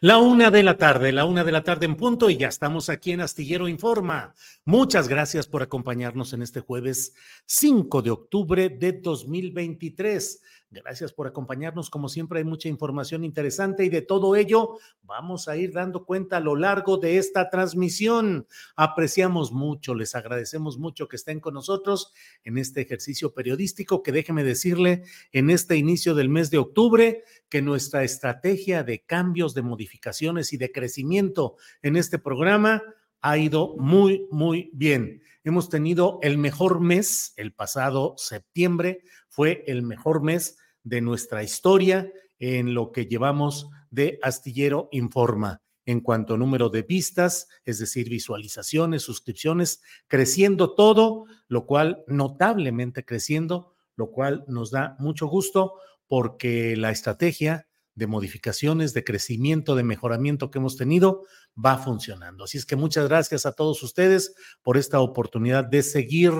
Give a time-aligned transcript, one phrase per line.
[0.00, 2.88] La una de la tarde, la una de la tarde en punto y ya estamos
[2.88, 4.32] aquí en Astillero Informa.
[4.64, 7.14] Muchas gracias por acompañarnos en este jueves
[7.46, 10.40] 5 de octubre de 2023.
[10.70, 11.88] Gracias por acompañarnos.
[11.88, 16.36] Como siempre hay mucha información interesante y de todo ello vamos a ir dando cuenta
[16.36, 18.46] a lo largo de esta transmisión.
[18.76, 22.12] Apreciamos mucho, les agradecemos mucho que estén con nosotros
[22.44, 27.62] en este ejercicio periodístico que déjeme decirle en este inicio del mes de octubre que
[27.62, 32.82] nuestra estrategia de cambios, de modificaciones y de crecimiento en este programa
[33.20, 35.22] ha ido muy, muy bien.
[35.44, 42.10] Hemos tenido el mejor mes, el pasado septiembre fue el mejor mes de nuestra historia
[42.38, 45.62] en lo que llevamos de Astillero Informa.
[45.86, 53.06] En cuanto a número de vistas, es decir, visualizaciones, suscripciones, creciendo todo, lo cual notablemente
[53.06, 55.74] creciendo, lo cual nos da mucho gusto
[56.06, 61.24] porque la estrategia de modificaciones, de crecimiento, de mejoramiento que hemos tenido,
[61.64, 62.44] va funcionando.
[62.44, 66.32] Así es que muchas gracias a todos ustedes por esta oportunidad de seguir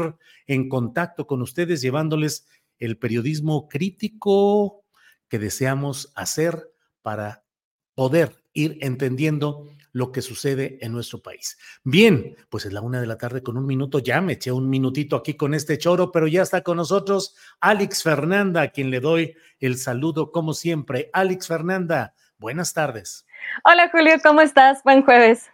[0.46, 2.46] en contacto con ustedes, llevándoles
[2.78, 4.84] el periodismo crítico
[5.28, 7.44] que deseamos hacer para
[7.94, 11.58] poder ir entendiendo lo que sucede en nuestro país.
[11.82, 14.68] Bien, pues es la una de la tarde con un minuto, ya me eché un
[14.68, 19.00] minutito aquí con este choro, pero ya está con nosotros Alex Fernanda, a quien le
[19.00, 21.10] doy el saludo como siempre.
[21.12, 23.26] Alex Fernanda, buenas tardes.
[23.64, 24.82] Hola Julio, ¿cómo estás?
[24.82, 25.50] Buen jueves.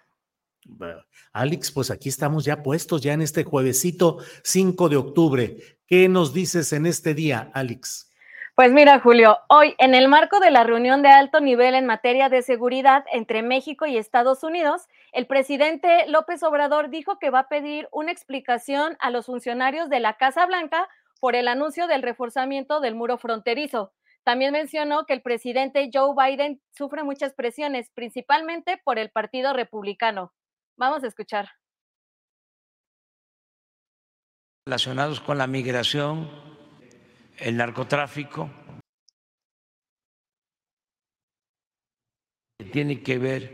[1.33, 5.56] Alex, pues aquí estamos ya puestos, ya en este juevesito 5 de octubre.
[5.87, 8.11] ¿Qué nos dices en este día, Alex?
[8.55, 12.28] Pues mira, Julio, hoy en el marco de la reunión de alto nivel en materia
[12.28, 17.49] de seguridad entre México y Estados Unidos, el presidente López Obrador dijo que va a
[17.49, 22.81] pedir una explicación a los funcionarios de la Casa Blanca por el anuncio del reforzamiento
[22.81, 23.93] del muro fronterizo.
[24.25, 30.33] También mencionó que el presidente Joe Biden sufre muchas presiones, principalmente por el Partido Republicano.
[30.77, 31.51] Vamos a escuchar.
[34.67, 36.31] Relacionados con la migración,
[37.37, 38.51] el narcotráfico,
[42.73, 43.53] tiene que ver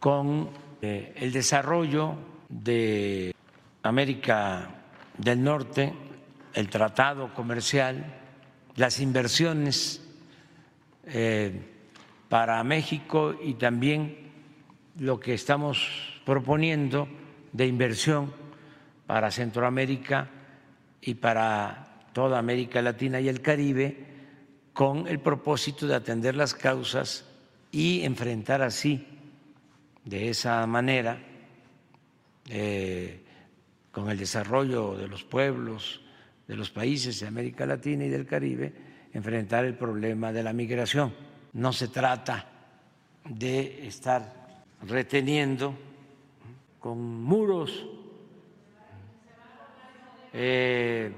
[0.00, 0.50] con
[0.82, 2.16] eh, el desarrollo
[2.48, 3.32] de
[3.84, 4.68] América
[5.16, 5.94] del Norte,
[6.52, 8.21] el tratado comercial,
[8.76, 10.02] las inversiones
[11.06, 11.52] eh,
[12.28, 14.30] para México y también
[14.98, 17.08] lo que estamos proponiendo
[17.52, 18.32] de inversión
[19.06, 20.30] para Centroamérica
[21.00, 24.12] y para toda América Latina y el Caribe
[24.72, 27.26] con el propósito de atender las causas
[27.70, 29.06] y enfrentar así,
[30.04, 31.18] de esa manera,
[32.48, 33.22] eh,
[33.90, 36.00] con el desarrollo de los pueblos,
[36.46, 38.72] de los países de América Latina y del Caribe,
[39.12, 41.12] enfrentar el problema de la migración.
[41.54, 42.46] No se trata
[43.28, 45.74] de estar reteniendo
[46.80, 47.86] con muros.
[50.32, 51.12] Eh,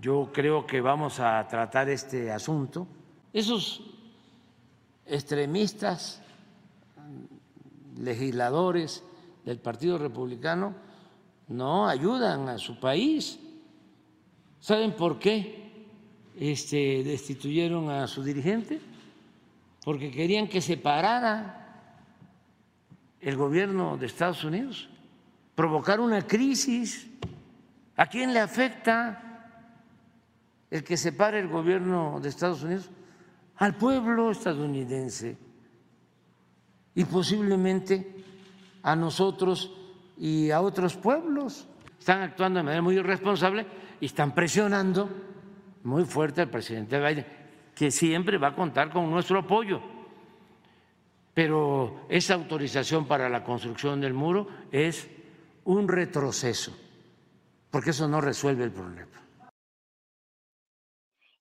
[0.00, 2.86] yo creo que vamos a tratar este asunto.
[3.32, 3.82] Esos
[5.06, 6.22] extremistas
[7.98, 9.04] legisladores
[9.44, 10.74] del Partido Republicano
[11.48, 13.38] no ayudan a su país.
[14.60, 15.72] ¿Saben por qué
[16.38, 18.78] este, destituyeron a su dirigente?
[19.82, 21.56] Porque querían que se parara
[23.20, 24.88] el gobierno de Estados Unidos,
[25.54, 27.08] provocar una crisis.
[27.96, 29.56] ¿A quién le afecta
[30.70, 32.90] el que se pare el gobierno de Estados Unidos?
[33.56, 35.36] Al pueblo estadounidense
[36.94, 38.24] y posiblemente
[38.82, 39.72] a nosotros
[40.18, 41.66] y a otros pueblos.
[41.98, 43.66] Están actuando de manera muy irresponsable
[44.00, 45.08] y están presionando
[45.84, 47.26] muy fuerte al presidente Biden,
[47.74, 49.80] que siempre va a contar con nuestro apoyo.
[51.34, 55.08] Pero esa autorización para la construcción del muro es
[55.64, 56.76] un retroceso,
[57.70, 59.20] porque eso no resuelve el problema.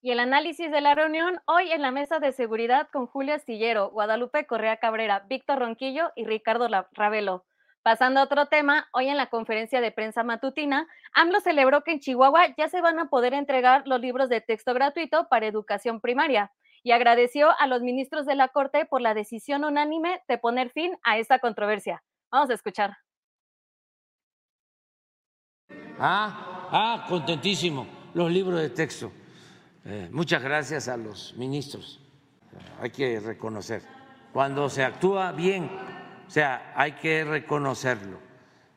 [0.01, 3.89] Y el análisis de la reunión hoy en la mesa de seguridad con Julio Astillero,
[3.89, 7.43] Guadalupe Correa Cabrera, Víctor Ronquillo y Ricardo Ravelo.
[7.81, 11.99] Pasando a otro tema, hoy en la conferencia de prensa matutina, AMLO celebró que en
[12.01, 16.51] Chihuahua ya se van a poder entregar los libros de texto gratuito para educación primaria
[16.83, 20.97] y agradeció a los ministros de la Corte por la decisión unánime de poner fin
[21.03, 22.03] a esta controversia.
[22.29, 22.97] Vamos a escuchar.
[25.97, 29.11] Ah, ah, contentísimo, los libros de texto.
[29.85, 32.01] Eh, muchas gracias a los ministros.
[32.81, 33.81] Hay que reconocer.
[34.33, 35.69] Cuando se actúa bien,
[36.29, 38.19] o sea, hay que reconocerlo.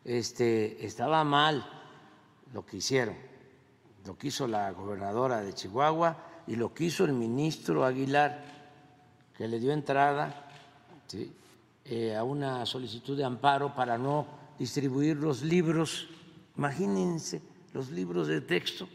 [0.07, 1.63] Este, estaba mal
[2.55, 3.15] lo que hicieron,
[4.07, 6.17] lo que hizo la gobernadora de Chihuahua
[6.47, 8.43] y lo que hizo el ministro Aguilar,
[9.37, 10.49] que le dio entrada
[11.85, 14.27] eh, a una solicitud de amparo para no
[14.59, 16.09] distribuir los libros.
[16.57, 17.43] Imagínense
[17.75, 18.89] los libros de texto,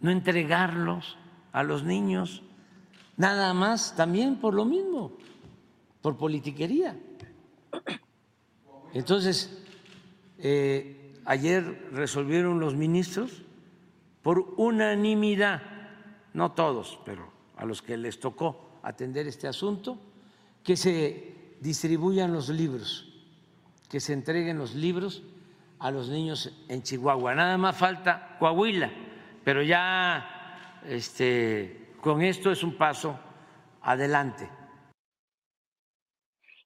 [0.00, 1.16] no entregarlos
[1.52, 2.42] a los niños,
[3.16, 5.12] nada más también por lo mismo,
[6.02, 6.96] por politiquería.
[8.92, 9.62] Entonces,
[10.38, 13.42] eh, ayer resolvieron los ministros
[14.22, 15.62] por unanimidad,
[16.34, 19.98] no todos, pero a los que les tocó atender este asunto,
[20.62, 23.12] que se distribuyan los libros,
[23.88, 25.22] que se entreguen los libros
[25.78, 27.34] a los niños en Chihuahua.
[27.34, 28.90] Nada más falta Coahuila,
[29.44, 33.18] pero ya este, con esto es un paso
[33.82, 34.48] adelante.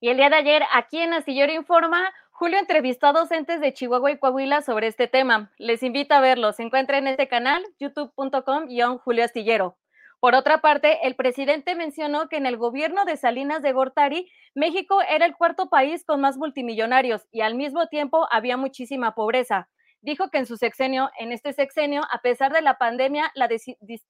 [0.00, 4.12] Y el día de ayer, aquí en Astillero Informa, Julio entrevistó a docentes de Chihuahua
[4.12, 5.52] y Coahuila sobre este tema.
[5.58, 6.52] Les invito a verlo.
[6.52, 9.76] Se encuentra en este canal, youtube.com-julio Astillero.
[10.18, 15.00] Por otra parte, el presidente mencionó que en el gobierno de Salinas de Gortari, México
[15.02, 19.68] era el cuarto país con más multimillonarios y al mismo tiempo había muchísima pobreza
[20.02, 23.48] dijo que en su sexenio, en este sexenio, a pesar de la pandemia, la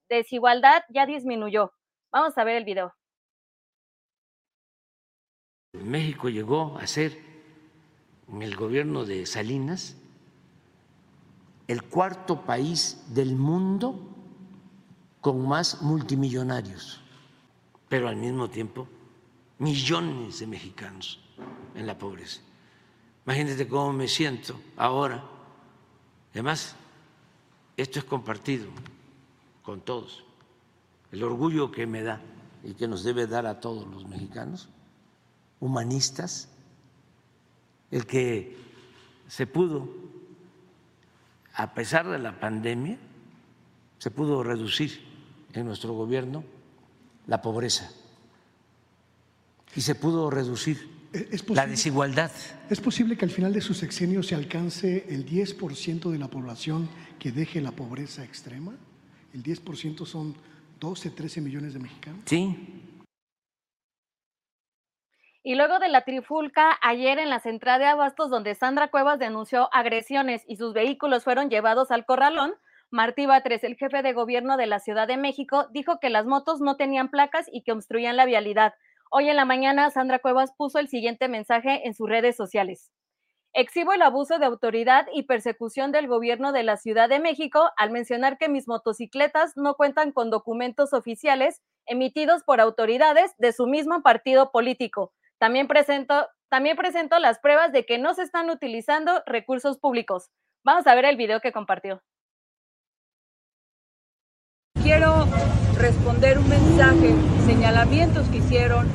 [0.08, 1.72] desigualdad ya disminuyó.
[2.12, 2.94] Vamos a ver el video.
[5.72, 7.18] México llegó a ser,
[8.28, 9.96] en el gobierno de Salinas,
[11.66, 14.08] el cuarto país del mundo
[15.20, 17.00] con más multimillonarios,
[17.88, 18.88] pero al mismo tiempo
[19.58, 21.20] millones de mexicanos
[21.74, 22.40] en la pobreza.
[23.26, 25.22] Imagínate cómo me siento ahora
[26.32, 26.76] Además,
[27.76, 28.66] esto es compartido
[29.62, 30.24] con todos.
[31.10, 32.20] El orgullo que me da
[32.62, 34.68] y que nos debe dar a todos los mexicanos,
[35.60, 36.48] humanistas,
[37.90, 38.56] el que
[39.28, 39.88] se pudo,
[41.54, 42.98] a pesar de la pandemia,
[43.98, 45.00] se pudo reducir
[45.52, 46.42] en nuestro gobierno
[47.26, 47.90] la pobreza
[49.76, 51.00] y se pudo reducir
[51.48, 52.30] la desigualdad.
[52.68, 56.88] ¿Es posible que al final de su sexenio se alcance el 10% de la población
[57.18, 58.74] que deje la pobreza extrema?
[59.34, 60.34] ¿El 10% son
[60.80, 62.22] 12, 13 millones de mexicanos?
[62.26, 62.56] Sí.
[65.42, 69.72] Y luego de la trifulca, ayer en la central de abastos donde Sandra Cuevas denunció
[69.72, 72.54] agresiones y sus vehículos fueron llevados al corralón,
[72.90, 76.60] Martí Batres, el jefe de gobierno de la Ciudad de México, dijo que las motos
[76.60, 78.74] no tenían placas y que obstruían la vialidad.
[79.10, 82.90] Hoy en la mañana, Sandra Cuevas puso el siguiente mensaje en sus redes sociales.
[83.54, 87.90] Exhibo el abuso de autoridad y persecución del gobierno de la Ciudad de México al
[87.90, 94.02] mencionar que mis motocicletas no cuentan con documentos oficiales emitidos por autoridades de su mismo
[94.02, 95.14] partido político.
[95.40, 96.76] También presento, también
[97.18, 100.28] las pruebas de que no se están utilizando recursos públicos.
[100.66, 102.02] Vamos a ver el video que compartió.
[104.82, 105.26] Quiero
[105.78, 107.14] responder un mensaje,
[107.46, 108.86] señalamientos que hicieron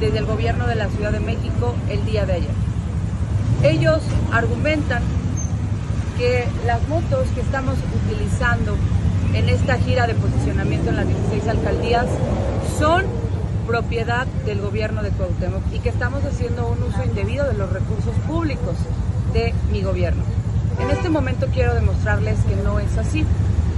[0.00, 2.54] desde el gobierno de la Ciudad de México el día de ayer.
[3.62, 5.04] Ellos argumentan
[6.18, 8.76] que las motos que estamos utilizando
[9.34, 12.06] en esta gira de posicionamiento en las 16 alcaldías
[12.76, 13.06] son
[13.66, 18.14] propiedad del gobierno de Cuauhtémoc y que estamos haciendo un uso indebido de los recursos
[18.26, 18.76] públicos
[19.32, 20.22] de mi gobierno.
[20.80, 23.24] En este momento quiero demostrarles que no es así.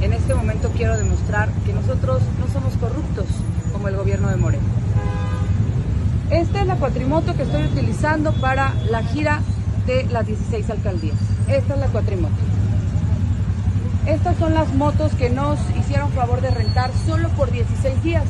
[0.00, 3.26] En este momento quiero demostrar que nosotros no somos corruptos
[3.72, 4.64] como el gobierno de Moreno.
[6.30, 9.40] Esta es la cuatrimoto que estoy utilizando para la gira
[9.86, 11.16] de las 16 alcaldías.
[11.48, 12.34] Esta es la cuatrimoto.
[14.06, 18.24] Estas son las motos que nos hicieron favor de rentar solo por 16 días.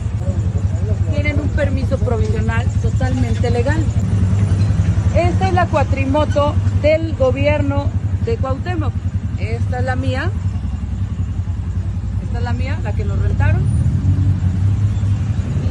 [1.10, 3.82] Tienen un permiso provisional totalmente legal.
[5.16, 7.86] Esta es la cuatrimoto del gobierno
[8.24, 8.92] de Cuauhtémoc.
[9.38, 10.30] Esta es la mía.
[12.22, 13.62] Esta es la mía, la que nos rentaron.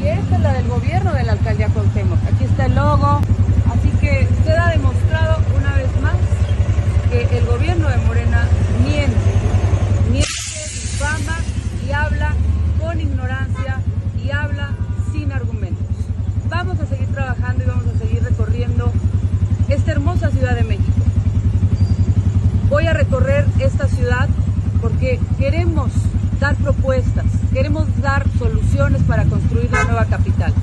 [0.01, 2.19] Y esta es la del gobierno de la alcaldía Cuauhtémoc.
[2.33, 3.21] Aquí está el logo.
[3.73, 6.15] Así que usted ha demostrado una vez más
[7.09, 8.47] que el gobierno de Morena
[8.83, 9.32] miente.
[11.93, 12.33] Habla
[12.79, 13.79] con ignorancia
[14.23, 14.71] y habla
[15.11, 15.95] sin argumentos.
[16.49, 18.91] Vamos a seguir trabajando y vamos a seguir recorriendo
[19.69, 20.91] esta hermosa Ciudad de México.
[22.69, 24.27] Voy a recorrer esta ciudad
[24.81, 25.91] porque queremos
[26.39, 30.53] dar propuestas, queremos dar soluciones para construir la nueva capital.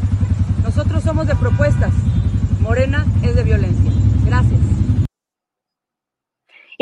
[0.62, 1.92] Nosotros somos de propuestas,
[2.60, 3.90] Morena es de violencia.
[4.26, 4.79] Gracias.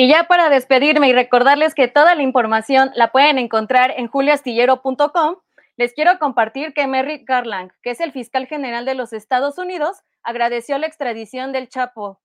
[0.00, 5.38] Y ya para despedirme y recordarles que toda la información la pueden encontrar en juliastillero.com,
[5.76, 9.98] les quiero compartir que Merrick Garland, que es el fiscal general de los Estados Unidos,
[10.22, 12.20] agradeció la extradición del Chapo,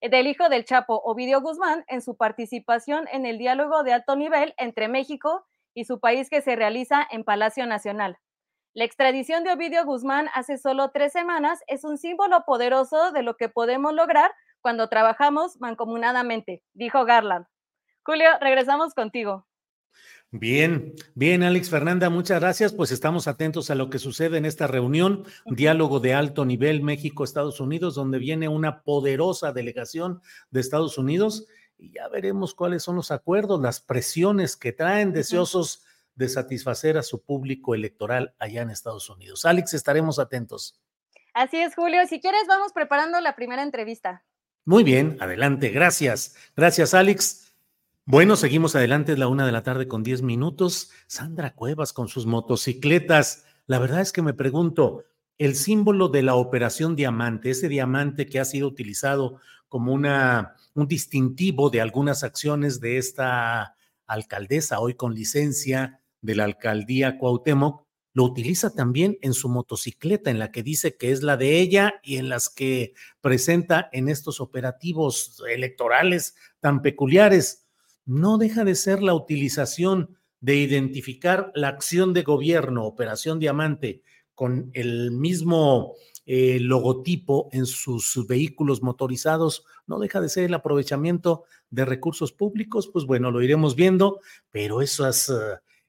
[0.00, 4.52] del hijo del Chapo, Ovidio Guzmán, en su participación en el diálogo de alto nivel
[4.56, 8.18] entre México y su país que se realiza en Palacio Nacional.
[8.74, 13.36] La extradición de Ovidio Guzmán hace solo tres semanas es un símbolo poderoso de lo
[13.36, 14.32] que podemos lograr
[14.66, 17.46] cuando trabajamos mancomunadamente, dijo Garland.
[18.02, 19.46] Julio, regresamos contigo.
[20.32, 22.72] Bien, bien, Alex Fernanda, muchas gracias.
[22.72, 27.60] Pues estamos atentos a lo que sucede en esta reunión, diálogo de alto nivel México-Estados
[27.60, 30.20] Unidos, donde viene una poderosa delegación
[30.50, 31.46] de Estados Unidos
[31.78, 35.84] y ya veremos cuáles son los acuerdos, las presiones que traen deseosos
[36.16, 39.44] de satisfacer a su público electoral allá en Estados Unidos.
[39.44, 40.82] Alex, estaremos atentos.
[41.34, 42.04] Así es, Julio.
[42.08, 44.24] Si quieres, vamos preparando la primera entrevista.
[44.68, 45.68] Muy bien, adelante.
[45.68, 46.34] Gracias.
[46.56, 47.54] Gracias, Alex.
[48.04, 50.90] Bueno, seguimos adelante, es la una de la tarde con diez minutos.
[51.06, 53.44] Sandra Cuevas con sus motocicletas.
[53.68, 55.04] La verdad es que me pregunto,
[55.38, 60.88] el símbolo de la operación diamante, ese diamante que ha sido utilizado como una, un
[60.88, 63.76] distintivo de algunas acciones de esta
[64.08, 67.85] alcaldesa, hoy con licencia de la alcaldía Cuauhtémoc,
[68.16, 72.00] lo utiliza también en su motocicleta, en la que dice que es la de ella
[72.02, 77.66] y en las que presenta en estos operativos electorales tan peculiares.
[78.06, 84.00] No deja de ser la utilización de identificar la acción de gobierno, Operación Diamante,
[84.34, 85.92] con el mismo
[86.24, 92.88] eh, logotipo en sus vehículos motorizados, no deja de ser el aprovechamiento de recursos públicos,
[92.90, 94.20] pues bueno, lo iremos viendo,
[94.50, 95.30] pero esos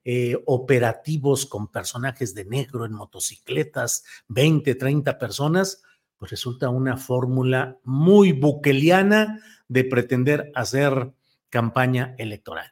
[0.10, 5.84] eh, operativos con personajes de negro en motocicletas, 20, 30 personas,
[6.16, 11.12] pues resulta una fórmula muy buqueliana de pretender hacer
[11.50, 12.72] campaña electoral.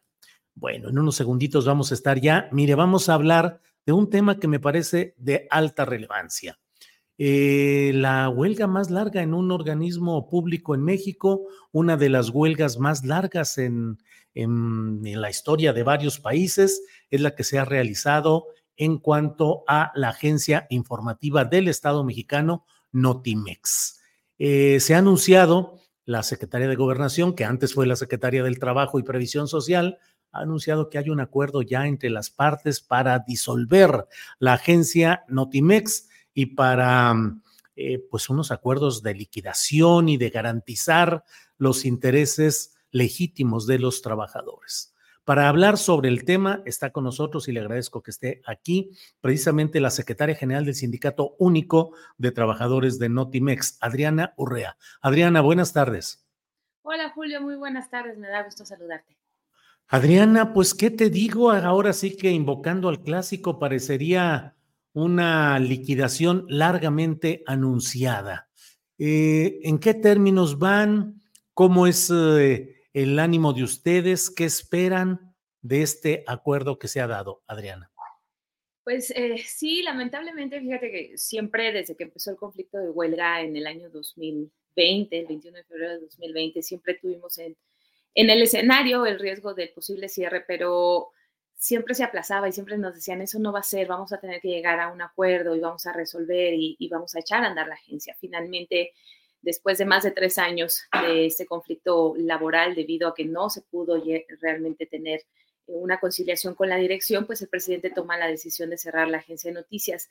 [0.53, 2.47] Bueno, en unos segunditos vamos a estar ya.
[2.53, 6.57] Mire, vamos a hablar de un tema que me parece de alta relevancia.
[7.17, 12.79] Eh, la huelga más larga en un organismo público en México, una de las huelgas
[12.79, 13.97] más largas en,
[14.35, 19.91] en, la historia de varios países, es la que se ha realizado en cuanto a
[19.95, 24.01] la agencia informativa del Estado mexicano, Notimex.
[24.37, 28.99] Eh, se ha anunciado, la Secretaría de Gobernación, que antes fue la Secretaría del Trabajo
[28.99, 29.97] y Previsión Social,
[30.31, 34.05] ha anunciado que hay un acuerdo ya entre las partes para disolver
[34.37, 37.15] la agencia Notimex y para
[37.77, 41.23] eh, pues unos acuerdos de liquidación y de garantizar
[41.57, 44.95] los intereses legítimos de los trabajadores.
[45.25, 49.81] Para hablar sobre el tema está con nosotros y le agradezco que esté aquí precisamente
[49.81, 54.77] la secretaria general del Sindicato Único de Trabajadores de Notimex, Adriana Urrea.
[55.01, 56.25] Adriana, buenas tardes.
[56.83, 59.17] Hola Julio, muy buenas tardes, me da gusto saludarte.
[59.89, 64.55] Adriana, pues qué te digo, ahora sí que invocando al clásico parecería
[64.93, 68.47] una liquidación largamente anunciada.
[68.97, 71.21] Eh, ¿En qué términos van?
[71.53, 74.29] ¿Cómo es eh, el ánimo de ustedes?
[74.29, 77.91] ¿Qué esperan de este acuerdo que se ha dado, Adriana?
[78.85, 83.57] Pues eh, sí, lamentablemente, fíjate que siempre desde que empezó el conflicto de huelga en
[83.57, 87.57] el año 2020, el 21 de febrero de 2020, siempre tuvimos en,
[88.13, 91.09] en el escenario el riesgo del posible cierre, pero
[91.55, 94.39] siempre se aplazaba y siempre nos decían, eso no va a ser, vamos a tener
[94.39, 97.47] que llegar a un acuerdo y vamos a resolver y, y vamos a echar a
[97.47, 98.15] andar la agencia.
[98.21, 98.93] Finalmente,
[99.45, 103.61] después de más de tres años de este conflicto laboral, debido a que no se
[103.61, 104.03] pudo
[104.41, 105.21] realmente tener
[105.67, 109.51] una conciliación con la dirección, pues el presidente toma la decisión de cerrar la agencia
[109.51, 110.09] de noticias.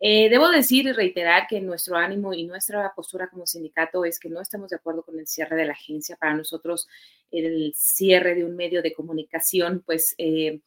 [0.00, 4.30] Eh, debo decir y reiterar que nuestro ánimo y nuestra postura como sindicato es que
[4.30, 6.16] no estamos de acuerdo con el cierre de la agencia.
[6.16, 6.88] Para nosotros,
[7.30, 10.60] el cierre de un medio de comunicación, pues eh,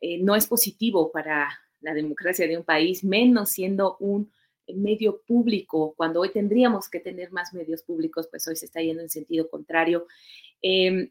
[0.00, 4.32] eh, no es positivo para la democracia de un país, menos siendo un
[4.74, 9.02] medio público, cuando hoy tendríamos que tener más medios públicos, pues hoy se está yendo
[9.02, 10.06] en sentido contrario.
[10.62, 11.10] Em,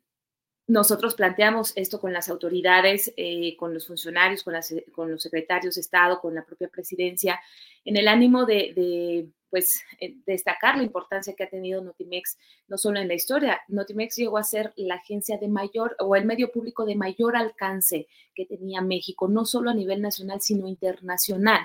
[0.70, 4.54] nosotros planteamos esto con las autoridades, eh, con los funcionarios, con,
[4.92, 7.39] con, los secretarios de Estado, con la propia presidencia,
[7.84, 12.38] en el ánimo de, pues, eh, destacar la importancia que ha tenido Notimex,
[12.68, 13.60] no solo en la historia.
[13.68, 18.08] Notimex llegó a ser la agencia de mayor o el medio público de mayor alcance
[18.36, 21.62] que tenía México, no solo a nivel nacional, sino internacional.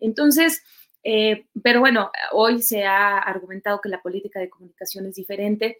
[0.00, 0.64] Entonces,
[1.02, 5.78] eh, pero bueno, hoy se ha argumentado que la política de comunicación es diferente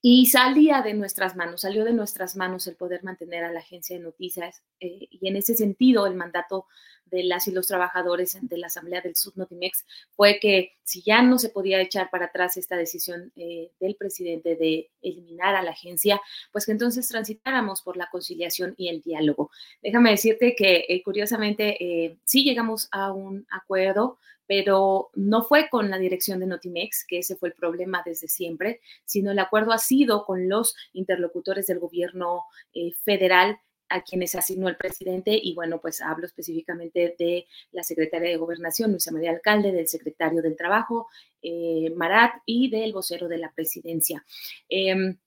[0.00, 3.96] y salía de nuestras manos, salió de nuestras manos el poder mantener a la agencia
[3.96, 6.66] de noticias eh, y en ese sentido el mandato
[7.06, 11.38] de las y los trabajadores de la Asamblea del Subnotimex fue que si ya no
[11.38, 16.20] se podía echar para atrás esta decisión eh, del presidente de eliminar a la agencia,
[16.52, 19.50] pues que entonces transitáramos por la conciliación y el diálogo.
[19.82, 25.98] Déjame decirte que eh, curiosamente sí llegamos a un acuerdo, pero no fue con la
[25.98, 30.24] dirección de Notimex, que ese fue el problema desde siempre, sino el acuerdo ha sido
[30.24, 36.00] con los interlocutores del gobierno eh, federal a quienes asignó el presidente y bueno, pues
[36.00, 41.08] hablo específicamente de la secretaria de Gobernación, Luisa María Alcalde, del secretario del Trabajo,
[41.42, 44.24] eh, Marat, y del vocero de la presidencia.
[44.68, 45.18] Em,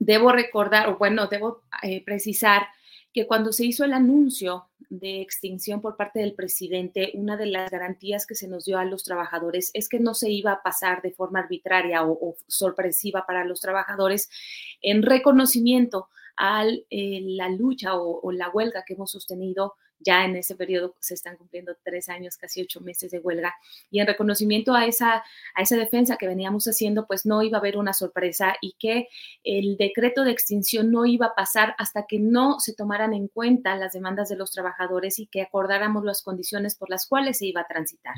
[0.00, 2.68] debo recordar, o bueno, debo eh, precisar
[3.12, 7.70] que cuando se hizo el anuncio de extinción por parte del presidente, una de las
[7.70, 11.02] garantías que se nos dio a los trabajadores es que no se iba a pasar
[11.02, 14.30] de forma arbitraria o, sorpresiva para los trabajadores
[14.80, 20.54] en reconocimiento a eh, la lucha o, la huelga que hemos sostenido ya en ese
[20.56, 23.54] periodo se están cumpliendo tres años, casi ocho meses de huelga,
[23.90, 25.22] y en reconocimiento a esa,
[25.54, 29.08] a esa defensa que veníamos haciendo, pues no iba a haber una sorpresa y que
[29.44, 33.76] el decreto de extinción no iba a pasar hasta que no se tomaran en cuenta
[33.76, 37.62] las demandas de los trabajadores y que acordáramos las condiciones por las cuales se iba
[37.62, 38.14] a transitar.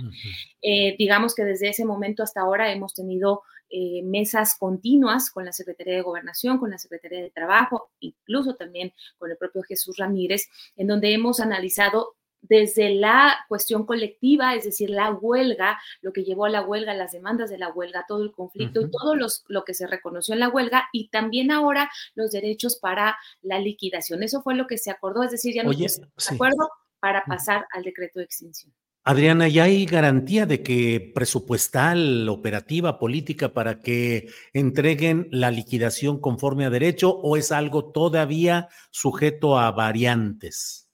[0.62, 5.53] Eh, digamos que desde ese momento hasta ahora hemos tenido eh, mesas continuas con la
[5.53, 10.49] Secretaría de Gobernación, con la Secretaría de Trabajo, incluso también con el propio Jesús Ramírez,
[10.77, 16.47] en donde hemos analizado desde la cuestión colectiva, es decir, la huelga, lo que llevó
[16.47, 19.65] a la huelga, las demandas de la huelga, todo el conflicto y todo los, lo
[19.65, 24.23] que se reconoció en la huelga y también ahora los derechos para la liquidación.
[24.23, 27.83] Eso fue lo que se acordó, es decir, ya no se acuerdo para pasar al
[27.83, 28.75] decreto de extinción.
[29.03, 36.67] Adriana, ¿ya hay garantía de que presupuestal, operativa, política para que entreguen la liquidación conforme
[36.67, 40.91] a derecho o es algo todavía sujeto a variantes?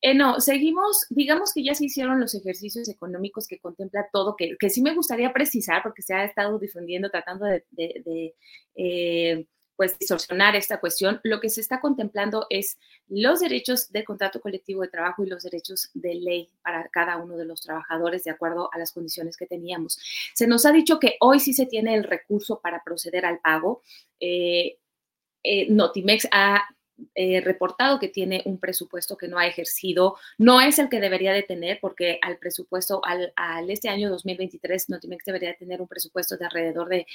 [0.00, 4.56] Eh, no, seguimos, digamos que ya se hicieron los ejercicios económicos que contempla todo, que,
[4.68, 8.34] sí me gustaría precisar porque se ha estado difundiendo, tratando de,
[8.74, 14.40] eh, pues distorsionar esta cuestión, lo que se está contemplando es los derechos de contrato
[14.40, 18.30] colectivo de trabajo y los derechos de ley para cada uno de los trabajadores de
[18.30, 19.98] acuerdo a las condiciones que teníamos.
[20.34, 23.82] Se nos ha dicho que hoy sí se tiene el recurso para proceder al pago.
[24.20, 24.78] Eh,
[25.42, 26.64] eh, Notimex ha
[27.14, 31.32] eh, reportado que tiene un presupuesto que no ha ejercido, no es el que debería
[31.32, 33.32] de tener, porque al presupuesto, al,
[33.70, 37.06] este año 2023, Notimex debería de tener un presupuesto de alrededor de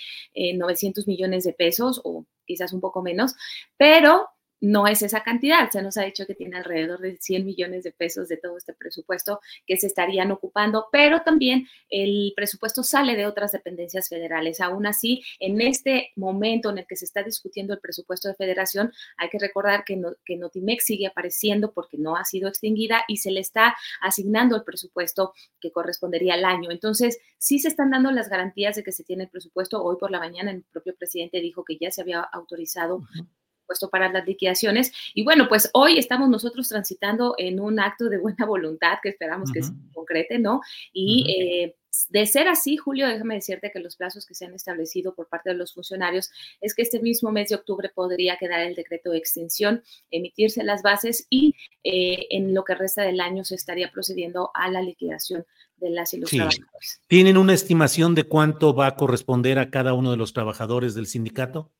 [0.55, 3.35] 900 millones de pesos o quizás un poco menos,
[3.77, 4.29] pero
[4.61, 5.69] no es esa cantidad.
[5.71, 8.73] Se nos ha dicho que tiene alrededor de 100 millones de pesos de todo este
[8.73, 14.61] presupuesto que se estarían ocupando, pero también el presupuesto sale de otras dependencias federales.
[14.61, 18.91] Aún así, en este momento en el que se está discutiendo el presupuesto de federación,
[19.17, 23.31] hay que recordar que, que Notimex sigue apareciendo porque no ha sido extinguida y se
[23.31, 26.71] le está asignando el presupuesto que correspondería al año.
[26.71, 29.83] Entonces, sí se están dando las garantías de que se tiene el presupuesto.
[29.83, 33.01] Hoy por la mañana el propio presidente dijo que ya se había autorizado
[33.69, 34.91] puesto para las liquidaciones.
[35.13, 39.51] Y bueno, pues hoy estamos nosotros transitando en un acto de buena voluntad que esperamos
[39.51, 40.61] que se concrete, ¿no?
[40.91, 41.75] Y eh,
[42.09, 45.49] de ser así, Julio, déjame decirte que los plazos que se han establecido por parte
[45.49, 49.17] de los funcionarios es que este mismo mes de octubre podría quedar el decreto de
[49.17, 54.49] extinción, emitirse las bases y eh, en lo que resta del año se estaría procediendo
[54.53, 55.45] a la liquidación
[55.77, 57.01] de las y los trabajadores.
[57.07, 61.07] ¿Tienen una estimación de cuánto va a corresponder a cada uno de los trabajadores del
[61.07, 61.71] sindicato?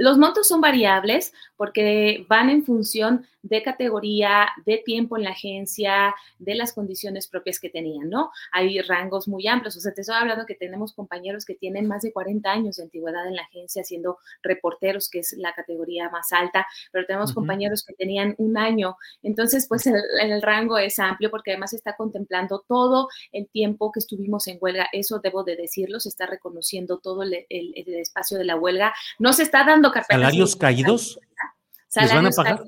[0.00, 6.14] Los montos son variables porque van en función de categoría, de tiempo en la agencia,
[6.38, 8.30] de las condiciones propias que tenían, ¿no?
[8.50, 12.00] Hay rangos muy amplios, o sea, te estoy hablando que tenemos compañeros que tienen más
[12.00, 16.32] de 40 años de antigüedad en la agencia siendo reporteros, que es la categoría más
[16.32, 21.30] alta, pero tenemos compañeros que tenían un año, entonces pues el, el rango es amplio
[21.30, 26.00] porque además está contemplando todo el tiempo que estuvimos en huelga, eso debo de decirlo,
[26.00, 31.20] se está reconociendo todo el, espacio de la huelga, no se está dando ¿Salarios caídos?
[31.96, 32.64] ¿Les van a pagar?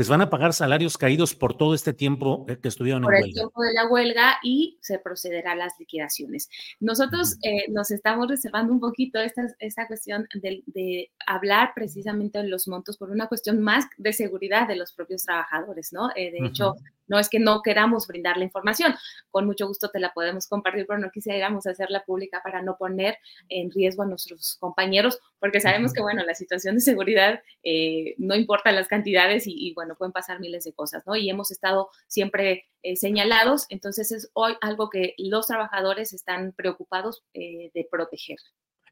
[0.00, 3.20] les van a pagar salarios caídos por todo este tiempo que estuvieron en huelga.
[3.20, 6.48] Por el tiempo de la huelga y se procederá a las liquidaciones.
[6.78, 12.66] Nosotros eh, nos estamos reservando un poquito esta, esta cuestión de, hablar precisamente de los
[12.66, 16.08] montos por una cuestión más de seguridad de los propios trabajadores, ¿no?
[16.16, 16.76] Eh, de hecho,
[17.10, 18.94] no es que no queramos brindar la información,
[19.30, 23.18] con mucho gusto te la podemos compartir, pero no quisiéramos hacerla pública para no poner
[23.48, 28.36] en riesgo a nuestros compañeros, porque sabemos que, bueno, la situación de seguridad eh, no
[28.36, 31.16] importa las cantidades y, bueno, pueden pasar miles de cosas, ¿no?
[31.16, 37.24] Y hemos estado siempre eh, señalados, entonces es hoy algo que los trabajadores están preocupados
[37.34, 38.38] eh, de proteger.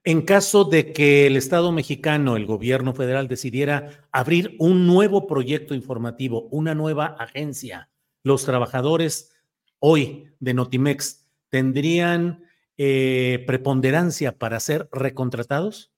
[0.04, 5.74] En caso de que el Estado mexicano, el gobierno federal, decidiera abrir un nuevo proyecto
[5.74, 7.90] informativo, una nueva agencia,
[8.28, 9.32] los trabajadores
[9.80, 12.44] hoy de Notimex tendrían
[12.76, 15.90] eh, preponderancia para ser recontratados?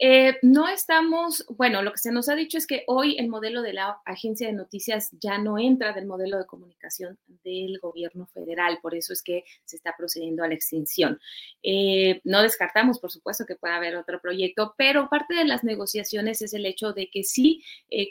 [0.00, 3.62] Eh, no estamos, bueno, lo que se nos ha dicho es que hoy el modelo
[3.62, 8.78] de la agencia de noticias ya no entra del modelo de comunicación del gobierno federal,
[8.82, 11.20] por eso es que se está procediendo a la extinción.
[11.62, 16.42] Eh, no descartamos, por supuesto, que pueda haber otro proyecto, pero parte de las negociaciones
[16.42, 17.62] es el hecho de que sí,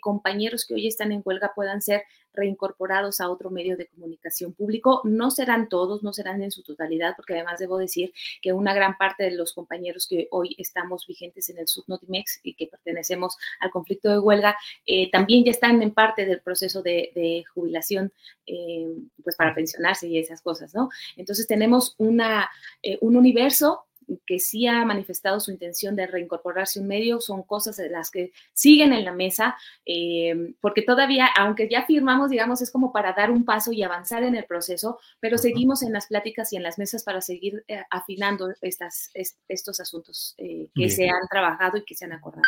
[0.02, 5.02] compañeros que hoy están en huelga puedan ser reincorporados a otro medio de comunicación público.
[5.04, 8.98] No serán todos, no serán en su totalidad, porque además debo decir que una gran
[8.98, 13.72] parte de los compañeros que hoy estamos vigentes en el Subnotimex y que pertenecemos al
[13.72, 18.12] conflicto de huelga, eh, también ya están en parte del proceso de, jubilación,
[18.46, 18.88] eh,
[19.24, 20.90] pues para pensionarse y esas cosas, ¿no?
[21.16, 22.50] Entonces tenemos una,
[22.82, 23.86] eh, un universo
[24.26, 28.32] que sí ha manifestado su intención de reincorporarse un medio, son cosas de las que
[28.54, 33.32] siguen en la mesa, eh, porque todavía, aunque ya firmamos, digamos, es como para dar
[33.32, 36.78] un paso y avanzar en el proceso, pero seguimos en las pláticas y en las
[36.78, 39.12] mesas para seguir eh, afinando estas,
[39.48, 42.44] estos asuntos eh, que se han trabajado y que se han acordado.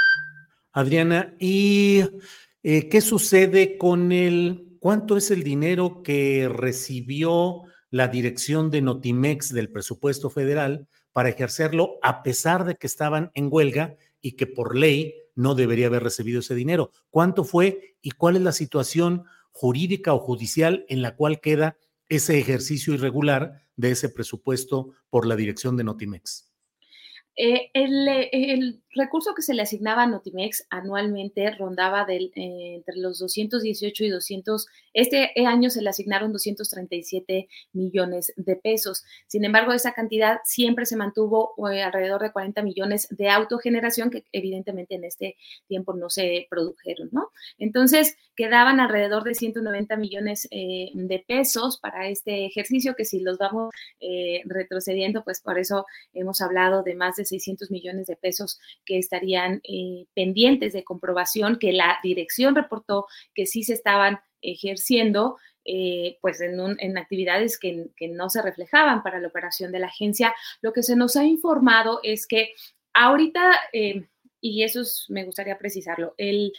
[0.71, 2.03] Adriana, ¿y
[2.61, 9.71] qué sucede con el, cuánto es el dinero que recibió la dirección de Notimex del
[9.71, 10.87] presupuesto federal?
[11.15, 15.87] Para ejercerlo a pesar de que estaban en huelga y que por ley no debería
[15.87, 16.91] haber recibido ese dinero.
[17.09, 19.23] ¿Cuánto fue y cuál es la situación
[19.53, 21.77] jurídica o judicial en la cual queda
[22.09, 26.51] ese ejercicio irregular de ese presupuesto por la dirección de Notimex?
[27.37, 33.19] Eh, el, recurso que se le asignaba a Notimex anualmente rondaba del, eh, entre los
[33.19, 34.67] 218 y 200.
[34.93, 39.03] Este año se le asignaron 237 millones de pesos.
[39.27, 44.23] Sin embargo, esa cantidad siempre se mantuvo eh, alrededor de 40 millones de autogeneración que
[44.31, 45.35] evidentemente en este
[45.67, 47.31] tiempo no se produjeron, ¿no?
[47.57, 53.73] Entonces, quedaban alrededor de 190 millones de pesos para este ejercicio que si los vamos
[54.45, 59.61] retrocediendo, pues por eso hemos hablado de más de 600 millones de pesos que estarían
[59.63, 66.39] eh, pendientes de comprobación, que la dirección reportó que sí se estaban ejerciendo, eh, pues
[66.41, 70.33] en, actividades que, no se reflejaban para la operación de la agencia.
[70.61, 72.53] Lo que se nos ha informado es que
[72.93, 74.07] ahorita, eh,
[74.39, 76.53] y eso me gustaría precisarlo, el,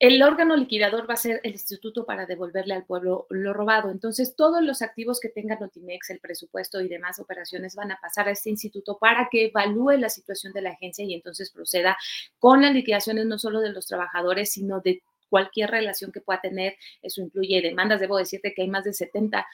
[0.00, 3.90] el órgano liquidador va a ser el instituto para devolverle al pueblo lo robado.
[3.90, 8.28] Entonces, todos los activos que tenga Notimex, el presupuesto y demás operaciones van a pasar
[8.28, 11.96] a este instituto para que evalúe la situación de la agencia y entonces proceda
[12.38, 16.76] con las liquidaciones no solo de los trabajadores, sino de cualquier relación que pueda tener.
[17.02, 18.00] Eso incluye demandas.
[18.00, 19.46] Debo decirte que hay más de 70,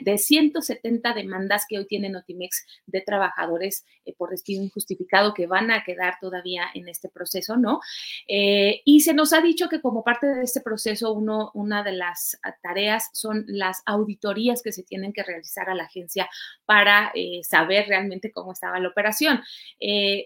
[0.00, 5.70] de 170 demandas que hoy tiene Notimex de trabajadores eh, por despido injustificado que van
[5.70, 7.80] a quedar todavía en este proceso, ¿no?
[8.28, 11.92] Eh, y se nos ha dicho que como parte de este proceso, uno, una de
[11.92, 16.28] las tareas son las auditorías que se tienen que realizar a la agencia
[16.64, 19.40] para eh, saber realmente cómo estaba la operación.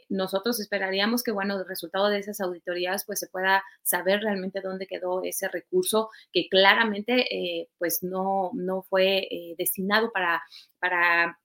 [0.08, 4.86] nosotros esperaríamos que, bueno, el resultado de esas auditorías, pues se pueda saber realmente dónde
[4.94, 10.42] quedó ese recurso que claramente eh, pues no, no fue eh, destinado para,
[10.78, 11.38] para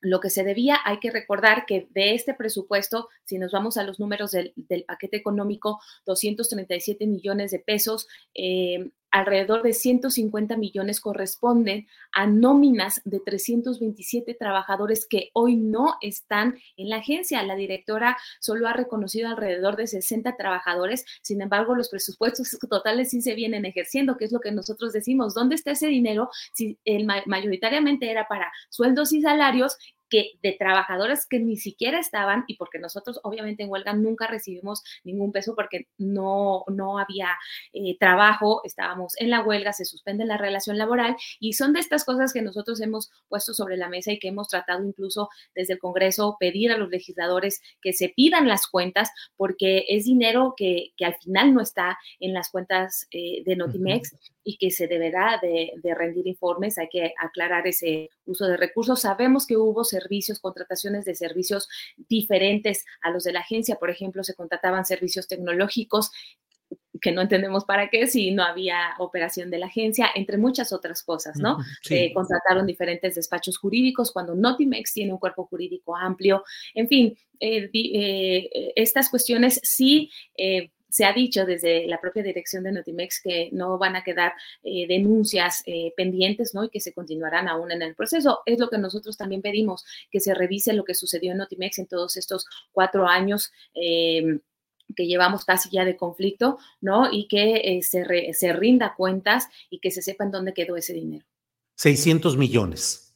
[0.00, 3.82] lo que se debía, hay que recordar que de este presupuesto, si nos vamos a
[3.82, 4.52] los números del,
[4.86, 13.20] paquete económico, 237 millones de pesos, eh, alrededor de 150 millones corresponden a nóminas de
[13.20, 17.42] 327 trabajadores que hoy no están en la agencia.
[17.42, 23.22] La directora solo ha reconocido alrededor de 60 trabajadores, sin embargo, los presupuestos totales sí
[23.22, 25.34] se vienen ejerciendo, que es lo que nosotros decimos.
[25.34, 29.76] ¿Dónde está ese dinero si el, mayoritariamente era para sueldos y salarios
[30.08, 34.82] que de trabajadores que ni siquiera estaban y porque nosotros obviamente en huelga nunca recibimos
[35.04, 37.30] ningún peso porque no, no había
[37.72, 42.04] eh, trabajo, estábamos en la huelga, se suspende la relación laboral y son de estas
[42.04, 45.78] cosas que nosotros hemos puesto sobre la mesa y que hemos tratado incluso desde el
[45.78, 51.04] Congreso pedir a los legisladores que se pidan las cuentas porque es dinero que, que
[51.04, 54.14] al final no está en las cuentas eh, de Notimex
[54.44, 59.00] y que se deberá de, de rendir informes, hay que aclarar ese uso de recursos.
[59.00, 61.68] Sabemos que hubo servicios, contrataciones de servicios
[62.08, 63.76] diferentes a los de la agencia.
[63.76, 66.10] Por ejemplo, se contrataban servicios tecnológicos
[67.00, 71.02] que no entendemos para qué si no había operación de la agencia, entre muchas otras
[71.02, 71.58] cosas, ¿no?
[71.82, 76.42] Se contrataron diferentes despachos jurídicos cuando Notimex tiene un cuerpo jurídico amplio.
[76.74, 82.64] En fin, eh, eh, estas cuestiones sí eh, se ha dicho desde la propia dirección
[82.64, 86.64] de Notimex que no van a quedar eh, denuncias eh, pendientes, ¿no?
[86.64, 88.40] Y que se continuarán aún en el proceso.
[88.46, 91.86] Es lo que nosotros también pedimos, que se revise lo que sucedió en Notimex en
[91.86, 93.52] todos estos cuatro años.
[93.74, 94.40] Em,
[94.94, 97.12] que llevamos casi ya de conflicto, ¿no?
[97.12, 100.92] Y que eh, se, se rinda cuentas y que se sepa en dónde quedó ese
[100.92, 101.26] dinero.
[101.74, 103.14] 600 millones.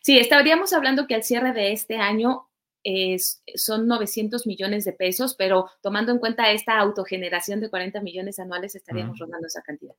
[0.00, 2.48] Sí, estaríamos hablando que al cierre de este año
[2.84, 8.38] es, son 900 millones de pesos, pero tomando en cuenta esta autogeneración de 40 millones
[8.38, 9.94] anuales, estaríamos rondando esa cantidad.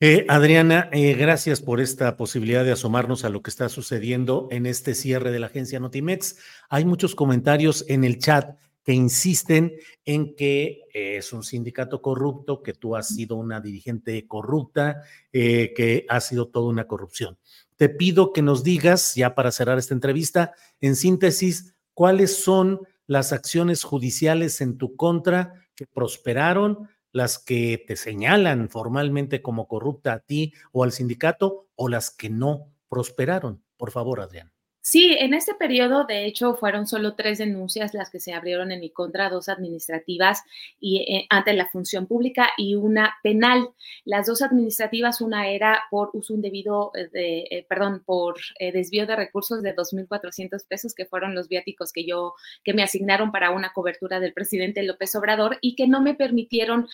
[0.00, 4.66] Eh, Adriana, eh, gracias por esta posibilidad de asomarnos a lo que está sucediendo en
[4.66, 6.36] este cierre de la agencia Notimex.
[6.68, 9.72] Hay muchos comentarios en el chat que insisten
[10.04, 16.04] en que es un sindicato corrupto, que tú has sido una dirigente corrupta, eh, que
[16.08, 17.38] ha sido toda una corrupción.
[17.76, 23.32] Te pido que nos digas, ya para cerrar esta entrevista, en síntesis, cuáles son las
[23.32, 30.20] acciones judiciales en tu contra que prosperaron, las que te señalan formalmente como corrupta a
[30.20, 33.62] ti o al sindicato, o las que no prosperaron.
[33.76, 34.53] Por favor, Adrián.
[34.86, 38.80] Sí, en este periodo, de hecho, fueron solo tres denuncias las que se abrieron en
[38.80, 40.42] mi contra, dos administrativas
[40.78, 43.70] y eh, ante la función pública y una penal.
[44.04, 49.16] Las dos administrativas, una era por uso indebido eh, de, eh, perdón, por desvío de
[49.16, 53.72] recursos de 2.400 pesos, que fueron los viáticos que yo, que me asignaron para una
[53.72, 56.88] cobertura del presidente López Obrador y que no me permitieron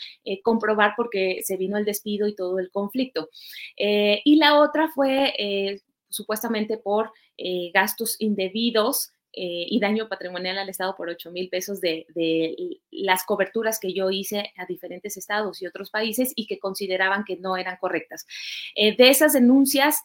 [0.45, 3.31] comprobar porque se vino el despido y todo el conflicto.
[3.77, 5.35] y la otra fue
[6.11, 11.81] supuestamente por eh, gastos indebidos eh, y daño patrimonial al Estado por 8 mil pesos
[11.81, 12.05] de,
[12.91, 17.37] las coberturas que yo hice a diferentes estados y otros países y que consideraban que
[17.37, 18.27] no eran correctas.
[18.75, 20.03] Eh, de esas denuncias,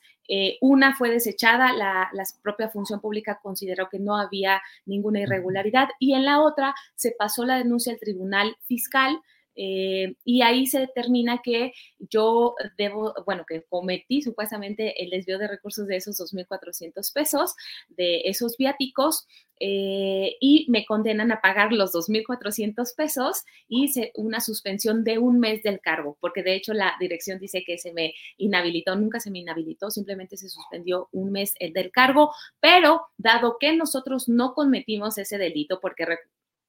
[0.60, 6.14] una fue desechada, la, la, propia función pública consideró que no había ninguna irregularidad y
[6.14, 9.20] en la otra se pasó la denuncia al Tribunal Fiscal
[9.56, 15.48] eh, y ahí se determina que yo debo, bueno, que cometí supuestamente el desvío de
[15.48, 17.56] recursos de esos 2.400 pesos,
[17.90, 19.28] de esos viáticos,
[19.60, 25.64] eh, y me condenan a pagar los 2.400 pesos y una suspensión de un mes
[25.64, 29.40] del cargo, porque de hecho la dirección dice que se me inhabilitó, nunca se me
[29.40, 35.18] inhabilitó, simplemente se suspendió un mes el del cargo, pero dado que nosotros no cometimos
[35.18, 36.06] ese delito, porque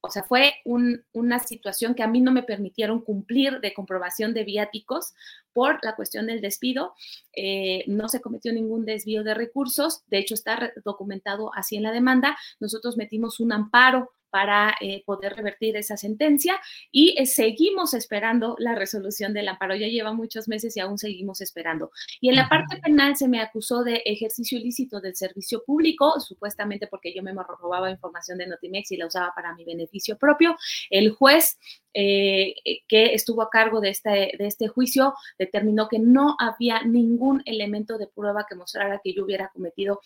[0.06, 4.44] o sea, fue una situación que a mí no me permitieron cumplir de comprobación de
[4.44, 5.14] viáticos
[5.52, 6.94] por la cuestión del despido.
[7.34, 11.92] Eh, no se cometió ningún desvío de recursos, de hecho está documentado así en la
[11.92, 12.36] demanda.
[12.60, 16.60] Nosotros metimos un amparo para eh, poder revertir esa sentencia
[16.90, 19.74] y eh, seguimos esperando la resolución del amparo.
[19.74, 21.90] Ya lleva muchos meses y aún seguimos esperando.
[22.20, 26.86] Y en la parte penal se me acusó de ejercicio ilícito del servicio público, supuestamente
[26.86, 30.56] porque yo me robaba información de Notimex y la usaba para mi beneficio propio.
[30.90, 31.58] El juez
[31.98, 32.54] eh,
[32.88, 37.96] que estuvo a cargo de este, de este juicio determinó que no había ningún elemento
[37.96, 40.00] de prueba que mostrara que yo hubiera cometido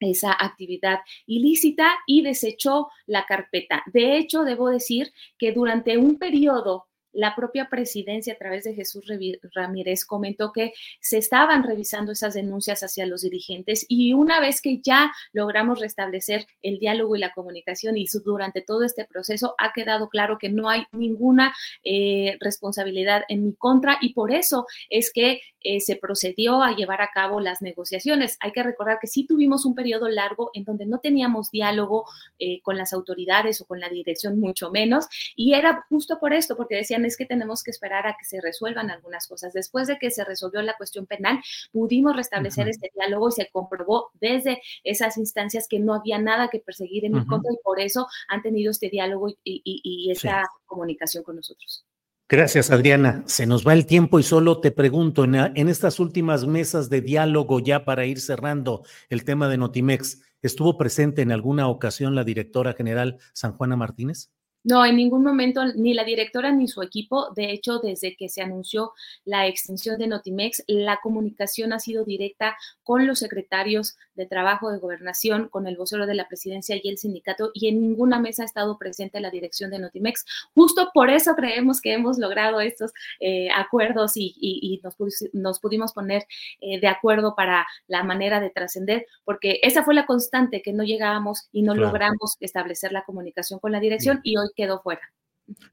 [0.00, 3.82] esa actividad ilícita y desechó la carpeta.
[3.92, 9.04] De hecho, debo decir que durante un periodo la propia presidencia a través de Jesús
[9.54, 14.80] Ramírez comentó que se estaban revisando esas denuncias hacia los dirigentes y una vez que
[14.80, 20.08] ya logramos restablecer el diálogo y la comunicación y durante todo este proceso ha quedado
[20.08, 25.40] claro que no hay ninguna eh, responsabilidad en mi contra y por eso es que
[25.66, 28.36] eh, se procedió a llevar a cabo las negociaciones.
[28.40, 32.04] Hay que recordar que sí tuvimos un periodo largo en donde no teníamos diálogo
[32.38, 36.54] eh, con las autoridades o con la dirección, mucho menos, y era justo por esto,
[36.56, 39.52] porque decían, es que tenemos que esperar a que se resuelvan algunas cosas.
[39.52, 41.40] Después de que se resolvió la cuestión penal,
[41.72, 46.60] pudimos restablecer este diálogo y se comprobó desde esas instancias que no había nada que
[46.60, 51.36] perseguir en mi contra y por eso han tenido este diálogo y, esta comunicación con
[51.36, 51.84] nosotros.
[52.28, 53.22] Gracias, Adriana.
[53.26, 57.00] Se nos va el tiempo y solo te pregunto, en, en, estas últimas mesas de
[57.00, 62.24] diálogo, ya para ir cerrando el tema de Notimex, ¿estuvo presente en alguna ocasión la
[62.24, 64.30] directora general San Juana Martínez?
[64.64, 67.30] No, en ningún momento ni la directora ni su equipo.
[67.36, 68.92] De hecho, desde que se anunció
[69.26, 74.78] la extensión de Notimex, la comunicación ha sido directa con los secretarios de Trabajo de
[74.78, 78.46] Gobernación, con el vocero de la presidencia y el sindicato, y en ninguna mesa ha
[78.46, 80.24] estado presente la dirección de Notimex.
[80.54, 84.80] Justo por eso creemos que hemos logrado estos eh, acuerdos y,
[85.34, 86.24] nos, pudimos poner
[86.60, 90.84] eh, de acuerdo para la manera de trascender, porque esa fue la constante que no
[90.84, 95.02] llegábamos y no logramos establecer la comunicación con la dirección y hoy quedó fuera.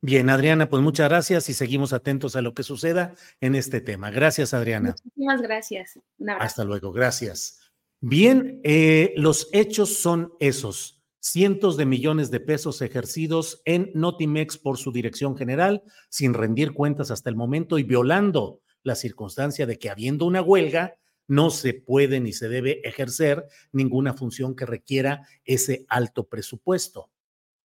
[0.01, 4.11] Bien, Adriana, pues muchas gracias y seguimos atentos a lo que suceda en este tema.
[4.11, 4.89] Gracias, Adriana.
[4.89, 5.99] Muchísimas gracias.
[6.39, 7.59] Hasta luego, gracias.
[8.01, 11.01] Bien, eh, los hechos son esos.
[11.19, 17.11] Cientos de millones de pesos ejercidos en Notimex por su dirección general, sin rendir cuentas
[17.11, 20.95] hasta el momento y violando la circunstancia de que habiendo una huelga,
[21.27, 27.11] no se puede ni se debe ejercer ninguna función que requiera ese alto presupuesto.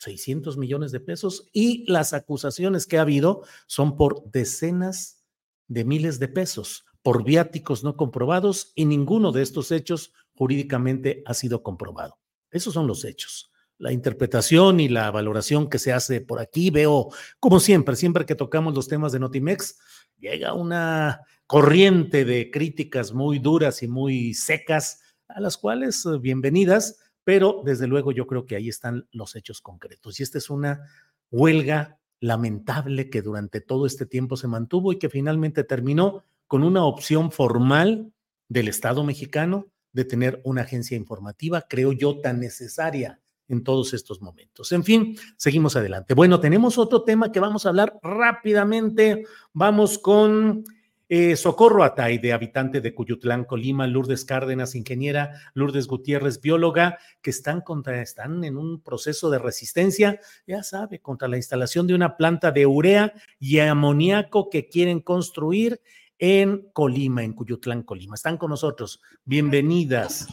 [0.04, 5.24] 600 millones de pesos y las acusaciones que ha habido son por decenas
[5.68, 11.34] de miles de pesos, por viáticos no comprobados y ninguno de estos hechos jurídicamente ha
[11.34, 12.20] sido comprobado.
[12.52, 13.52] Esos son los hechos.
[13.80, 18.36] La interpretación y la valoración que se hace por aquí, veo, como siempre, siempre que
[18.36, 19.80] tocamos los temas de Notimex,
[20.20, 27.00] llega una corriente de críticas muy duras y muy secas, a las cuales eh, bienvenidas,
[27.24, 30.20] pero desde luego yo creo que ahí están los hechos concretos.
[30.20, 30.88] Y esta es una
[31.32, 36.86] huelga lamentable que durante todo este tiempo se mantuvo y que finalmente terminó con una
[36.86, 38.14] opción formal
[38.48, 44.22] del Estado mexicano de tener una agencia informativa, creo yo, tan necesaria en todos estos
[44.22, 44.72] momentos.
[44.72, 46.14] En fin, seguimos adelante.
[46.14, 49.26] Bueno, tenemos otro tema que vamos a hablar rápidamente.
[49.54, 50.64] Vamos con
[51.10, 57.62] eh, Socorro Ataide, habitante de Cuyutlán, Colima, Lourdes Cárdenas, ingeniera, Lourdes Gutiérrez, bióloga, que están,
[57.62, 62.52] contra, están en un proceso de resistencia, ya sabe, contra la instalación de una planta
[62.52, 65.82] de urea y amoníaco que quieren construir
[66.20, 68.16] en Colima, en Cuyutlán, Colima.
[68.16, 69.02] Están con nosotros.
[69.26, 70.28] Bienvenidas.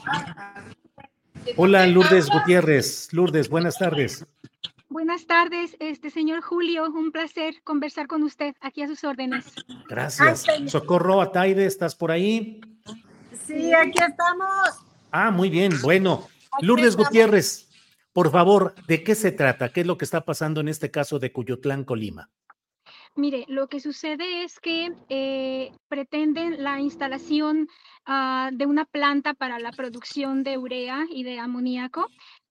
[1.57, 3.13] Hola, Lourdes Gutiérrez.
[3.13, 4.25] Lourdes, buenas tardes.
[4.91, 9.55] Buenas tardes, este señor Julio, un placer conversar con usted aquí a sus órdenes.
[9.89, 10.45] Gracias.
[10.67, 12.61] Socorro Ataide, ¿estás por ahí?
[13.47, 14.85] Sí, aquí estamos.
[15.13, 16.27] Ah, muy bien, bueno.
[16.61, 17.69] Lourdes Gutiérrez,
[18.13, 19.69] por favor, ¿de qué se trata?
[19.69, 22.29] ¿Qué es lo que está pasando en este caso de Cuyotlán, Colima?
[23.15, 27.69] Mire, lo que sucede es que eh, pretenden la instalación
[28.07, 32.09] ah, de una planta para la producción de urea y de amoníaco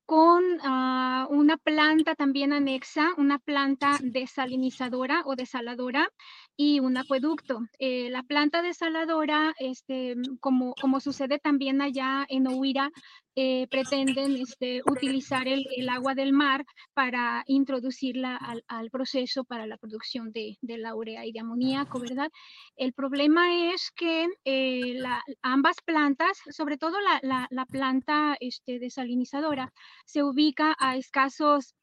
[0.10, 6.10] con ah, una planta también anexa, una planta desalinizadora o desaladora
[6.58, 7.60] y un acueducto.
[7.78, 12.90] Eh, la planta desaladora, este, como, como sucede también allá en Ohuira,
[13.42, 20.34] eh, pretenden este, utilizar el, agua del mar para introducirla al, proceso para la producción
[20.34, 22.30] de, la urea y de amoníaco, ¿verdad?
[22.76, 25.02] El problema es que eh,
[25.42, 29.72] ambas plantas, sobre todo la, planta este, desalinizadora,
[30.04, 31.76] se ubica a escasos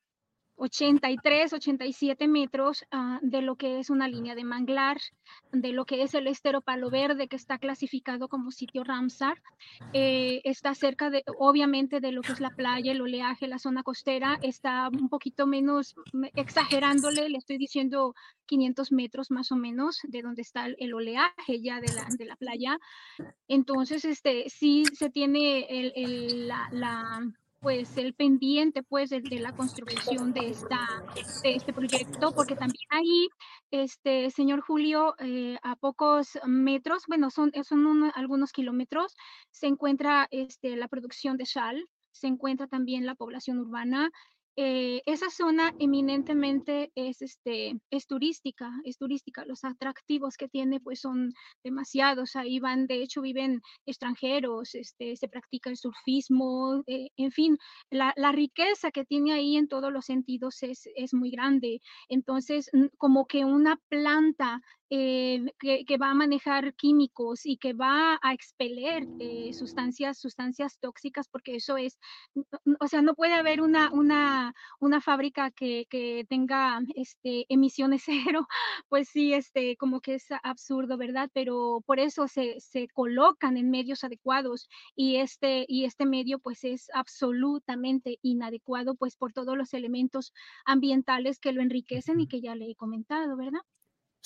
[0.57, 4.99] 83, 87 metros ah, de lo que es una línea de manglar,
[5.53, 9.42] de lo que es el estero Palo Verde, que está clasificado como sitio Ramsar.
[9.92, 13.83] Eh, está cerca, de, obviamente, de lo que es la playa, el oleaje, la zona
[13.83, 14.38] costera.
[14.42, 15.95] Está un poquito menos,
[16.35, 18.14] exagerándole, le estoy diciendo
[18.47, 22.37] 500 metros más o menos de donde está el, oleaje ya de la, de la,
[22.37, 22.79] playa.
[23.49, 27.21] Entonces, este, sí se tiene el, la
[27.61, 30.79] pues el pendiente pues de, la construcción de, esta,
[31.42, 33.29] de este proyecto, porque también ahí,
[33.71, 39.14] este señor Julio, eh, a pocos metros, bueno, son, son algunos kilómetros,
[39.51, 44.11] se encuentra este, la producción de sal, se encuentra también la población urbana,
[44.59, 49.45] eh, esa zona eminentemente es, este, es turística, es turística.
[49.45, 52.37] Los atractivos que tiene pues son demasiados.
[52.37, 57.59] Ahí van, de hecho, viven extranjeros, este, se practica el surfismo, eh, en fin,
[57.91, 61.80] la, la, riqueza que tiene ahí en todos los sentidos es, es muy grande.
[62.09, 68.32] Entonces, como que una planta eh, que, va a manejar químicos y que va a
[68.32, 69.07] expeler
[69.53, 71.99] sustancias, sustancias tóxicas, porque eso es,
[72.80, 78.05] o sea, no puede haber una, una una, una fábrica que, que tenga este, emisiones
[78.07, 78.47] cero,
[78.89, 81.30] pues sí, este, como que es absurdo, ¿verdad?
[81.34, 86.64] Pero por eso se, se colocan en medios adecuados y este, y este medio pues
[86.64, 90.32] es absolutamente inadecuado pues por todos los elementos
[90.64, 93.61] ambientales que lo enriquecen y que ya le he comentado, ¿verdad?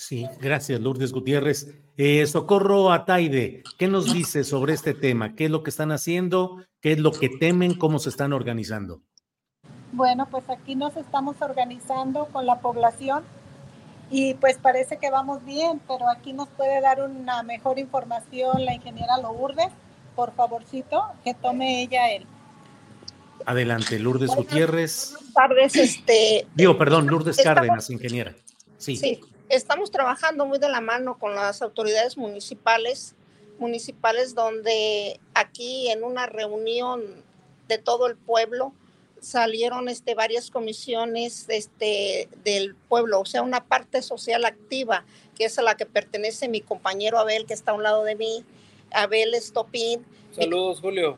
[0.01, 1.75] Sí, gracias Lourdes Gutiérrez.
[1.95, 5.35] Eh, Socorro Ataide, ¿qué nos dice sobre este tema?
[5.35, 6.65] ¿Qué es lo que están haciendo?
[6.81, 7.75] ¿Qué es lo que temen?
[7.75, 9.03] ¿Cómo se están organizando?
[9.91, 13.23] Bueno, pues aquí nos estamos organizando con la población
[14.09, 18.73] y pues parece que vamos bien, pero aquí nos puede dar una mejor información la
[18.73, 19.69] ingeniera Lourdes.
[20.15, 22.25] Por favorcito, que tome ella el.
[23.45, 25.13] Adelante, Lourdes Gutiérrez.
[25.13, 26.47] Buenas tardes, este.
[26.55, 28.33] Digo, perdón, Lourdes Cárdenas, ingeniera.
[28.79, 28.97] Sí.
[28.97, 29.21] sí
[29.51, 33.15] estamos trabajando muy de la mano con las autoridades municipales,
[33.59, 37.23] municipales donde aquí en una reunión
[37.67, 38.73] de todo el pueblo
[39.19, 45.59] salieron este, varias comisiones este, del pueblo, o sea, una parte social activa, que es
[45.59, 48.43] a la que pertenece mi compañero Abel, que está a un lado de mí,
[48.91, 50.03] Abel Estopín.
[50.35, 51.17] Saludos, Julio.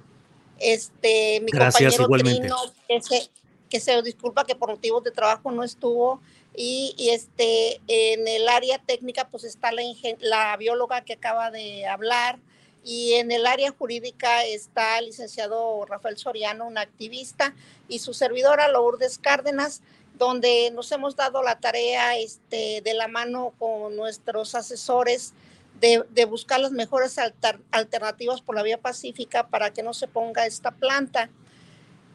[0.59, 2.57] Este, mi compañero Trino,
[2.87, 3.29] que se,
[3.69, 6.19] que se disculpa que por motivos de trabajo no estuvo,
[6.55, 12.39] y, este, en el área técnica pues está la, bióloga que acaba de hablar
[12.83, 17.55] y en el área jurídica está el licenciado Rafael Soriano, un activista,
[17.87, 19.81] y su servidora Lourdes Cárdenas,
[20.15, 25.33] donde nos hemos dado la tarea este, de la mano con nuestros asesores
[25.79, 27.17] de buscar las mejores
[27.71, 31.29] alternativas por la vía pacífica para que no se ponga esta planta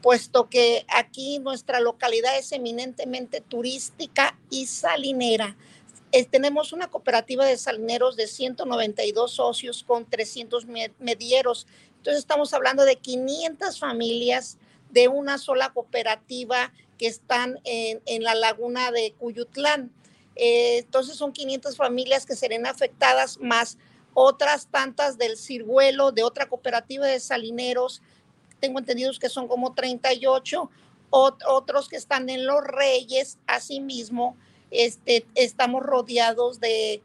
[0.03, 5.57] puesto que aquí nuestra localidad es eminentemente turística y salinera.
[6.13, 10.67] Eh, tenemos una cooperativa de salineros de 192 socios con 300
[10.99, 11.67] medieros.
[11.97, 14.57] Entonces estamos hablando de 500 familias
[14.91, 19.93] de una sola cooperativa que están en, la laguna de Cuyutlán.
[20.35, 23.77] Eh, entonces son 500 familias que serán afectadas más
[24.15, 28.03] otras tantas del ciruelo, de otra cooperativa de salineros,
[28.61, 30.71] tengo entendidos que son como 38,
[31.11, 34.37] otros que están en Los Reyes, asimismo,
[34.71, 37.03] este, estamos rodeados de,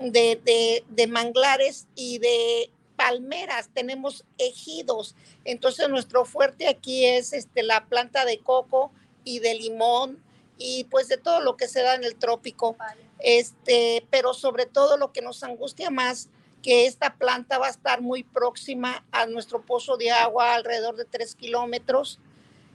[0.00, 5.14] de, de, manglares y de palmeras, tenemos ejidos.
[5.44, 8.90] Entonces nuestro fuerte aquí es este, la planta de coco
[9.24, 10.22] y de limón
[10.56, 12.76] y pues de todo lo que se da en el trópico.
[13.18, 16.28] Este, pero sobre todo lo que nos angustia más
[16.62, 21.04] que esta planta va a estar muy próxima a nuestro pozo de agua, alrededor de
[21.04, 22.18] tres kilómetros,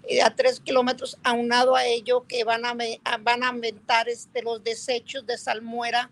[0.04, 2.76] eh, a tres kilómetros, aunado a ello que van a,
[3.22, 6.12] van a aumentar este, los desechos de salmuera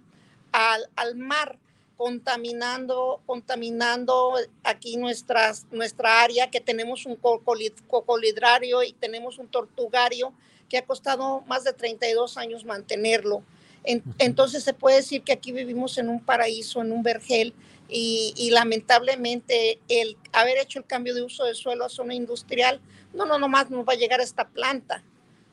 [0.52, 1.58] al, al mar,
[1.98, 10.34] contaminando, contaminando aquí nuestras, nuestra área, que tenemos un cocolidrario y tenemos un tortugario
[10.70, 13.44] que ha costado más de 32 años mantenerlo.
[14.18, 17.54] Entonces se puede decir que aquí vivimos en un paraíso, en un vergel,
[17.88, 22.82] y, lamentablemente el haber hecho el cambio de uso de suelo a zona industrial,
[23.14, 25.04] no, no, nomás nos va a llegar esta planta,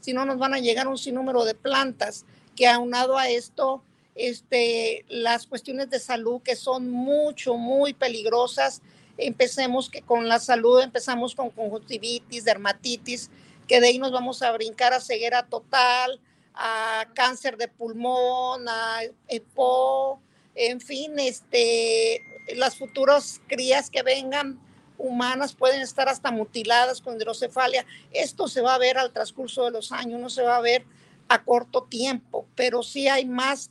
[0.00, 2.24] sino nos van a llegar un sinnúmero de plantas
[2.56, 3.82] que aunado a esto,
[4.14, 8.82] este, las cuestiones de salud que son mucho, muy peligrosas,
[9.16, 13.30] empecemos que con la salud, empezamos con conjuntivitis, dermatitis,
[13.68, 16.20] que de ahí nos vamos a brincar a ceguera total,
[16.54, 20.20] a cáncer de pulmón, a EPO,
[20.54, 22.22] en fin, este,
[22.56, 24.60] las futuras crías que vengan
[24.98, 27.84] humanas pueden estar hasta mutiladas con hidrocefalia.
[28.12, 30.84] Esto se va a ver al transcurso de los años, no se va a ver
[31.28, 33.70] a corto tiempo, pero sí hay más,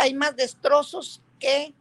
[0.00, 1.72] hay más destrozos que,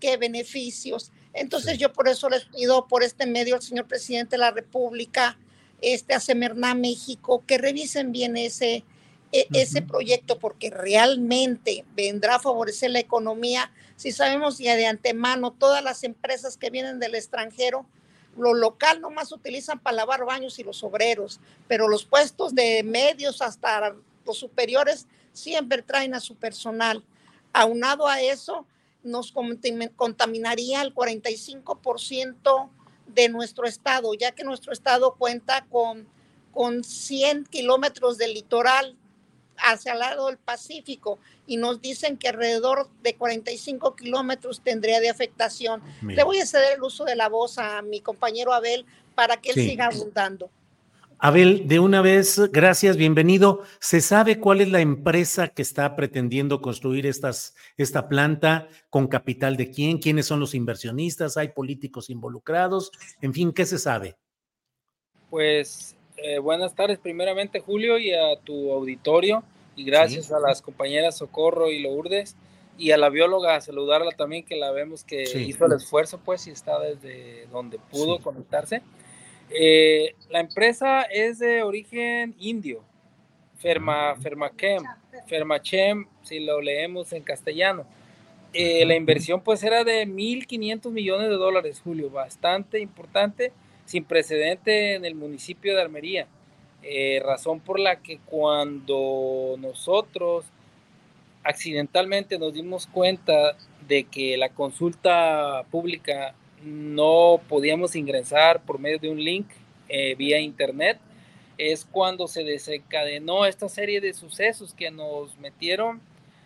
[0.00, 1.12] que beneficios.
[1.32, 5.38] Entonces yo por eso les pido por este medio al señor presidente de la República,
[5.80, 8.84] este, a Semerná México, que revisen bien ese,
[9.32, 13.72] e, ese proyecto porque realmente vendrá a favorecer la economía.
[13.96, 17.86] Si sabemos ya de antemano, todas las empresas que vienen del extranjero,
[18.36, 23.40] lo local nomás utilizan para lavar baños y los obreros, pero los puestos de medios
[23.40, 27.02] hasta los superiores siempre traen a su personal.
[27.52, 28.66] Aunado a eso,
[29.02, 32.70] nos contaminaría el 45%
[33.06, 36.06] de nuestro estado, ya que nuestro estado cuenta con,
[36.52, 38.96] con 100 kilómetros de litoral
[39.58, 45.08] hacia el lado del Pacífico y nos dicen que alrededor de 45 kilómetros tendría de
[45.08, 45.82] afectación.
[46.02, 49.50] Le voy a ceder el uso de la voz a mi compañero Abel para que
[49.50, 50.50] él siga abundando.
[51.18, 53.62] Abel, de una vez, gracias, bienvenido.
[53.80, 58.68] ¿Se sabe cuál es la empresa que está pretendiendo construir estas, esta planta?
[58.90, 59.96] ¿Con capital de quién?
[59.96, 61.38] ¿Quiénes son los inversionistas?
[61.38, 62.92] ¿Hay políticos involucrados?
[63.22, 64.18] En fin, ¿qué se sabe?
[65.30, 69.42] Pues Eh, buenas tardes, primeramente Julio y a tu auditorio
[69.76, 72.36] y gracias a las compañeras Socorro y Lourdes
[72.78, 76.50] y a la bióloga saludarla también que la vemos que hizo el esfuerzo pues y
[76.50, 78.82] está desde donde pudo conectarse.
[79.50, 82.82] Eh, la empresa es de origen indio,
[83.58, 84.82] Ferma, Fermachem,
[85.26, 87.86] Fermachem, si lo leemos en castellano.
[88.52, 93.52] Eh, la inversión pues era de 1.500 millones de dólares, Julio, bastante importante,
[93.86, 96.26] sin precedente en el municipio de Almería.
[96.82, 100.44] Eh, razón por la que cuando nosotros
[101.42, 103.56] accidentalmente nos dimos cuenta
[103.88, 109.46] de que la consulta pública no podíamos ingresar por medio de un link
[109.88, 110.98] eh, vía internet,
[111.58, 116.00] es cuando se desencadenó esta serie de sucesos que nos metieron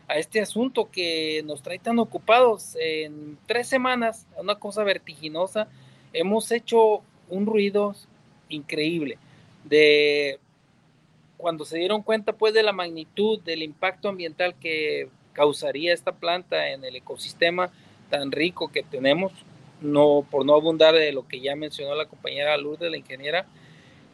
[0.09, 2.77] a este asunto que nos trae tan ocupados.
[2.81, 5.69] En tres semanas, una cosa vertiginosa,
[6.13, 7.95] hemos hecho un ruido
[8.49, 9.19] increíble
[9.65, 10.39] de
[11.37, 16.71] cuando se dieron cuenta pues de la magnitud del impacto ambiental que causaría esta planta
[16.71, 17.71] en el ecosistema
[18.11, 19.33] tan rico que tenemos,
[19.81, 23.47] no por no abundar de lo que ya mencionó la compañera Lourdes, la ingeniera,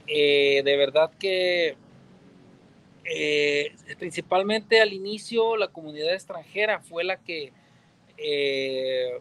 [0.06, 1.76] eh, de verdad que
[3.04, 7.52] eh, principalmente al inicio la comunidad extranjera fue la que
[8.18, 9.18] eh,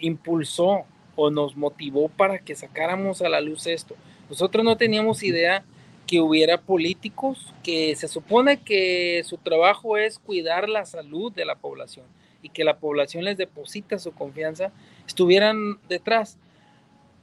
[0.00, 0.84] impulsó
[1.16, 3.94] o nos motivó para que sacáramos a la luz esto.
[4.28, 5.64] Nosotros no teníamos idea
[6.06, 11.56] que hubiera políticos que se supone que su trabajo es cuidar la salud de la
[11.56, 12.06] población
[12.42, 14.70] y que la población les deposita su confianza,
[15.06, 16.36] estuvieran detrás,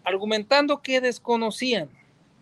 [0.03, 1.89] argumentando que desconocían.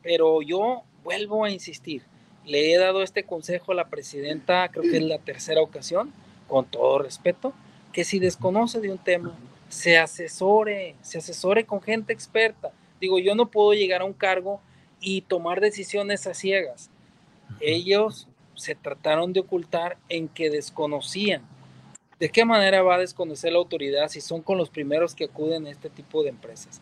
[0.02, 2.04] Pero yo vuelvo a insistir,
[2.46, 6.14] le he dado este consejo a la presidenta, creo que es la tercera ocasión,
[6.48, 7.54] con todo respeto,
[7.92, 9.38] que si desconoce de un tema,
[9.70, 12.72] se asesore, se asesore con gente experta.
[13.00, 14.60] Digo, yo no puedo llegar a un cargo
[15.00, 16.90] y tomar decisiones a ciegas.
[17.62, 21.44] Ellos se trataron de ocultar en que desconocían.
[22.20, 25.66] ¿De qué manera va a desconocer la autoridad si son con los primeros que acuden
[25.66, 26.82] a este tipo de empresas?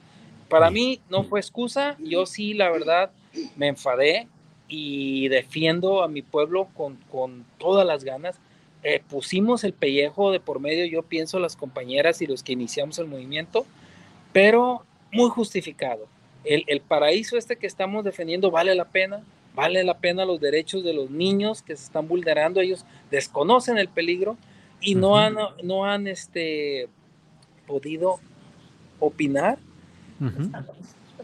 [0.49, 3.11] Para mí no fue excusa, yo sí, la verdad,
[3.55, 4.27] me enfadé
[4.67, 8.39] y defiendo a mi pueblo con, con todas las ganas.
[8.89, 12.97] Eh, pusimos el pellejo de por medio, yo pienso, las compañeras y los que iniciamos
[12.99, 13.65] el movimiento,
[14.31, 16.07] pero muy justificado.
[16.45, 20.93] El, paraíso este que estamos defendiendo vale la pena, vale la pena los derechos de
[20.93, 24.37] los niños que se están vulnerando, ellos desconocen el peligro
[24.79, 26.87] y no han, no han este,
[27.65, 28.21] podido
[29.01, 29.57] opinar,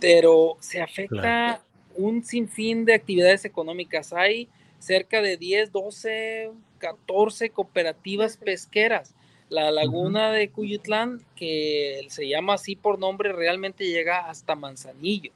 [0.01, 1.61] pero se afecta
[1.95, 4.11] un sinfín de actividades económicas.
[4.11, 4.49] Hay
[4.79, 6.51] cerca de 10, 12,
[6.83, 9.15] 14 cooperativas pesqueras.
[9.47, 15.31] La laguna de Cuyutlán, que se llama así por nombre, realmente llega hasta Manzanillo.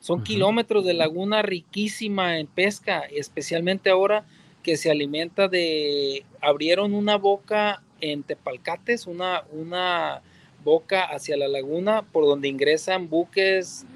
[0.00, 4.26] Son kilómetros de laguna riquísima en pesca, especialmente ahora
[4.62, 6.24] que se alimenta de...
[6.40, 10.22] Abrieron una boca en Tepalcates, una, una
[10.64, 13.86] boca hacia la laguna por donde ingresan buques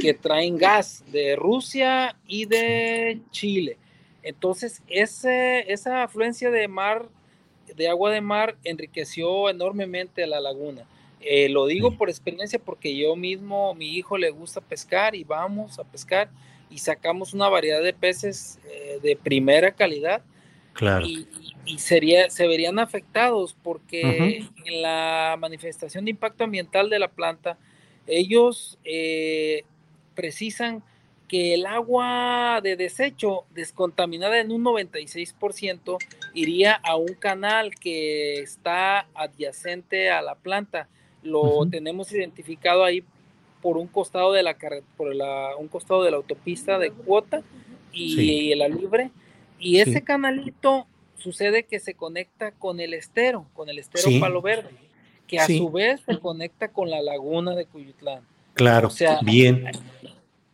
[0.00, 3.76] que traen gas de Rusia y de Chile.
[4.22, 7.08] Entonces, ese, esa afluencia de mar
[7.76, 10.86] de agua de mar enriqueció enormemente la laguna.
[11.20, 15.78] Eh, lo digo por experiencia porque yo mismo, mi hijo le gusta pescar y vamos
[15.78, 16.28] a pescar
[16.68, 20.22] y sacamos una variedad de peces eh, de primera calidad.
[20.72, 21.06] Claro.
[21.06, 21.28] Y,
[21.78, 27.56] sería, se verían afectados porque en la manifestación de impacto ambiental de la planta,
[28.06, 29.62] ellos eh,
[30.14, 30.82] precisan
[31.32, 35.96] que el agua de desecho descontaminada en un 96%
[36.34, 40.88] iría a un canal que está adyacente a la planta.
[41.22, 43.02] Lo tenemos identificado ahí
[43.62, 44.58] por un costado de la
[44.94, 47.42] por la, un costado de la autopista de cuota
[47.94, 49.10] y, la libre.
[49.58, 54.68] Y ese canalito sucede que se conecta con el estero, con el estero Palo Verde,
[55.26, 58.20] que a su vez se conecta con la laguna de Cuyutlán.
[58.52, 59.64] Claro, sea, bien.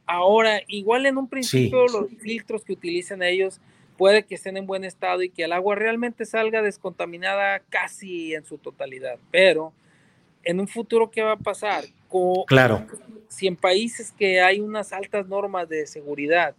[0.09, 3.61] Ahora, igual en un principio los filtros que utilizan ellos
[3.99, 8.45] puede que estén en buen estado y que el agua realmente salga descontaminada casi en
[8.47, 9.75] su totalidad, pero
[10.45, 11.85] en un futuro, ¿qué va a pasar?
[12.47, 12.87] claro.
[13.29, 16.55] Si en países que hay unas altas normas de seguridad,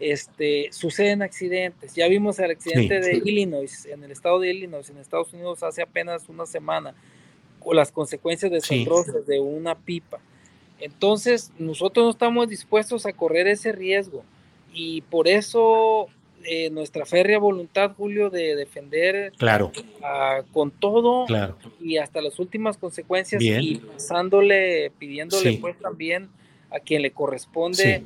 [0.00, 1.94] este, suceden accidentes.
[1.94, 5.82] Ya vimos el accidente de Illinois, en el estado de Illinois, en Estados Unidos, hace
[5.82, 6.96] apenas una semana,
[7.60, 10.18] con las consecuencias desastrosas de una pipa.
[10.80, 14.24] Entonces, nosotros no estamos dispuestos a correr ese riesgo
[14.72, 16.08] y por eso
[16.44, 19.72] eh, nuestra férrea voluntad, Julio, de defender claro.
[20.52, 21.58] con todo claro.
[21.80, 26.28] y hasta las últimas consecuencias y pasándole, pidiéndole pues también
[26.70, 28.04] a quien le corresponde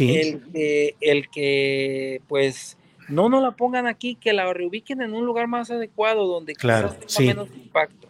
[0.00, 2.76] el, que, el que, pues,
[3.08, 6.94] no nos la pongan aquí, que la reubiquen en un lugar más adecuado donde claro,
[7.16, 8.08] tenga menos impacto.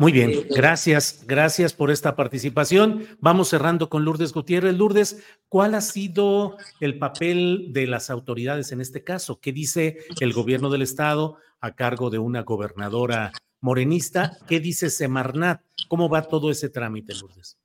[0.00, 3.04] Muy bien, eh, gracias, gracias por esta participación.
[3.20, 4.74] Vamos cerrando con Lourdes Gutiérrez.
[4.74, 9.40] Lourdes, ¿cuál ha sido el papel de las autoridades en este caso?
[9.40, 14.38] ¿Qué dice el gobierno del estado a cargo de una gobernadora morenista?
[14.48, 15.60] ¿Qué dice Semarnat?
[15.88, 17.59] ¿Cómo va todo ese trámite, Lourdes?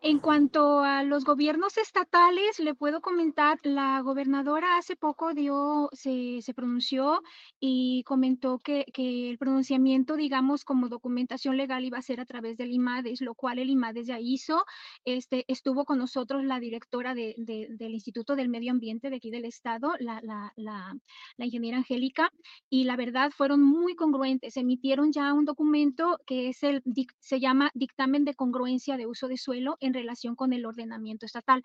[0.00, 6.40] En cuanto a los gobiernos estatales, le puedo comentar, la gobernadora hace poco dio, se,
[6.40, 7.20] se pronunció
[7.58, 12.56] y comentó que, que, el pronunciamiento, digamos, como documentación legal iba a ser a través
[12.56, 14.64] del IMADES, lo cual el IMADES ya hizo.
[15.04, 19.46] Este, estuvo con nosotros la directora de, del Instituto del Medio Ambiente de aquí del
[19.46, 20.94] Estado, la, la, la,
[21.36, 22.30] la ingeniera Angélica,
[22.70, 24.56] y la verdad fueron muy congruentes.
[24.56, 26.84] Emitieron ya un documento que es el,
[27.18, 31.62] se llama Dictamen de Congruencia de Uso de Suelo en relación con el ordenamiento estatal.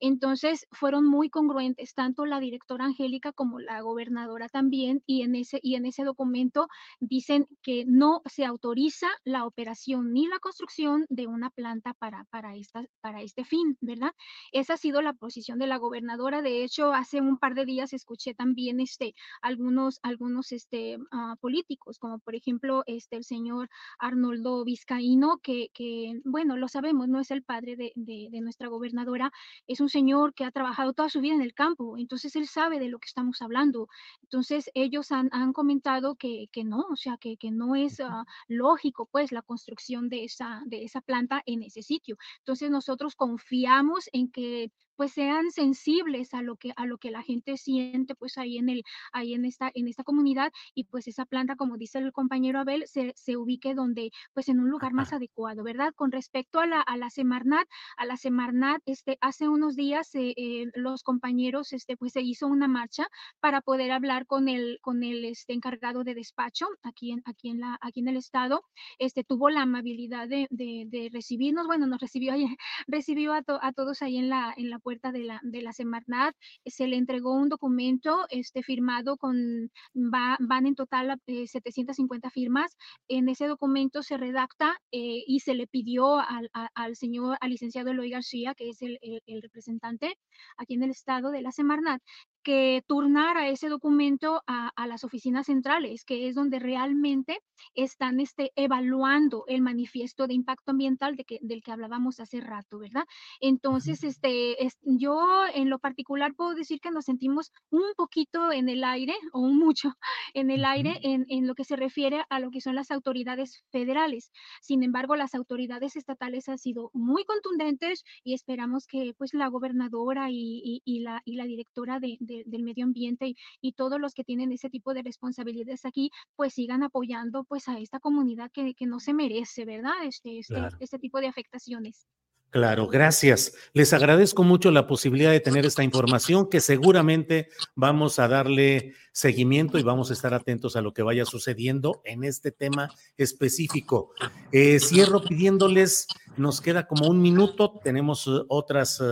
[0.00, 5.60] Entonces, fueron muy congruentes, tanto la directora Angélica como la gobernadora también, y en ese,
[5.62, 6.68] y en ese documento
[7.00, 12.56] dicen que no se autoriza la operación ni la construcción de una planta para, para,
[12.56, 14.12] esta, para este fin, ¿verdad?
[14.52, 16.42] Esa ha sido la posición de la gobernadora.
[16.42, 21.98] De hecho, hace un par de días escuché también este, algunos, algunos este, uh, políticos,
[21.98, 23.68] como por ejemplo este, el señor
[23.98, 29.32] Arnoldo Vizcaíno, que, que, bueno, lo sabemos, no es el padre de, de, nuestra gobernadora,
[29.66, 32.78] es un señor que ha trabajado toda su vida en el campo, entonces él sabe
[32.78, 33.88] de lo que estamos hablando.
[34.22, 38.24] Entonces ellos han, han comentado que, que, no, o sea, que, que no es uh,
[38.48, 42.16] lógico pues la construcción de esa, de esa planta en ese sitio.
[42.38, 47.22] Entonces nosotros confiamos en que pues sean sensibles a lo que a lo que la
[47.22, 48.82] gente siente pues ahí en el
[49.12, 52.84] ahí en esta en esta comunidad y pues esa planta como dice el compañero Abel
[52.86, 56.80] se, se ubique donde pues en un lugar más adecuado verdad con respecto a la
[56.80, 57.66] a la Semarnat
[57.96, 62.46] a la Semarnat este hace unos días eh, eh, los compañeros este pues se hizo
[62.46, 63.08] una marcha
[63.40, 67.60] para poder hablar con el con el este encargado de despacho aquí en aquí en
[67.60, 68.64] la aquí en el estado.
[68.98, 71.66] Este tuvo la amabilidad de, de, de recibirnos.
[71.66, 72.34] Bueno nos recibió
[72.86, 75.72] recibió a, to, a todos ahí en la en la puerta de la, de la
[75.72, 82.30] Semarnat, se le entregó un documento este, firmado con, va, van en total 750 eh,
[82.30, 82.76] firmas.
[83.08, 87.90] En ese documento se redacta eh, y se le pidió al, al, señor, al licenciado
[87.90, 90.14] Eloy García, que es el, el, el representante
[90.58, 92.02] aquí en el estado de la Semarnat,
[92.44, 97.40] que turnara ese documento a, a, las oficinas centrales, que es donde realmente
[97.74, 102.78] están este, evaluando el manifiesto de impacto ambiental de que, del que hablábamos hace rato,
[102.78, 103.04] ¿verdad?
[103.40, 108.68] Entonces, este, es, yo en lo particular puedo decir que nos sentimos un poquito en
[108.68, 109.94] el aire, o un mucho
[110.34, 113.64] en el aire, en, en lo que se refiere a lo que son las autoridades
[113.70, 114.30] federales.
[114.60, 120.30] Sin embargo, las autoridades estatales han sido muy contundentes y esperamos que pues la gobernadora
[120.30, 124.00] y, y, y la, y la directora de, de del medio ambiente y, y, todos
[124.00, 128.50] los que tienen ese tipo de responsabilidades aquí, pues sigan apoyando pues a esta comunidad
[128.52, 130.04] que, que no se merece, ¿verdad?
[130.04, 130.76] Este, este, claro.
[130.80, 132.06] este tipo de afectaciones.
[132.54, 133.52] Claro, gracias.
[133.72, 139.76] Les agradezco mucho la posibilidad de tener esta información que seguramente vamos a darle seguimiento
[139.76, 144.12] y vamos a estar atentos a lo que vaya sucediendo en este tema específico.
[144.52, 146.06] Eh, cierro pidiéndoles,
[146.36, 149.02] nos queda como un minuto, tenemos uh, otros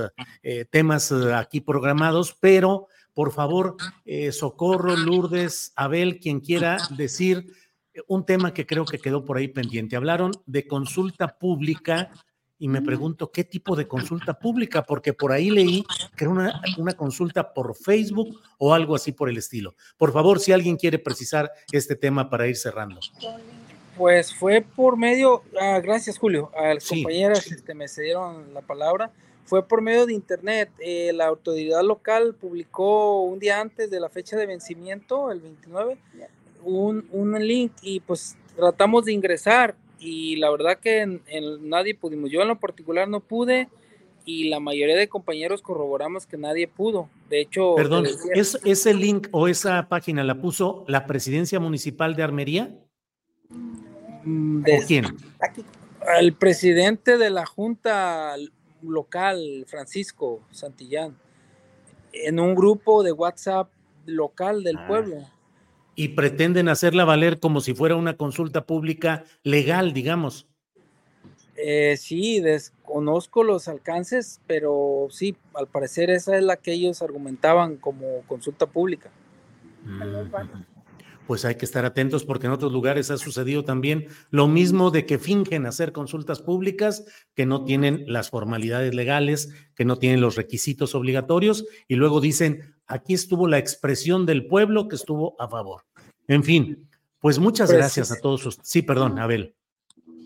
[0.44, 7.46] eh, temas aquí programados, pero por favor, eh, Socorro, Lourdes, Abel, quien quiera decir
[7.94, 9.96] eh, un tema que creo que quedó por ahí pendiente.
[9.96, 12.10] Hablaron de consulta pública
[12.58, 15.84] y me pregunto qué tipo de consulta pública, porque por ahí leí
[16.16, 19.74] que era una, una, consulta por Facebook o algo así por el estilo.
[19.98, 23.00] Por favor, si alguien quiere precisar este tema para ir cerrando.
[23.96, 27.02] Pues fue por medio, ah, gracias Julio, a las sí.
[27.02, 29.10] compañeras este, me cedieron la palabra
[29.44, 30.70] fue por medio de internet.
[30.78, 35.96] Eh, la autoridad local publicó un día antes de la fecha de vencimiento, el 29,
[36.64, 41.94] un, un link y pues tratamos de ingresar y la verdad que en, en nadie
[41.94, 42.30] pudimos.
[42.30, 43.68] Yo en lo particular no pude
[44.24, 47.08] y la mayoría de compañeros corroboramos que nadie pudo.
[47.28, 52.22] De hecho, perdón, ¿es, ese link o esa página la puso la presidencia municipal de
[52.22, 52.74] Armería?
[54.24, 55.06] Mm, de, quién?
[55.40, 55.64] Aquí,
[56.18, 58.36] el presidente de la junta
[58.82, 61.16] local, Francisco Santillán,
[62.12, 63.70] en un grupo de WhatsApp
[64.06, 64.86] local del ah.
[64.86, 65.16] pueblo.
[65.94, 70.46] Y pretenden hacerla valer como si fuera una consulta pública legal, digamos.
[71.56, 77.76] Eh, sí, desconozco los alcances, pero sí, al parecer esa es la que ellos argumentaban
[77.76, 79.10] como consulta pública.
[79.84, 80.71] Mm.
[81.26, 85.06] Pues hay que estar atentos porque en otros lugares ha sucedido también lo mismo de
[85.06, 87.04] que fingen hacer consultas públicas,
[87.34, 92.74] que no tienen las formalidades legales, que no tienen los requisitos obligatorios y luego dicen,
[92.86, 95.82] aquí estuvo la expresión del pueblo que estuvo a favor.
[96.28, 96.88] En fin,
[97.20, 98.58] pues muchas pues gracias a todos.
[98.62, 99.54] Sí, perdón, Abel.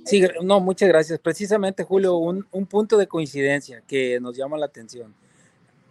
[0.05, 1.18] Sí, no, muchas gracias.
[1.18, 5.12] Precisamente, Julio, un, un punto de coincidencia que nos llama la atención.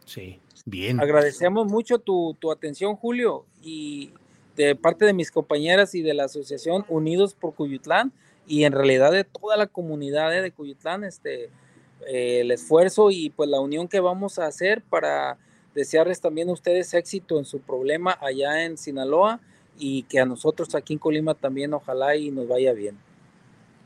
[0.06, 1.00] Sí, bien.
[1.02, 4.12] Agradecemos mucho tu, tu atención, Julio, y
[4.56, 8.12] de parte de mis compañeras y de la Asociación Unidos por Cuyutlán
[8.48, 11.50] y en realidad de toda la comunidad de Cuyutlán, este,
[12.08, 15.38] eh, el esfuerzo y pues la unión que vamos a hacer para
[15.74, 19.40] desearles también a ustedes éxito en su problema allá en Sinaloa
[19.78, 22.98] y que a nosotros aquí en Colima también ojalá y nos vaya bien.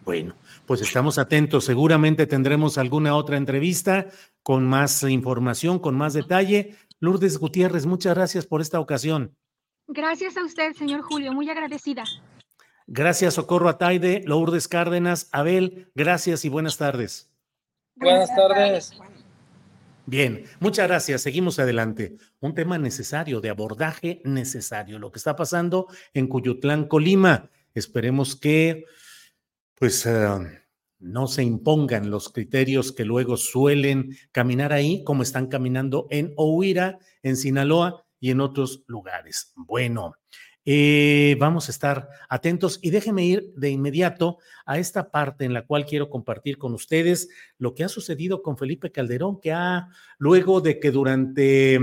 [0.06, 1.66] Bueno, pues estamos atentos.
[1.66, 4.08] Seguramente tendremos alguna otra entrevista
[4.44, 6.76] con más información, con más detalle.
[7.00, 9.36] Lourdes Gutiérrez, muchas gracias por esta ocasión.
[9.92, 12.04] Gracias a usted, señor Julio, muy agradecida.
[12.86, 17.32] Gracias, Socorro Ataide, Lourdes Cárdenas, Abel, gracias y buenas tardes.
[17.96, 18.94] Buenas tardes.
[20.06, 21.24] Bien, muchas gracias.
[21.24, 22.18] Seguimos adelante.
[22.40, 27.50] Un tema necesario, de abordaje necesario, lo que está pasando en Cuyutlán, Colima.
[27.74, 28.86] Esperemos que,
[29.74, 30.62] pues, eh,
[31.00, 37.00] no se impongan los criterios que luego suelen caminar ahí, como están caminando en Ohuira,
[37.24, 39.54] en Sinaloa, y en otros lugares.
[39.56, 40.16] Bueno,
[40.66, 45.66] eh, vamos a estar atentos y déjenme ir de inmediato a esta parte en la
[45.66, 50.62] cual quiero compartir con ustedes lo que ha sucedido con Felipe Calderón, que ha, luego
[50.62, 51.80] de que durante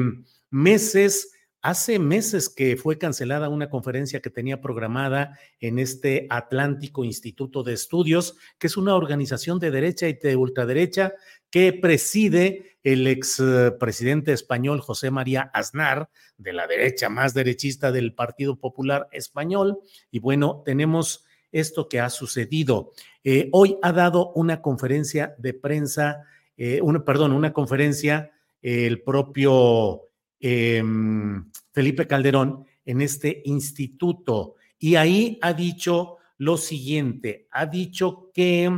[0.51, 1.33] meses
[1.67, 7.73] Hace meses que fue cancelada una conferencia que tenía programada en este Atlántico Instituto de
[7.73, 11.15] Estudios, que es una organización de derecha y de ultraderecha
[11.51, 18.57] que preside el expresidente español José María Aznar, de la derecha más derechista del Partido
[18.57, 19.79] Popular Español.
[20.11, 22.93] Y bueno, tenemos esto que ha sucedido.
[23.25, 26.25] Eh, hoy ha dado una conferencia de prensa,
[26.57, 28.31] eh, perdón, una conferencia
[28.63, 30.07] el propio
[30.39, 34.57] Em, Felipe Calderón en este instituto.
[34.79, 38.71] Y ahí ha dicho lo siguiente, ha dicho que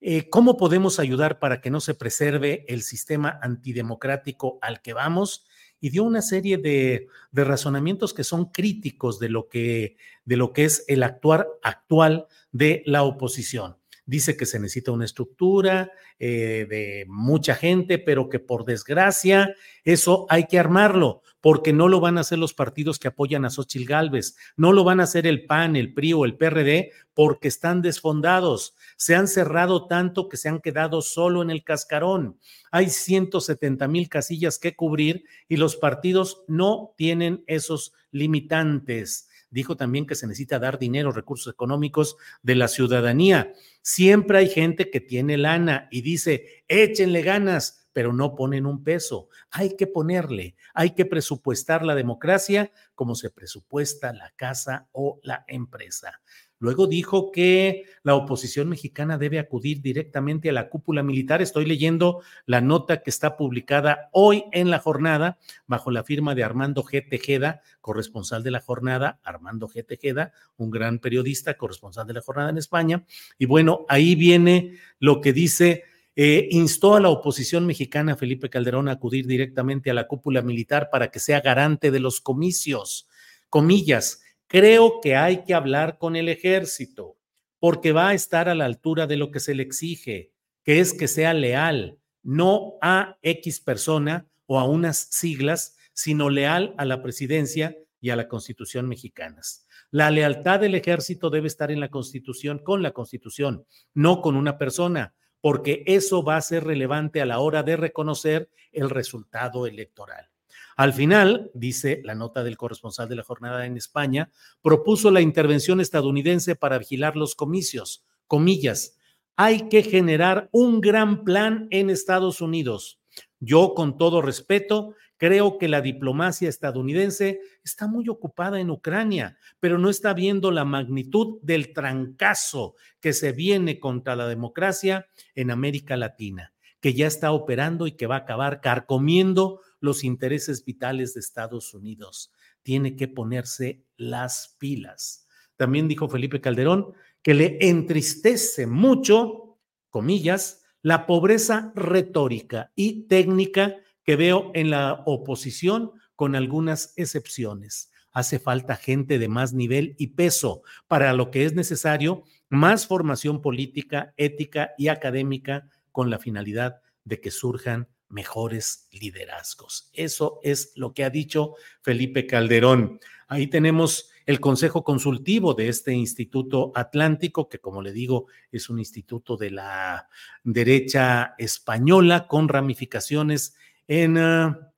[0.00, 5.46] eh, cómo podemos ayudar para que no se preserve el sistema antidemocrático al que vamos
[5.80, 10.64] y dio una serie de, razonamientos que son críticos de lo que, de lo que
[10.64, 13.77] es el actuar actual de la oposición
[14.08, 19.54] dice que se necesita una estructura eh, de mucha gente, pero que por desgracia
[19.84, 23.50] eso hay que armarlo, porque no lo van a hacer los partidos que apoyan a
[23.50, 27.48] Xochitl Gálvez, no lo van a hacer el PAN, el PRI o el PRD, porque
[27.48, 28.74] están desfondados.
[28.96, 32.38] Se han cerrado tanto que se han quedado solo en el cascarón.
[32.70, 39.27] Hay 170 mil casillas que cubrir y los partidos no tienen esos limitantes.
[39.50, 43.52] Dijo también que se necesita dar dinero, recursos económicos de la ciudadanía.
[43.82, 49.28] Siempre hay gente que tiene lana y dice, échenle ganas, pero no ponen un peso.
[49.50, 55.44] Hay que ponerle, hay que presupuestar la democracia como se presupuesta la casa o la
[55.48, 56.20] empresa.
[56.60, 61.40] Luego dijo que la oposición mexicana debe acudir directamente a la cúpula militar.
[61.40, 66.42] Estoy leyendo la nota que está publicada hoy en la jornada bajo la firma de
[66.42, 67.08] Armando G.
[67.08, 69.86] Tejeda, corresponsal de la jornada, Armando G.
[69.86, 73.04] Tejeda, un gran periodista, corresponsal de la jornada en España.
[73.38, 75.84] Y bueno, ahí viene lo que dice
[76.20, 80.88] eh, instó a la oposición mexicana, Felipe Calderón, a acudir directamente a la cúpula militar
[80.90, 83.06] para que sea garante de los comicios.
[83.48, 87.18] Comillas, Creo que hay que hablar con el ejército
[87.58, 90.32] porque va a estar a la altura de lo que se le exige,
[90.64, 96.74] que es que sea leal, no a X persona o a unas siglas, sino leal
[96.78, 99.66] a la presidencia y a la constitución mexicanas.
[99.90, 104.56] La lealtad del ejército debe estar en la constitución, con la constitución, no con una
[104.56, 110.30] persona, porque eso va a ser relevante a la hora de reconocer el resultado electoral.
[110.78, 114.30] Al final, dice la nota del corresponsal de la jornada en España,
[114.62, 118.06] propuso la intervención estadounidense para vigilar los comicios.
[118.28, 118.96] Comillas,
[119.34, 123.00] hay que generar un gran plan en Estados Unidos.
[123.40, 129.78] Yo, con todo respeto, creo que la diplomacia estadounidense está muy ocupada en Ucrania, pero
[129.78, 135.96] no está viendo la magnitud del trancazo que se viene contra la democracia en América
[135.96, 141.20] Latina, que ya está operando y que va a acabar carcomiendo los intereses vitales de
[141.20, 142.32] Estados Unidos.
[142.62, 145.26] Tiene que ponerse las pilas.
[145.56, 149.58] También dijo Felipe Calderón que le entristece mucho,
[149.90, 157.90] comillas, la pobreza retórica y técnica que veo en la oposición con algunas excepciones.
[158.10, 163.42] hace falta gente de más nivel y peso para lo que es necesario, más formación
[163.42, 169.90] política, ética y académica con la finalidad de que surjan mejores liderazgos.
[169.92, 173.00] Eso es lo que ha dicho Felipe Calderón.
[173.28, 178.78] Ahí tenemos el Consejo Consultivo de este Instituto Atlántico, que como le digo, es un
[178.78, 180.08] instituto de la
[180.44, 183.54] derecha española con ramificaciones
[183.86, 184.70] en, ah,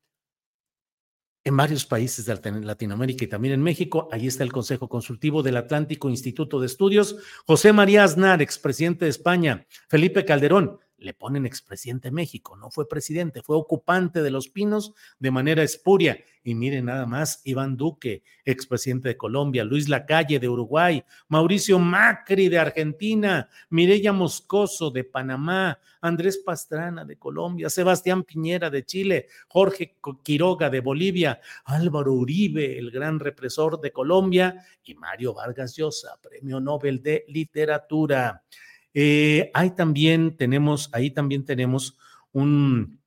[1.43, 4.09] en varios países de Latinoamérica y también en México.
[4.13, 7.17] Ahí está el Consejo Consultivo del Atlántico Instituto de Estudios.
[7.45, 9.67] José María Aznar, expresidente de España.
[9.89, 15.31] Felipe Calderón, le ponen expresidente México, no fue presidente, fue ocupante de los pinos de
[15.31, 16.23] manera espuria.
[16.43, 22.49] Y miren nada más, Iván Duque, expresidente de Colombia, Luis Lacalle de Uruguay, Mauricio Macri
[22.49, 29.97] de Argentina, Mireya Moscoso de Panamá, Andrés Pastrana de Colombia, Sebastián Piñera de Chile, Jorge
[30.23, 36.61] Quiroga de Bolivia, Álvaro Uribe, el gran represor de Colombia, y Mario Vargas Llosa, premio
[36.61, 38.43] Nobel de Literatura.
[38.95, 41.99] Eh, ahí también tenemos, ahí también tenemos
[42.33, 43.01] un,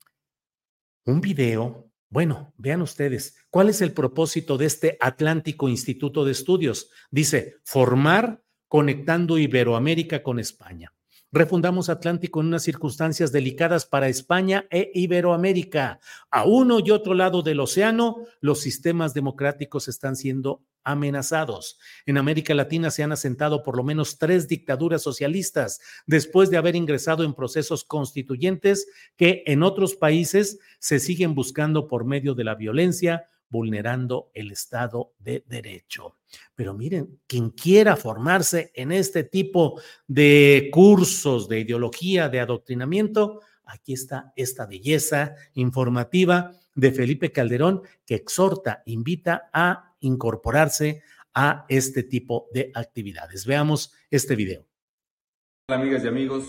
[1.05, 1.89] un video.
[2.09, 6.91] Bueno, vean ustedes, ¿cuál es el propósito de este Atlántico Instituto de Estudios?
[7.09, 10.93] Dice, formar conectando Iberoamérica con España.
[11.35, 15.99] Refundamos Atlántico en unas circunstancias delicadas para España e Iberoamérica.
[16.29, 21.79] A uno y otro lado del océano, los sistemas democráticos están siendo amenazados.
[22.05, 26.75] En América Latina se han asentado por lo menos tres dictaduras socialistas después de haber
[26.75, 32.53] ingresado en procesos constituyentes que en otros países se siguen buscando por medio de la
[32.53, 36.15] violencia, vulnerando el Estado de Derecho.
[36.55, 43.93] Pero miren, quien quiera formarse en este tipo de cursos de ideología, de adoctrinamiento, aquí
[43.93, 51.03] está esta belleza informativa de Felipe Calderón que exhorta, invita a incorporarse
[51.33, 53.45] a este tipo de actividades.
[53.45, 54.65] Veamos este video.
[55.69, 56.45] Amigas y amigos,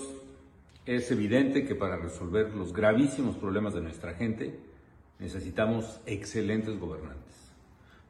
[0.86, 4.58] es evidente que para resolver los gravísimos problemas de nuestra gente
[5.18, 7.23] necesitamos excelentes gobernantes.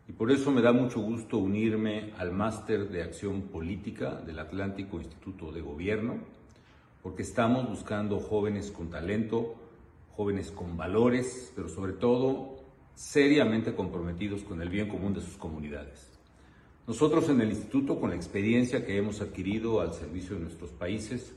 [0.07, 4.99] Y por eso me da mucho gusto unirme al máster de acción política del Atlántico
[4.99, 6.19] Instituto de Gobierno,
[7.03, 9.55] porque estamos buscando jóvenes con talento,
[10.11, 12.57] jóvenes con valores, pero sobre todo
[12.95, 16.11] seriamente comprometidos con el bien común de sus comunidades.
[16.87, 21.35] Nosotros en el instituto, con la experiencia que hemos adquirido al servicio de nuestros países,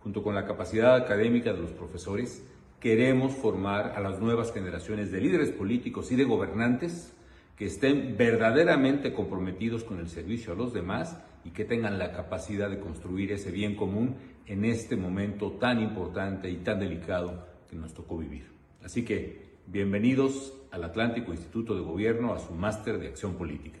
[0.00, 2.42] junto con la capacidad académica de los profesores,
[2.80, 7.12] queremos formar a las nuevas generaciones de líderes políticos y de gobernantes
[7.56, 12.68] que estén verdaderamente comprometidos con el servicio a los demás y que tengan la capacidad
[12.68, 17.94] de construir ese bien común en este momento tan importante y tan delicado que nos
[17.94, 18.50] tocó vivir.
[18.82, 23.80] Así que Bienvenidos al Atlántico Instituto de Gobierno a su máster de acción política.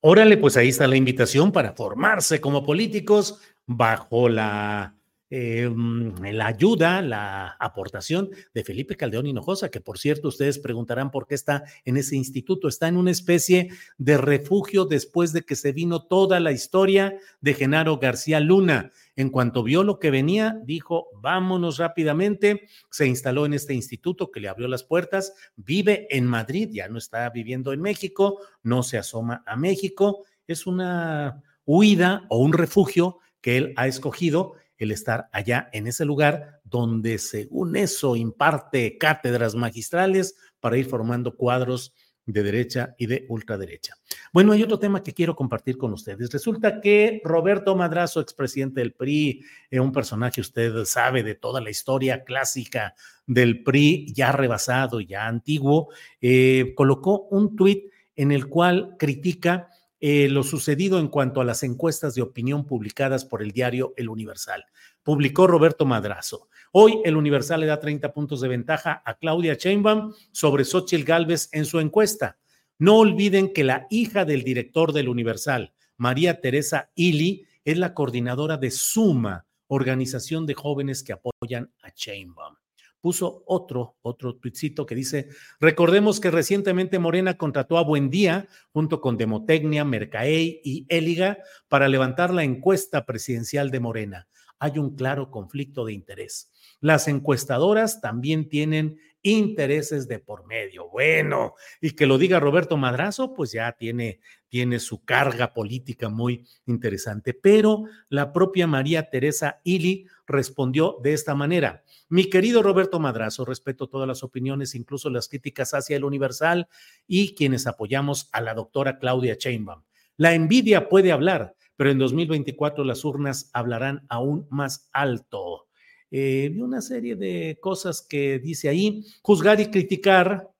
[0.00, 4.94] Órale, pues ahí está la invitación para formarse como políticos bajo la
[5.30, 11.26] mm, la ayuda, la aportación de Felipe Caldeón Hinojosa, que por cierto ustedes preguntarán por
[11.26, 12.68] qué está en ese instituto.
[12.68, 17.54] Está en una especie de refugio después de que se vino toda la historia de
[17.54, 18.90] Genaro García Luna.
[19.16, 22.68] En cuanto vio lo que venía, dijo, vámonos rápidamente.
[22.90, 25.34] Se instaló en este instituto que le abrió las puertas.
[25.56, 30.24] Vive en Madrid, ya no está viviendo en México, no se asoma a México.
[30.46, 36.04] Es una huida o un refugio que él ha escogido el estar allá en ese
[36.04, 41.94] lugar donde según eso imparte cátedras magistrales para ir formando cuadros
[42.28, 43.94] de derecha y de ultraderecha.
[44.34, 46.30] Bueno, hay otro tema que quiero compartir con ustedes.
[46.30, 51.70] Resulta que Roberto Madrazo, expresidente del PRI, eh, un personaje, usted sabe, de toda la
[51.70, 52.94] historia clásica
[53.26, 55.88] del PRI, ya rebasado, ya antiguo,
[56.20, 59.70] eh, colocó un tuit en el cual critica
[60.00, 64.08] eh, lo sucedido en cuanto a las encuestas de opinión publicadas por el diario El
[64.08, 64.64] Universal.
[65.02, 66.48] Publicó Roberto Madrazo.
[66.72, 71.48] Hoy el Universal le da 30 puntos de ventaja a Claudia Sheinbaum sobre Xochitl Gálvez
[71.52, 72.38] en su encuesta.
[72.78, 78.56] No olviden que la hija del director del Universal, María Teresa Ili, es la coordinadora
[78.56, 82.54] de Suma, organización de jóvenes que apoyan a Sheinbaum
[83.00, 85.28] puso otro, otro tuitcito que dice,
[85.60, 91.38] recordemos que recientemente Morena contrató a Buendía junto con Demotecnia, Mercaey y Éliga
[91.68, 94.28] para levantar la encuesta presidencial de Morena.
[94.58, 96.50] Hay un claro conflicto de interés.
[96.80, 100.88] Las encuestadoras también tienen intereses de por medio.
[100.88, 106.46] Bueno, y que lo diga Roberto Madrazo, pues ya tiene, tiene su carga política muy
[106.66, 107.34] interesante.
[107.34, 111.84] Pero la propia María Teresa Ili respondió de esta manera.
[112.08, 116.68] Mi querido Roberto Madrazo, respeto todas las opiniones, incluso las críticas hacia el Universal
[117.06, 119.82] y quienes apoyamos a la doctora Claudia Sheinbaum.
[120.16, 125.67] La envidia puede hablar, pero en 2024 las urnas hablarán aún más alto.
[126.10, 129.04] Eh, una serie de cosas que dice ahí.
[129.22, 130.50] Juzgar y criticar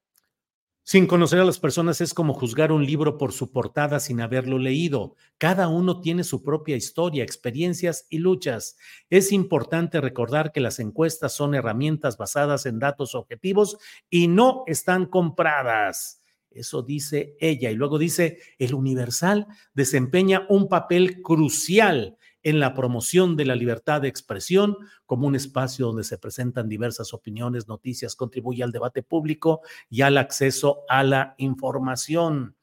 [0.88, 4.56] sin conocer a las personas es como juzgar un libro por su portada sin haberlo
[4.58, 5.16] leído.
[5.36, 8.78] Cada uno tiene su propia historia, experiencias y luchas.
[9.10, 13.76] Es importante recordar que las encuestas son herramientas basadas en datos objetivos
[14.08, 16.22] y no están compradas.
[16.50, 17.70] Eso dice ella.
[17.70, 22.16] Y luego dice, el Universal desempeña un papel crucial
[22.48, 27.12] en la promoción de la libertad de expresión como un espacio donde se presentan diversas
[27.12, 32.56] opiniones, noticias, contribuye al debate público y al acceso a la información.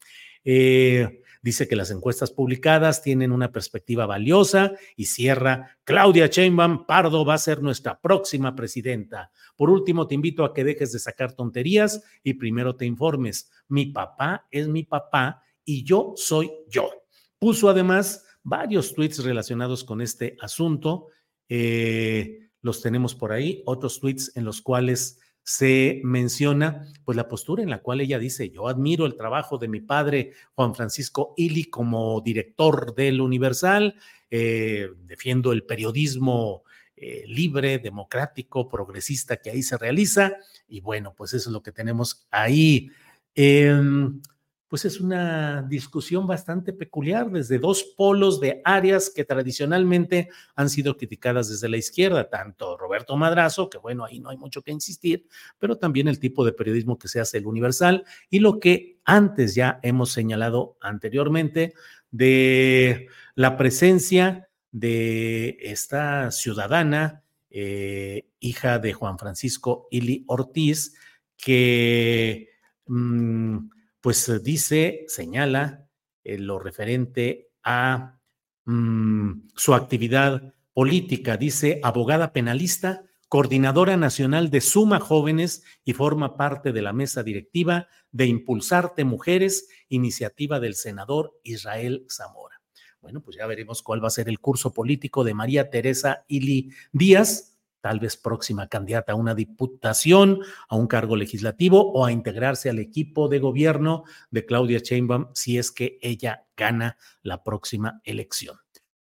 [0.44, 7.24] Eh, dice que las encuestas publicadas tienen una perspectiva valiosa y cierra, Claudia Sheinbaum Pardo
[7.24, 9.30] va a ser nuestra próxima presidenta.
[9.56, 13.52] Por último, te invito a que dejes de sacar tonterías y primero te informes.
[13.68, 16.90] Mi papá es mi papá y yo soy yo.
[17.38, 21.08] Puso además varios tweets relacionados con este asunto.
[21.50, 27.62] Eh, los tenemos por ahí, otros tweets en los cuales se menciona pues la postura
[27.62, 31.66] en la cual ella dice, yo admiro el trabajo de mi padre Juan Francisco Ili
[31.66, 33.96] como director del Universal,
[34.32, 36.64] eh, defiendo el periodismo
[36.96, 40.34] eh, libre, democrático, progresista que ahí se realiza
[40.68, 42.90] y bueno, pues eso es lo que tenemos ahí.
[43.36, 44.22] Em,
[44.68, 50.98] pues es una discusión bastante peculiar desde dos polos de áreas que tradicionalmente han sido
[50.98, 55.28] criticadas desde la izquierda, tanto Roberto Madrazo, que bueno, ahí no hay mucho que insistir,
[55.60, 59.54] pero también el tipo de periodismo que se hace el universal y lo que antes
[59.54, 61.74] ya hemos señalado anteriormente
[62.10, 70.96] de la presencia de esta ciudadana, eh, hija de Juan Francisco Ili Ortiz,
[71.38, 72.50] que...
[72.88, 73.75] Mm,
[74.06, 75.90] pues eh, dice, señala
[76.24, 78.20] eh, lo referente a
[78.66, 81.38] mm, su actividad política.
[81.38, 87.88] Dice, abogada penalista, coordinadora nacional de Suma Jóvenes y forma parte de la mesa directiva
[88.12, 92.62] de Impulsarte Mujeres, iniciativa del senador Israel Zamora.
[93.02, 96.70] Bueno, pues ya veremos cuál va a ser el curso político de María Teresa Ili
[96.92, 97.55] Díaz,
[97.86, 102.80] tal vez próxima candidata a una diputación, a un cargo legislativo o a integrarse al
[102.80, 108.58] equipo de gobierno de Claudia Sheinbaum si es que ella gana la próxima elección.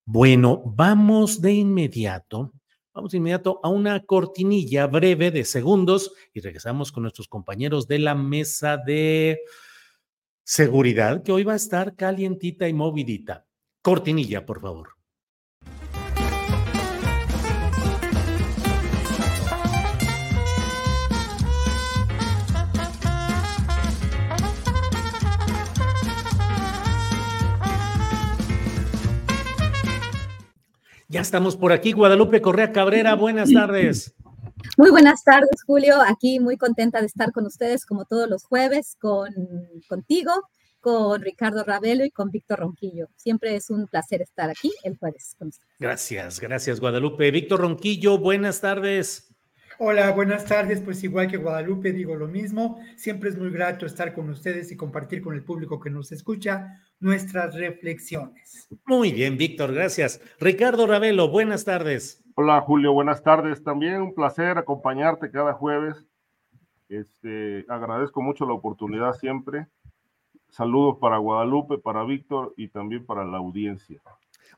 [0.05, 2.53] Bueno, vamos de inmediato,
[2.95, 7.99] vamos de inmediato a una cortinilla breve de segundos y regresamos con nuestros compañeros de
[7.99, 9.41] la mesa de
[10.45, 13.45] seguridad que hoy va a estar calientita y movidita.
[13.83, 14.98] Cortinilla, por favor.
[31.11, 34.15] Ya estamos por aquí, Guadalupe Correa Cabrera, buenas tardes.
[34.77, 36.03] Muy buenas tardes, Julio.
[36.07, 39.31] Aquí muy contenta de estar con ustedes como todos los jueves, con
[39.89, 40.33] contigo,
[40.81, 43.09] con Ricardo Ravelo y con Víctor Ronquillo.
[43.17, 45.71] Siempre es un placer estar aquí el jueves con ustedes.
[45.79, 47.31] Gracias, gracias, Guadalupe.
[47.31, 49.35] Víctor Ronquillo, buenas tardes.
[49.79, 50.83] Hola, buenas tardes.
[50.83, 52.83] Pues igual que Guadalupe, digo lo mismo.
[52.97, 56.83] Siempre es muy grato estar con ustedes y compartir con el público que nos escucha
[57.01, 58.69] nuestras reflexiones.
[58.87, 60.21] Muy bien, Víctor, gracias.
[60.41, 62.25] Ricardo Ravelo, buenas tardes.
[62.35, 63.63] Hola, Julio, buenas tardes.
[63.63, 66.07] También un placer acompañarte cada jueves.
[66.89, 69.67] Este, agradezco mucho la oportunidad siempre.
[70.49, 74.01] Saludos para Guadalupe, para Víctor y también para la audiencia.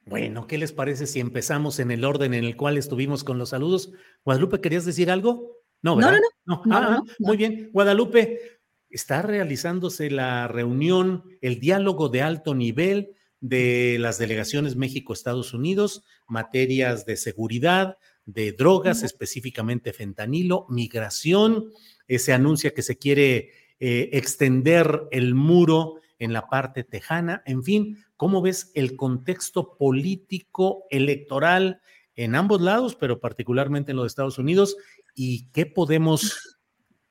[0.07, 3.51] Bueno, ¿qué les parece si empezamos en el orden en el cual estuvimos con los
[3.51, 3.93] saludos?
[4.25, 5.59] Guadalupe, ¿querías decir algo?
[5.83, 6.19] No, ¿verdad?
[6.47, 6.87] No, no, no.
[6.87, 7.71] Ah, muy bien.
[7.73, 8.60] Guadalupe,
[8.91, 17.07] está realizándose la reunión, el diálogo de alto nivel de las delegaciones México-Estados Unidos, materias
[17.07, 21.71] de seguridad, de drogas, específicamente fentanilo, migración.
[22.07, 27.65] Eh, se anuncia que se quiere eh, extender el muro en la parte tejana, en
[27.65, 31.81] fin, ¿cómo ves el contexto político electoral
[32.15, 34.77] en ambos lados, pero particularmente en los Estados Unidos?
[35.15, 36.60] ¿Y qué podemos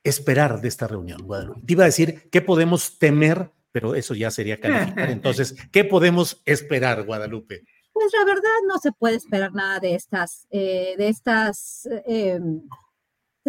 [0.03, 1.61] esperar de esta reunión, Guadalupe?
[1.65, 3.51] Te iba a decir, ¿qué podemos temer?
[3.71, 5.09] Pero eso ya sería calificar.
[5.11, 7.63] Entonces, ¿qué podemos esperar, Guadalupe?
[7.93, 12.61] Pues la verdad no se puede esperar nada de estas, eh, de estas em,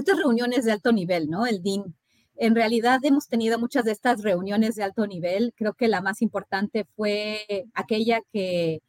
[0.00, 1.46] estas reuniones de alto nivel, ¿no?
[1.46, 1.94] El DIN.
[2.36, 5.52] En realidad hemos tenido muchas de estas reuniones de alto nivel.
[5.56, 8.80] Creo que la más importante fue aquella que,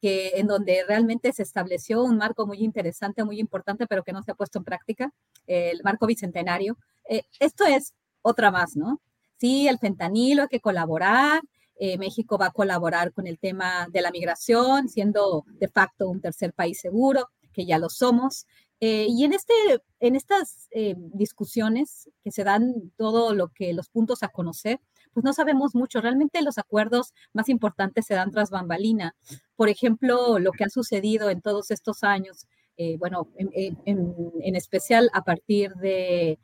[0.00, 4.22] que en donde realmente se estableció un marco muy interesante, muy importante, pero que no
[4.22, 5.12] se ha puesto en práctica,
[5.46, 6.76] el marco bicentenario.
[7.08, 9.00] Eh, esto es otra más, ¿no?
[9.38, 11.42] Sí, el fentanilo, hay que colaborar.
[11.80, 16.20] Eh, México va a colaborar con el tema de la migración, siendo de facto un
[16.20, 18.46] tercer país seguro, que ya lo somos.
[18.80, 19.52] Eh, y en, este,
[19.98, 24.80] en estas eh, discusiones que se dan todo lo que los puntos a conocer,
[25.12, 26.00] pues no sabemos mucho.
[26.00, 29.16] Realmente los acuerdos más importantes se dan tras bambalina.
[29.56, 32.46] Por ejemplo, lo que ha sucedido en todos estos años,
[32.76, 33.50] eh, bueno, en,
[33.84, 36.38] en, especial a partir de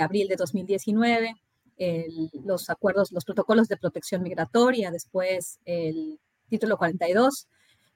[0.00, 1.34] abril de 2019,
[2.44, 7.48] los acuerdos, los protocolos de protección migratoria, después el título 42,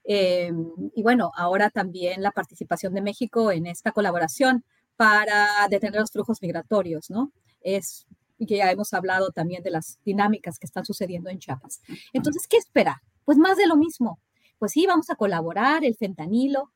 [0.04, 0.50] eh,
[0.94, 4.64] y bueno, ahora también la participación de México en esta colaboración
[4.96, 7.32] para detener los flujos migratorios, ¿no?
[7.60, 8.06] Es
[8.38, 11.82] que ya hemos hablado también de las dinámicas que están sucediendo en Chiapas.
[12.12, 12.96] Entonces, ¿qué esperar?
[13.24, 14.18] Pues más de lo mismo.
[14.58, 16.70] Pues sí, vamos a colaborar, el fentanilo,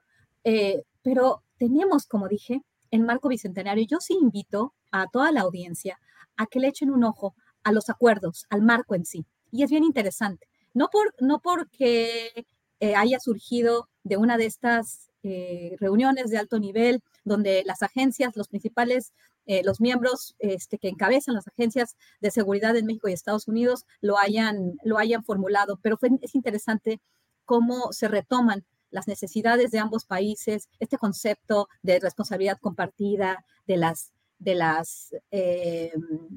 [0.44, 3.86] eh, pero tenemos, como dije, el marco bicentenario.
[3.88, 5.98] Yo sí invito a toda la audiencia
[6.36, 9.26] a que le echen un ojo a los acuerdos, al marco en sí.
[9.50, 10.48] Y es bien interesante.
[10.72, 12.46] No, por, no porque
[12.80, 18.36] eh, haya surgido de una de estas eh, reuniones de alto nivel donde las agencias,
[18.36, 19.12] los principales,
[19.46, 23.86] eh, los miembros este, que encabezan las agencias de seguridad en México y Estados Unidos
[24.00, 25.78] lo hayan, lo hayan formulado.
[25.82, 27.00] Pero es interesante
[27.44, 34.12] cómo se retoman las necesidades de ambos países, este concepto de responsabilidad compartida, de las,
[34.38, 35.90] de las, de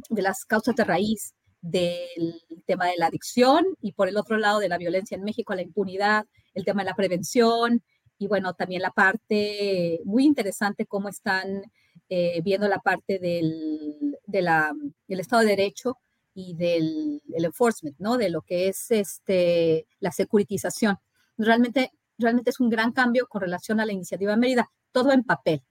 [0.09, 4.69] las causas de raíz, del tema de la adicción y por el otro lado de
[4.69, 7.83] la violencia en México, la impunidad, el tema de la prevención
[8.17, 11.63] y bueno, también la parte muy interesante cómo están
[12.09, 15.97] eh, viendo la parte del, del Estado de Derecho
[16.33, 18.17] y del enforcement, ¿no?
[18.17, 20.97] De lo que es este, la securitización.
[21.37, 25.63] Realmente, realmente es un gran cambio con relación a la iniciativa Mérida, todo en papel,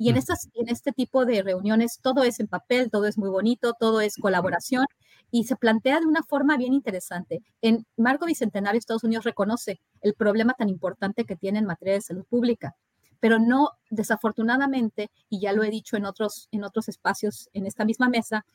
[0.00, 3.28] y en, estas, en este tipo de reuniones todo es en papel, todo es muy
[3.28, 4.86] bonito, todo es colaboración
[5.30, 7.42] y se plantea de una forma bien interesante.
[7.60, 12.00] En Marco Bicentenario, Estados Unidos reconoce el problema tan importante que tiene en materia de
[12.00, 12.76] salud pública,
[13.20, 17.84] pero no, desafortunadamente, y ya lo he dicho en otros, en otros espacios en esta
[17.84, 18.46] misma mesa,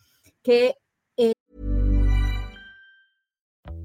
[0.42, 0.78] que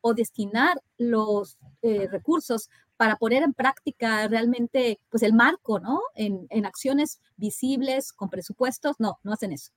[0.00, 6.00] o destinar los eh, recursos para poner en práctica realmente pues el marco, ¿no?
[6.14, 9.72] En, en, acciones visibles, con presupuestos, no, no hacen eso.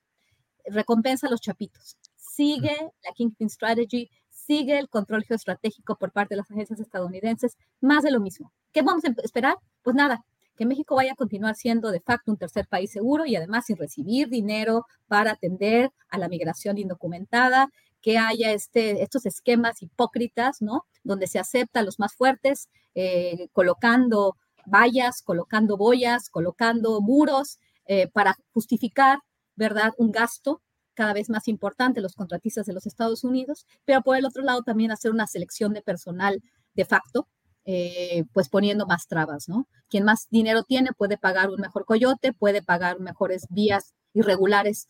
[0.66, 1.98] Recompensa a los chapitos.
[2.16, 8.04] Sigue la Kingpin Strategy, sigue el control geoestratégico por parte de las agencias estadounidenses, más
[8.04, 8.52] de lo mismo.
[8.72, 9.58] ¿Qué vamos a esperar?
[9.84, 10.26] Pues nada,
[10.58, 13.78] que México vaya a continuar siendo de facto un tercer país seguro y además sin
[13.78, 17.70] recibir dinero para atender a la migración indocumentada,
[18.02, 20.86] que haya este, estos esquemas hipócritas, ¿no?
[21.04, 24.36] Donde se acepta a los más fuertes, eh, colocando
[24.66, 29.20] vallas, colocando boyas, colocando muros eh, para justificar,
[29.56, 30.62] ¿verdad?, un gasto
[30.94, 34.62] cada vez más importante, los contratistas de los Estados Unidos, pero por el otro lado
[34.62, 36.42] también hacer una selección de personal
[36.74, 37.28] de facto,
[37.66, 39.68] eh, pues poniendo más trabas, ¿no?
[39.90, 44.88] Quien más dinero tiene puede pagar un mejor coyote, puede pagar mejores vías irregulares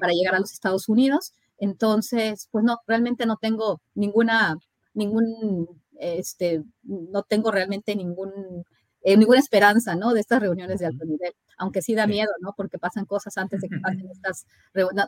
[0.00, 4.56] para llegar a los Estados Unidos entonces, pues no, realmente no tengo ninguna,
[4.94, 5.68] ningún,
[5.98, 8.64] este, no tengo realmente ningún,
[9.02, 10.14] eh, ninguna esperanza, ¿no?
[10.14, 12.54] De estas reuniones de alto nivel, aunque sí da miedo, ¿no?
[12.56, 14.46] Porque pasan cosas antes de que pasen estas,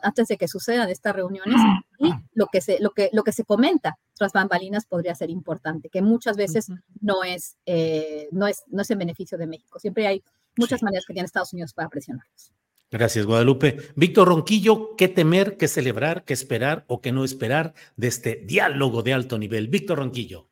[0.03, 1.59] antes de que sucedan estas reuniones
[1.97, 5.89] y lo que se, lo que, lo que se comenta tras bambalinas podría ser importante,
[5.89, 6.67] que muchas veces
[7.01, 9.79] no es, eh, no es, no es en beneficio de México.
[9.79, 10.23] Siempre hay
[10.55, 12.53] muchas maneras que tiene Estados Unidos para presionarlos.
[12.93, 13.77] Gracias, Guadalupe.
[13.95, 19.01] Víctor Ronquillo, ¿qué temer, qué celebrar, qué esperar o qué no esperar de este diálogo
[19.01, 19.67] de alto nivel?
[19.67, 20.47] Víctor Ronquillo.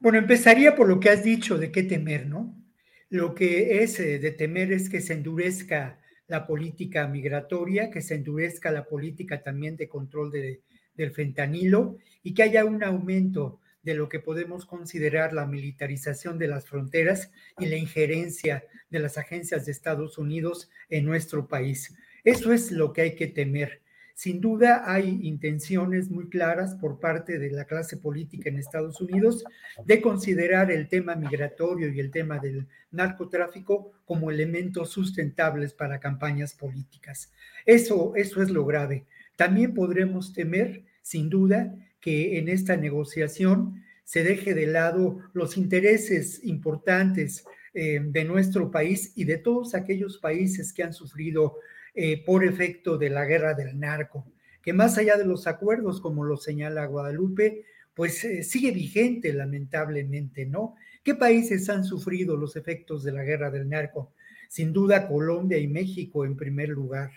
[0.00, 2.60] Bueno, empezaría por lo que has dicho de qué temer, ¿no?
[3.08, 8.16] Lo que es eh, de temer es que se endurezca la política migratoria, que se
[8.16, 10.62] endurezca la política también de control de,
[10.94, 16.48] del fentanilo y que haya un aumento de lo que podemos considerar la militarización de
[16.48, 21.94] las fronteras y la injerencia de las agencias de Estados Unidos en nuestro país.
[22.24, 23.82] Eso es lo que hay que temer.
[24.14, 29.44] Sin duda hay intenciones muy claras por parte de la clase política en Estados Unidos
[29.84, 36.52] de considerar el tema migratorio y el tema del narcotráfico como elementos sustentables para campañas
[36.54, 37.32] políticas.
[37.64, 39.06] Eso, eso es lo grave.
[39.34, 46.44] También podremos temer, sin duda, que en esta negociación se deje de lado los intereses
[46.44, 51.56] importantes eh, de nuestro país y de todos aquellos países que han sufrido
[51.94, 54.26] eh, por efecto de la guerra del narco,
[54.60, 57.64] que más allá de los acuerdos, como lo señala Guadalupe,
[57.94, 60.74] pues eh, sigue vigente lamentablemente, ¿no?
[61.02, 64.12] ¿Qué países han sufrido los efectos de la guerra del narco?
[64.48, 67.10] Sin duda Colombia y México en primer lugar.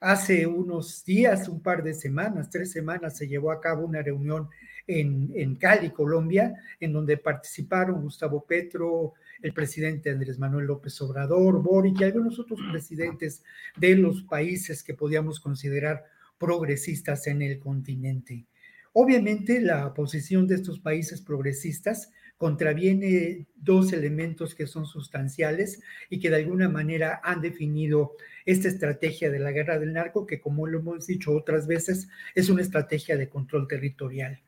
[0.00, 4.48] Hace unos días, un par de semanas, tres semanas, se llevó a cabo una reunión
[4.86, 11.60] en, en Cali, Colombia, en donde participaron Gustavo Petro, el presidente Andrés Manuel López Obrador,
[11.62, 13.42] Boric y algunos otros presidentes
[13.76, 16.04] de los países que podíamos considerar
[16.38, 18.46] progresistas en el continente.
[18.92, 26.30] Obviamente la posición de estos países progresistas contraviene dos elementos que son sustanciales y que
[26.30, 28.12] de alguna manera han definido
[28.46, 32.48] esta estrategia de la guerra del narco, que como lo hemos dicho otras veces, es
[32.48, 34.40] una estrategia de control territorial.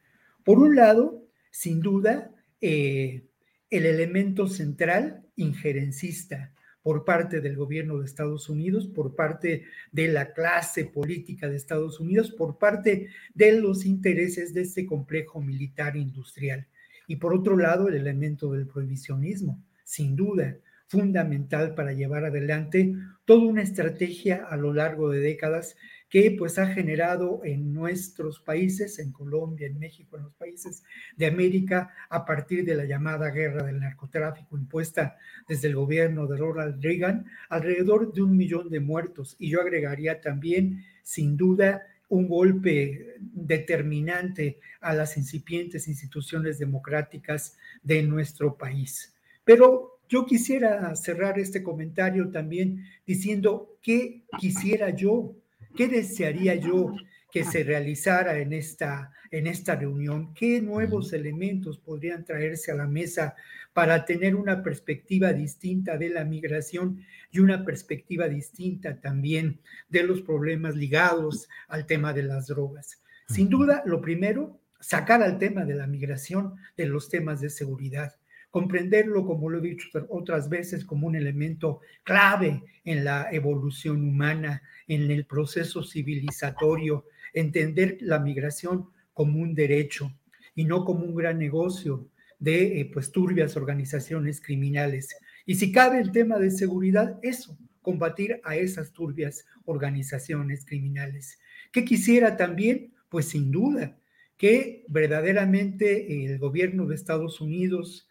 [0.45, 2.31] Por un lado, sin duda,
[2.61, 3.25] eh,
[3.69, 6.53] el elemento central injerencista
[6.83, 12.01] por parte del gobierno de Estados Unidos, por parte de la clase política de Estados
[12.01, 16.67] Unidos, por parte de los intereses de este complejo militar industrial.
[17.11, 23.49] Y por otro lado, el elemento del prohibicionismo, sin duda, fundamental para llevar adelante toda
[23.49, 25.75] una estrategia a lo largo de décadas
[26.09, 30.85] que pues ha generado en nuestros países, en Colombia, en México, en los países
[31.17, 35.17] de América, a partir de la llamada guerra del narcotráfico impuesta
[35.49, 39.35] desde el gobierno de Ronald Reagan, alrededor de un millón de muertos.
[39.41, 48.03] Y yo agregaría también, sin duda, un golpe determinante a las incipientes instituciones democráticas de
[48.03, 49.15] nuestro país.
[49.45, 55.37] Pero yo quisiera cerrar este comentario también diciendo qué quisiera yo
[55.77, 56.95] ¿Qué desearía yo
[57.31, 60.35] que se realizara en esta, en esta reunión?
[60.35, 63.37] ¿Qué nuevos elementos podrían traerse a la mesa
[63.73, 70.23] para tener una perspectiva distinta de la migración y una perspectiva distinta también de los
[70.23, 73.01] problemas ligados al tema de las drogas?
[73.33, 78.15] Sin duda, lo primero, sacar al tema de la migración de los temas de seguridad
[78.51, 84.63] comprenderlo, como lo he dicho otras veces, como un elemento clave en la evolución humana,
[84.89, 90.13] en el proceso civilizatorio, entender la migración como un derecho
[90.55, 92.09] y no como un gran negocio
[92.39, 95.17] de eh, pues turbias organizaciones criminales.
[95.47, 101.39] Y si cabe el tema de seguridad, eso, combatir a esas turbias organizaciones criminales.
[101.71, 102.93] ¿Qué quisiera también?
[103.11, 103.99] Pues sin duda
[104.39, 108.09] que verdaderamente el gobierno de Estados Unidos,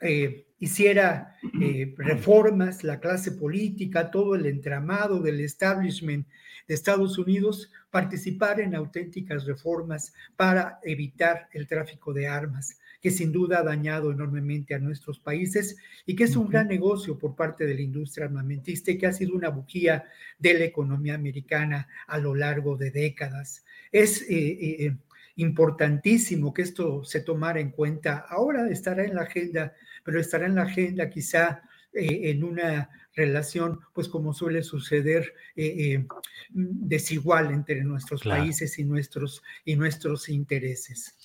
[0.00, 6.26] eh, hiciera eh, reformas, la clase política, todo el entramado del establishment
[6.66, 13.32] de Estados Unidos, participar en auténticas reformas para evitar el tráfico de armas, que sin
[13.32, 15.76] duda ha dañado enormemente a nuestros países
[16.06, 19.12] y que es un gran negocio por parte de la industria armamentista y que ha
[19.12, 20.04] sido una bujía
[20.38, 23.64] de la economía americana a lo largo de décadas.
[23.92, 24.96] Es eh,
[25.36, 28.26] importantísimo que esto se tomara en cuenta.
[28.28, 29.72] Ahora estará en la agenda
[30.08, 31.60] pero estará en la agenda quizá
[31.92, 36.06] eh, en una relación, pues como suele suceder, eh, eh,
[36.54, 41.17] desigual entre nuestros países y nuestros, y nuestros intereses.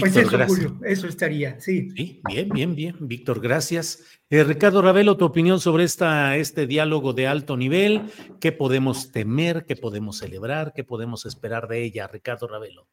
[0.00, 1.90] Pues eso, Julio, eso estaría, sí.
[1.90, 4.20] Sí, bien, bien, bien, Víctor, gracias.
[4.30, 8.02] Ricardo Ravelo, tu opinión sobre esta, este diálogo de alto nivel,
[8.40, 12.86] ¿qué podemos temer, qué podemos celebrar, qué podemos esperar de ella, Ricardo Ravelo?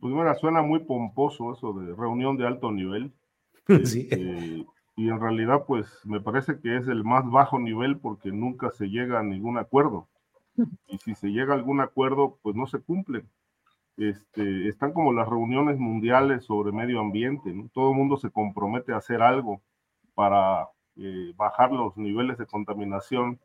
[0.00, 3.12] Pues bueno, suena muy pomposo eso de reunión de alto nivel.
[3.68, 4.64] Este,
[4.96, 8.86] y en realidad, pues me parece que es el más bajo nivel porque nunca se
[8.86, 10.08] llega a ningún acuerdo.
[10.88, 13.24] Y si se llega a algún acuerdo, pues no se cumple.
[13.98, 18.98] Este, están como las reuniones mundiales sobre medio ambiente, Todo el mundo se compromete a
[18.98, 19.60] hacer algo
[20.14, 23.40] para eh, bajar los niveles de contaminación,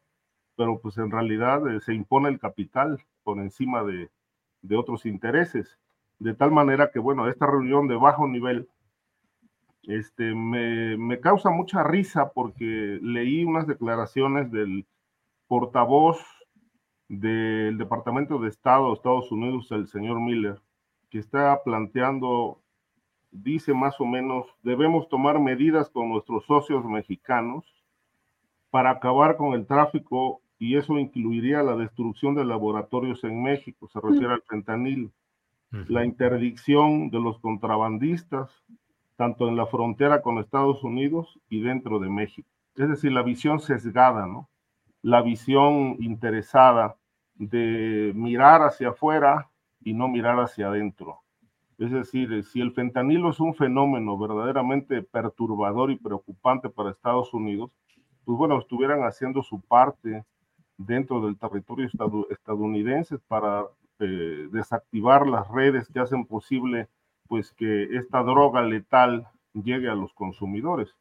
[0.55, 4.11] pero pues en realidad eh, se impone el capital por encima de,
[4.61, 5.79] de otros intereses.
[6.19, 8.69] De tal manera que, bueno, esta reunión de bajo nivel
[9.83, 14.85] este, me, me causa mucha risa porque leí unas declaraciones del
[15.47, 16.23] portavoz
[17.07, 20.59] del Departamento de Estado de Estados Unidos, el señor Miller,
[21.09, 22.59] que está planteando,
[23.31, 27.65] dice más o menos, debemos tomar medidas con nuestros socios mexicanos
[28.69, 33.99] para acabar con el tráfico y eso incluiría la destrucción de laboratorios en México, se
[33.99, 35.11] refiere al fentanilo,
[35.69, 38.49] la interdicción de los contrabandistas,
[39.15, 42.47] tanto en la frontera con Estados Unidos y dentro de México.
[42.75, 44.49] Es decir, la visión sesgada, ¿no?
[45.03, 46.97] La visión interesada
[47.35, 49.51] de mirar hacia afuera
[49.81, 51.19] y no mirar hacia adentro.
[51.77, 57.71] Es decir, si el fentanilo es un fenómeno verdaderamente perturbador y preocupante para Estados Unidos,
[58.25, 60.23] pues bueno, estuvieran haciendo su parte
[60.77, 61.89] dentro del territorio
[62.29, 63.65] estadounidense para
[63.99, 66.87] eh, desactivar las redes que hacen posible
[67.27, 70.95] pues que esta droga letal llegue a los consumidores.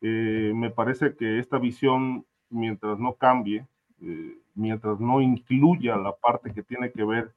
[0.00, 3.66] Eh, me parece que esta visión, mientras no cambie,
[4.00, 7.34] eh, mientras no incluya la parte que tiene que ver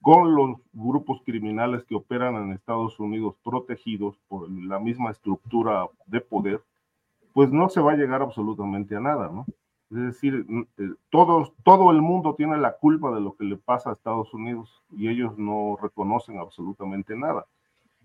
[0.00, 6.20] con los grupos criminales que operan en Estados Unidos protegidos por la misma estructura de
[6.20, 6.62] poder,
[7.32, 9.46] pues no se va a llegar absolutamente a nada, ¿no?
[9.90, 10.46] Es decir,
[10.78, 14.32] eh, todos, todo el mundo tiene la culpa de lo que le pasa a Estados
[14.34, 17.46] Unidos y ellos no reconocen absolutamente nada.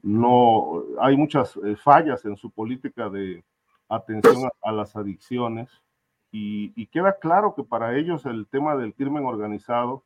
[0.04, 3.44] No, hay muchas eh, fallas en su política de
[3.90, 5.70] atención a las adicciones
[6.32, 10.04] y, queda claro que para ellos el tema del crimen organizado,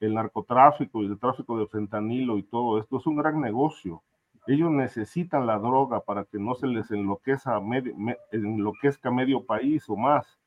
[0.00, 4.02] el narcotráfico y el tráfico de fentanilo y todo esto es un gran negocio.
[4.48, 7.94] Ellos necesitan la droga para que no se les enloquezca medio,
[8.32, 10.38] enloquezca medio país o más.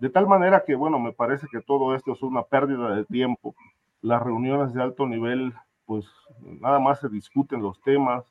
[0.00, 3.54] De tal manera que, bueno, me parece que todo esto es una pérdida de tiempo.
[4.02, 5.54] Las reuniones de alto nivel,
[5.86, 6.06] pues
[6.40, 8.24] nada más se discuten los temas,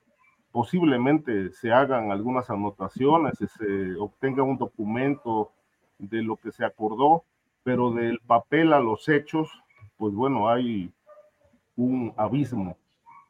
[0.51, 5.54] posiblemente se hagan algunas anotaciones, se obtenga un documento
[5.99, 7.23] de lo que se acordó,
[7.63, 9.49] pero del papel a los hechos,
[9.97, 10.91] pues bueno, hay
[11.75, 12.77] un abismo,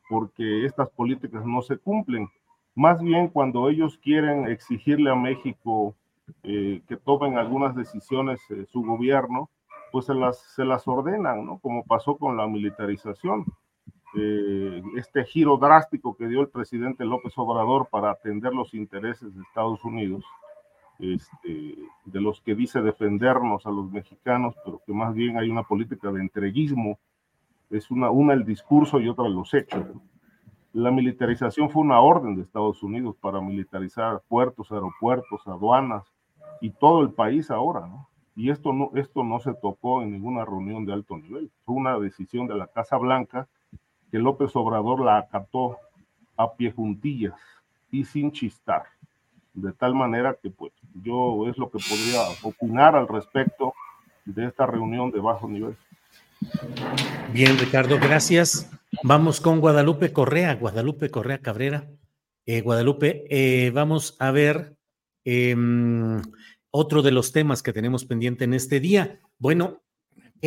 [0.10, 2.30] porque estas políticas no se cumplen.
[2.76, 5.96] Más bien cuando ellos quieren exigirle a México
[6.44, 9.50] eh, que tomen algunas decisiones eh, su gobierno,
[9.92, 11.60] pues se las, se las ordenan, ¿no?
[11.60, 13.46] Como pasó con la militarización.
[14.18, 19.42] Eh, este giro drástico que dio el presidente López Obrador para atender los intereses de
[19.42, 20.24] Estados Unidos,
[21.00, 25.64] este, de los que dice defendernos a los mexicanos, pero que más bien hay una
[25.64, 27.00] política de entreguismo,
[27.70, 29.86] es una, una el discurso y otra los hechos.
[30.74, 36.04] La militarización fue una orden de Estados Unidos para militarizar puertos, aeropuertos, aduanas
[36.62, 37.90] y todo el país ahora,
[38.36, 41.50] Y esto no, esto no se tocó en ninguna reunión de alto nivel.
[41.64, 43.48] Fue una decisión de la Casa Blanca
[44.12, 45.78] que López Obrador la acató
[46.38, 47.40] a pie juntillas
[47.92, 48.84] y sin chistar
[49.56, 53.74] de tal manera que pues yo es lo que podría opinar al respecto
[54.26, 55.76] de esta reunión de bajo nivel.
[57.32, 58.70] Bien, Ricardo, gracias.
[59.04, 61.90] Vamos con Guadalupe Correa, Guadalupe Correa Cabrera.
[62.46, 64.76] Eh, Guadalupe, eh, vamos a ver
[65.24, 66.22] em,
[66.70, 69.20] otro de los temas que tenemos pendiente en este día.
[69.40, 69.84] Bueno,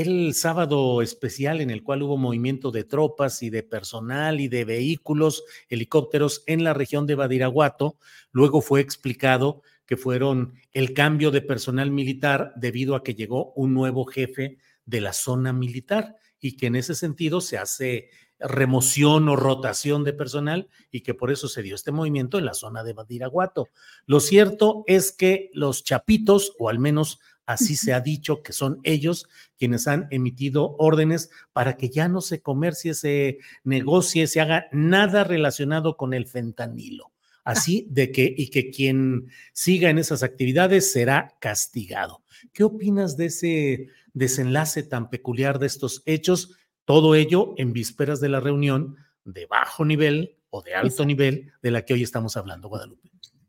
[0.01, 4.65] el sábado especial en el cual hubo movimiento de tropas y de personal y de
[4.65, 7.99] vehículos, helicópteros en la región de Badiraguato,
[8.31, 13.75] luego fue explicado que fueron el cambio de personal militar debido a que llegó un
[13.75, 19.37] nuevo jefe de la zona militar y que en ese sentido se hace remoción o
[19.37, 22.93] rotación de personal y que por eso se dio este movimiento en la zona de
[22.93, 23.69] Badiraguato.
[24.07, 27.19] Lo cierto es que los chapitos, o al menos
[27.49, 29.27] Así se ha dicho que son ellos
[29.57, 35.25] quienes han emitido órdenes para que ya no se comercie, se negocie, se haga nada
[35.25, 37.11] relacionado con el fentanilo.
[37.45, 42.23] Así de que, y que quien siga en esas actividades será castigado.
[42.53, 46.55] ¿Qué opinas de ese desenlace tan peculiar de estos hechos?
[46.85, 51.71] Todo ello en vísperas de la reunión de bajo nivel o de alto nivel de
[51.71, 53.09] la que hoy estamos hablando, Guadalupe.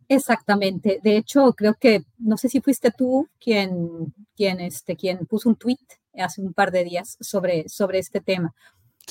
[0.10, 1.00] Exactamente.
[1.04, 5.56] De hecho, creo que, no sé si fuiste tú quien, quien, este, quien puso un
[5.56, 5.78] tweet
[6.16, 8.54] hace un par de días sobre, sobre este tema.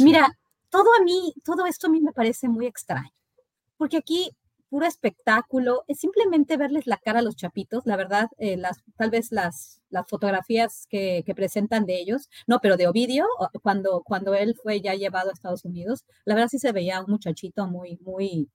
[0.01, 0.29] Mira,
[0.70, 3.12] todo a mí, todo esto a mí me parece muy extraño,
[3.77, 4.37] porque aquí
[4.69, 9.11] puro espectáculo, es simplemente verles la cara a los chapitos, la verdad, eh, las, tal
[9.11, 13.27] vez las, las fotografías que, que, presentan de ellos, no, pero de Ovidio,
[13.62, 17.11] cuando, cuando él fue ya llevado a Estados Unidos, la verdad sí se veía un
[17.11, 18.49] muchachito muy, muy,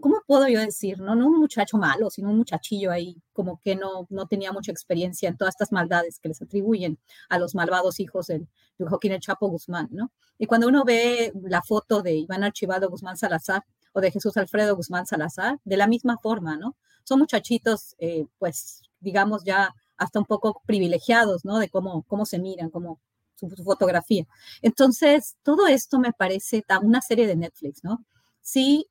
[0.00, 0.98] ¿cómo puedo yo decir?
[1.00, 4.72] No, no un muchacho malo, sino un muchachillo ahí, como que no, no tenía mucha
[4.72, 6.98] experiencia en todas estas maldades que les atribuyen
[7.28, 8.46] a los malvados hijos de
[8.78, 10.12] Joaquín El Chapo Guzmán, ¿no?
[10.38, 14.76] Y cuando uno ve la foto de Iván Archivado Guzmán Salazar, o de Jesús Alfredo
[14.76, 16.76] Guzmán Salazar, de la misma forma, ¿no?
[17.04, 21.58] Son muchachitos, eh, pues, digamos ya hasta un poco privilegiados, ¿no?
[21.58, 23.00] De cómo, cómo se miran, cómo
[23.36, 24.26] su, fotografía.
[24.62, 28.04] Entonces, todo esto me parece una serie de Netflix, ¿no?
[28.42, 28.88] Sí,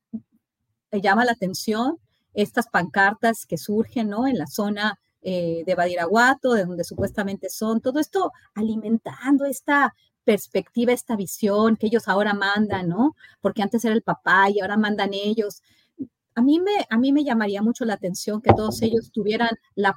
[1.01, 1.97] llama la atención
[2.33, 4.27] estas pancartas que surgen, ¿no?
[4.27, 10.91] En la zona eh, de Badiraguato, de donde supuestamente son, todo esto alimentando esta perspectiva,
[10.91, 13.15] esta visión que ellos ahora mandan, ¿no?
[13.41, 15.61] Porque antes era el papá y ahora mandan ellos.
[16.35, 19.95] A mí me, a mí me llamaría mucho la atención que todos ellos tuvieran, la,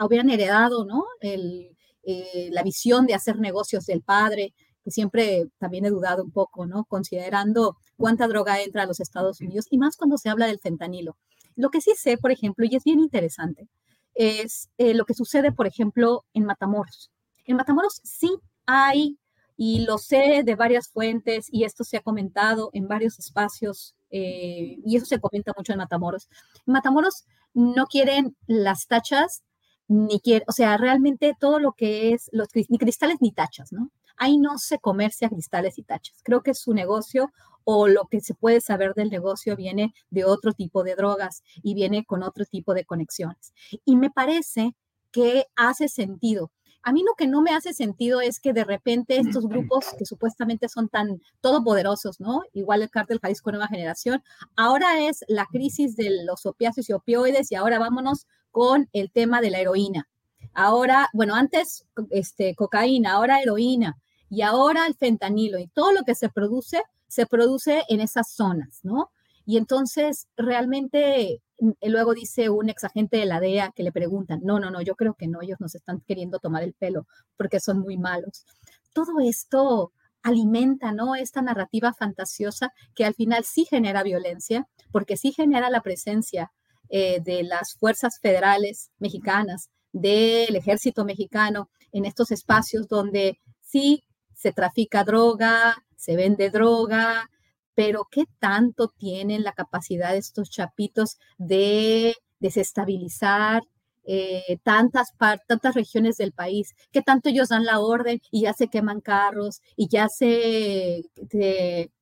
[0.00, 1.04] hubieran heredado, ¿no?
[1.20, 4.54] Eh, la visión de hacer negocios del padre,
[4.90, 6.84] siempre también he dudado un poco, ¿no?
[6.84, 11.16] Considerando cuánta droga entra a los Estados Unidos y más cuando se habla del fentanilo.
[11.56, 13.68] Lo que sí sé, por ejemplo, y es bien interesante,
[14.14, 17.10] es eh, lo que sucede, por ejemplo, en Matamoros.
[17.44, 18.30] En Matamoros sí
[18.66, 19.18] hay
[19.56, 24.78] y lo sé de varias fuentes y esto se ha comentado en varios espacios eh,
[24.84, 26.28] y eso se comenta mucho en Matamoros.
[26.66, 29.42] En Matamoros no quieren las tachas
[29.86, 33.90] ni quieren, o sea, realmente todo lo que es, los, ni cristales ni tachas, ¿no?
[34.16, 36.20] Ahí no se comercia cristales y tachas.
[36.22, 37.32] Creo que su negocio
[37.64, 41.74] o lo que se puede saber del negocio viene de otro tipo de drogas y
[41.74, 43.54] viene con otro tipo de conexiones.
[43.84, 44.74] Y me parece
[45.10, 46.50] que hace sentido
[46.84, 50.04] a mí lo que no me hace sentido es que de repente estos grupos que
[50.04, 52.42] supuestamente son tan todopoderosos, ¿no?
[52.52, 54.22] Igual el cártel Jalisco Nueva Generación,
[54.54, 59.40] ahora es la crisis de los opiáceos y opioides y ahora vámonos con el tema
[59.40, 60.08] de la heroína.
[60.52, 63.96] Ahora, bueno, antes este, cocaína, ahora heroína
[64.34, 68.80] y ahora el fentanilo y todo lo que se produce, se produce en esas zonas,
[68.82, 69.10] ¿no?
[69.46, 74.40] Y entonces realmente mm, luego dice un ex agente de la DEA que le preguntan,
[74.42, 77.06] no, no, no, yo creo que no, ellos nos están queriendo tomar el pelo
[77.36, 78.44] porque son muy malos.
[78.92, 79.92] Todo esto
[80.22, 81.14] alimenta, ¿no?
[81.14, 86.50] Esta narrativa fantasiosa que al final sí genera violencia, porque sí genera la presencia
[86.88, 94.02] eh, de las fuerzas federales mexicanas, del ejército mexicano en estos espacios donde sí
[94.34, 97.30] se trafica droga, se vende droga,
[97.74, 103.62] pero ¿qué tanto tienen la capacidad estos chapitos de desestabilizar
[104.06, 105.12] eh, tantas,
[105.46, 106.74] tantas regiones del país?
[106.92, 111.04] ¿Qué tanto ellos dan la orden y ya se queman carros y ya se,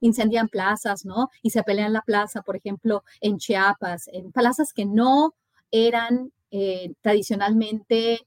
[0.01, 1.29] incendian plazas, ¿no?
[1.43, 5.35] Y se pelean la plaza, por ejemplo, en Chiapas, en plazas que no
[5.71, 8.21] eran eh, tradicionalmente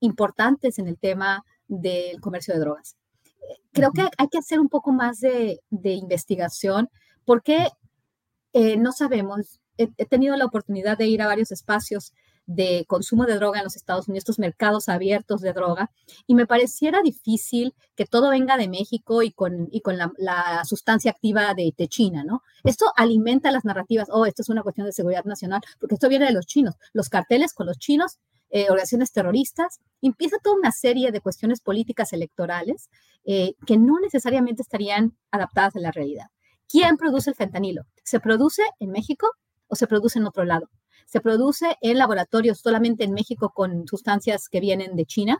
[0.00, 2.96] importantes en el tema del comercio de drogas
[3.72, 6.88] creo que hay que hacer un poco más de, investigación
[7.24, 7.68] porque
[8.52, 12.12] eh, no sabemos, he, tenido la oportunidad de ir a varios espacios
[12.46, 15.92] de consumo de droga en los Estados Unidos, estos mercados abiertos de droga,
[16.26, 21.12] y me pareciera difícil que todo venga de México y con, y con la, sustancia
[21.12, 22.42] activa de, de, China, ¿no?
[22.64, 26.26] Esto alimenta las narrativas, oh, esto es una cuestión de seguridad nacional, porque esto viene
[26.26, 28.18] de los chinos, los carteles con los chinos
[28.50, 32.90] eh, organizaciones terroristas, empieza toda una serie de cuestiones políticas electorales
[33.24, 36.26] eh, que no necesariamente estarían adaptadas a la realidad.
[36.68, 37.82] ¿Quién produce el fentanilo?
[38.04, 39.28] ¿Se produce en México
[39.68, 40.68] o se produce en otro lado?
[41.06, 45.38] ¿Se produce en laboratorios solamente en México con sustancias que vienen de China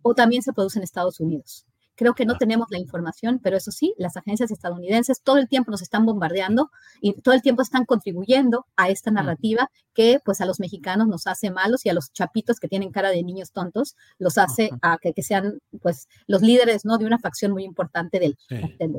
[0.00, 1.66] o también se produce en Estados Unidos?
[1.94, 5.70] Creo que no tenemos la información, pero eso sí, las agencias estadounidenses todo el tiempo
[5.70, 6.70] nos están bombardeando
[7.00, 11.26] y todo el tiempo están contribuyendo a esta narrativa que pues a los mexicanos nos
[11.26, 14.98] hace malos y a los chapitos que tienen cara de niños tontos los hace a
[14.98, 16.98] que, sean pues los líderes ¿no?
[16.98, 18.96] de una facción muy importante del, del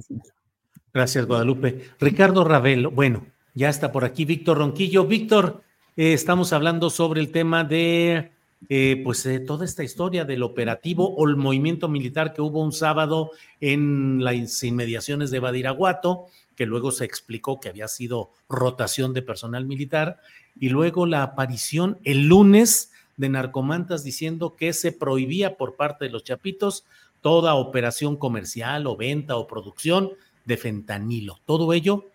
[0.94, 1.90] Gracias, Guadalupe.
[1.99, 3.26] Ricardo Ravelo, bueno,
[3.56, 5.06] ya está por aquí Víctor Ronquillo.
[5.06, 5.64] Víctor,
[5.95, 8.32] eh, estamos hablando sobre el tema de
[8.69, 12.72] eh, pues eh, toda esta historia del operativo o el movimiento militar que hubo un
[12.72, 19.22] sábado en las inmediaciones de Badiraguato, que luego se explicó que había sido rotación de
[19.22, 20.19] personal militar,
[20.60, 26.11] y luego la aparición el lunes de narcomantas diciendo que se prohibía por parte de
[26.11, 26.85] los chapitos
[27.22, 30.11] toda operación comercial o venta o producción
[30.45, 31.40] de fentanilo.
[31.45, 32.06] Todo ello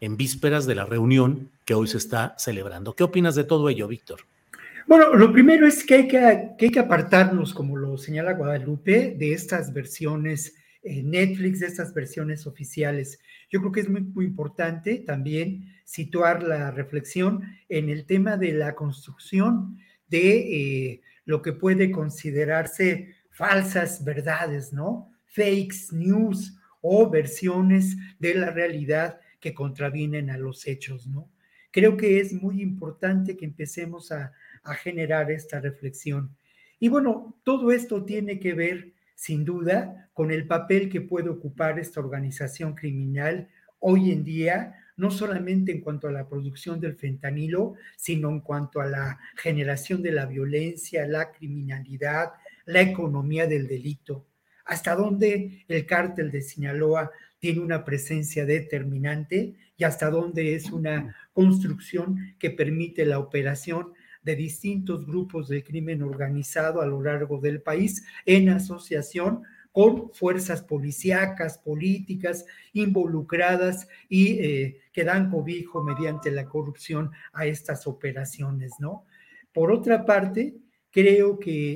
[0.00, 2.94] en vísperas de la reunión que hoy se está celebrando.
[2.94, 4.29] ¿Qué opinas de todo ello, Víctor?
[4.86, 9.32] Bueno, lo primero es que hay que, hay que apartarnos, como lo señala Guadalupe, de
[9.32, 13.20] estas versiones eh, Netflix, de estas versiones oficiales.
[13.50, 18.52] Yo creo que es muy, muy importante también situar la reflexión en el tema de
[18.52, 19.76] la construcción
[20.08, 25.12] de eh, lo que puede considerarse falsas verdades, ¿no?
[25.26, 31.30] Fakes, news o versiones de la realidad que contravienen a los hechos, ¿no?
[31.70, 34.32] Creo que es muy importante que empecemos a,
[34.62, 36.36] a generar esta reflexión.
[36.78, 41.78] Y bueno, todo esto tiene que ver, sin duda, con el papel que puede ocupar
[41.78, 47.74] esta organización criminal hoy en día, no solamente en cuanto a la producción del fentanilo,
[47.96, 52.32] sino en cuanto a la generación de la violencia, la criminalidad,
[52.66, 54.26] la economía del delito.
[54.64, 61.16] Hasta dónde el cártel de Sinaloa tiene una presencia determinante y hasta dónde es una
[61.32, 67.62] construcción que permite la operación de distintos grupos de crimen organizado a lo largo del
[67.62, 69.42] país en asociación
[69.72, 77.86] con fuerzas policíacas, políticas involucradas y eh, que dan cobijo mediante la corrupción a estas
[77.86, 79.04] operaciones, ¿no?
[79.52, 80.56] Por otra parte,
[80.90, 81.72] creo que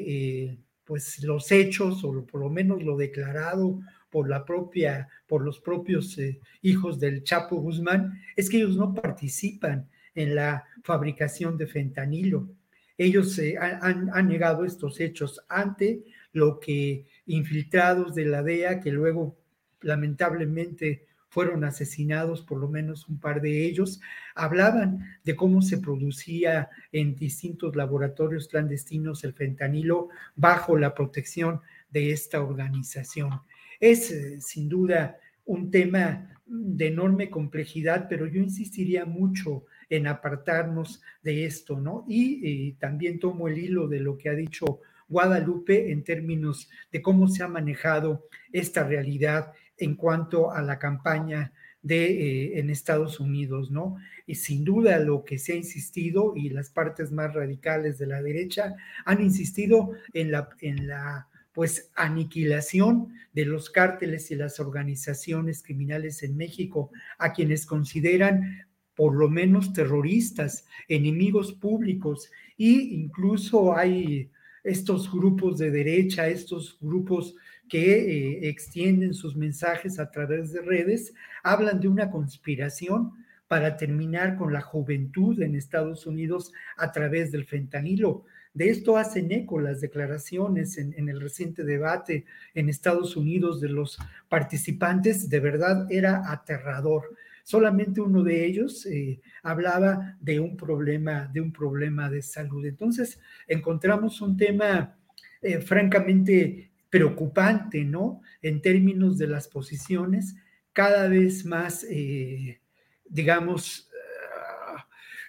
[0.46, 3.80] eh, pues los hechos, o por lo menos lo declarado
[4.10, 8.92] por la propia, por los propios eh, hijos del Chapo Guzmán, es que ellos no
[8.94, 12.48] participan en la fabricación de fentanilo.
[12.96, 19.36] Ellos han, han, negado estos hechos ante lo que infiltrados de la DEA, que luego
[19.80, 24.00] lamentablemente fueron asesinados, por lo menos un par de ellos,
[24.36, 31.60] hablaban de cómo se producía en distintos laboratorios clandestinos el fentanilo bajo la protección
[31.90, 33.40] de esta organización.
[33.80, 41.02] Es eh, sin duda un tema de enorme complejidad, pero yo insistiría mucho en apartarnos
[41.22, 42.04] de esto, ¿no?
[42.08, 47.28] Y, también tomo el hilo de lo que ha dicho Guadalupe en términos de cómo
[47.28, 51.52] se ha manejado esta realidad en cuanto a la campaña
[51.82, 53.96] de eh, en Estados Unidos, ¿no?
[54.26, 58.22] Y sin duda lo que se ha insistido y las partes más radicales de la
[58.22, 58.74] derecha
[59.04, 66.22] han insistido en la, en la pues aniquilación de los cárteles y las organizaciones criminales
[66.22, 74.30] en México, a quienes consideran por lo menos terroristas, enemigos públicos, e incluso hay
[74.62, 77.34] estos grupos de derecha, estos grupos
[77.68, 83.12] que eh, extienden sus mensajes a través de redes, hablan de una conspiración
[83.48, 88.24] para terminar con la juventud en Estados Unidos a través del fentanilo.
[88.54, 93.68] De esto hacen eco las declaraciones en, en, el reciente debate en Estados Unidos de
[93.68, 93.98] los
[94.28, 95.28] participantes.
[95.28, 97.16] De verdad era aterrador.
[97.44, 102.64] Solamente uno de ellos eh, hablaba de un problema, de un problema de salud.
[102.64, 104.96] Entonces, encontramos un tema
[105.42, 108.22] eh, francamente preocupante, ¿no?
[108.40, 110.36] En términos de las posiciones
[110.72, 112.62] cada vez más, eh,
[113.04, 113.90] digamos,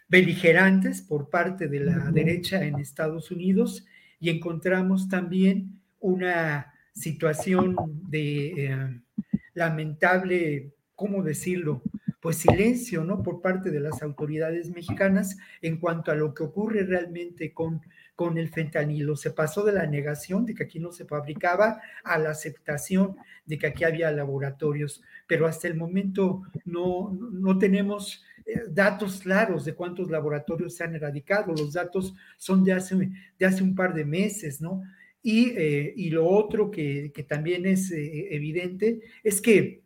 [0.08, 3.86] beligerantes por parte de la derecha en Estados Unidos
[4.22, 7.76] y encontramos también una situación
[8.08, 9.02] de
[9.54, 11.82] lamentable, ¿cómo decirlo?
[12.26, 13.22] Pues silencio, ¿no?
[13.22, 17.84] Por parte de las autoridades mexicanas en cuanto a lo que ocurre realmente con,
[18.16, 19.16] con el fentanilo.
[19.16, 23.16] Se pasó de la negación de que aquí no se fabricaba a la aceptación
[23.46, 29.64] de que aquí había laboratorios, pero hasta el momento no, no tenemos eh, datos claros
[29.64, 31.54] de cuántos laboratorios se han erradicado.
[31.54, 33.08] Los datos son de hace,
[33.38, 34.82] de hace un par de meses, ¿no?
[35.22, 39.84] Y, eh, y lo otro que, que también es eh, evidente es que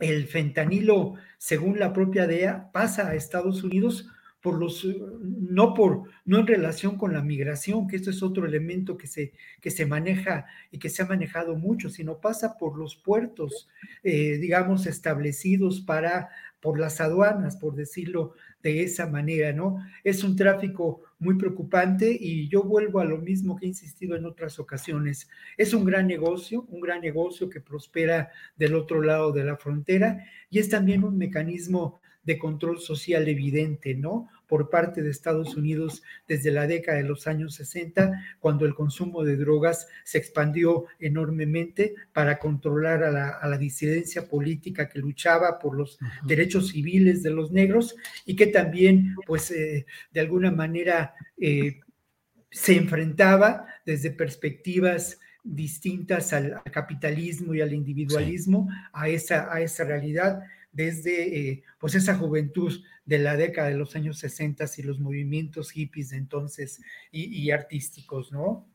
[0.00, 4.08] el fentanilo, según la propia DEA, pasa a Estados Unidos
[4.40, 4.86] por los,
[5.20, 9.32] no por, no en relación con la migración, que esto es otro elemento que se,
[9.60, 13.68] que se maneja y que se ha manejado mucho, sino pasa por los puertos,
[14.04, 16.30] eh, digamos, establecidos para,
[16.60, 19.78] por las aduanas, por decirlo de esa manera, ¿no?
[20.04, 24.26] Es un tráfico muy preocupante y yo vuelvo a lo mismo que he insistido en
[24.26, 25.28] otras ocasiones.
[25.56, 30.24] Es un gran negocio, un gran negocio que prospera del otro lado de la frontera
[30.50, 34.28] y es también un mecanismo de control social evidente, ¿no?
[34.48, 39.22] Por parte de Estados Unidos desde la década de los años 60, cuando el consumo
[39.22, 45.98] de drogas se expandió enormemente para controlar a la, disidencia política que luchaba por los
[46.24, 51.80] derechos civiles de los negros y que también, pues, eh, de alguna manera eh,
[52.50, 60.42] se enfrentaba desde perspectivas distintas al, capitalismo y al individualismo, a, esa, a esa realidad
[60.72, 62.72] desde eh, pues esa juventud
[63.08, 68.30] de la década de los años 60 y los movimientos hippies de entonces y, artísticos,
[68.30, 68.68] ¿no?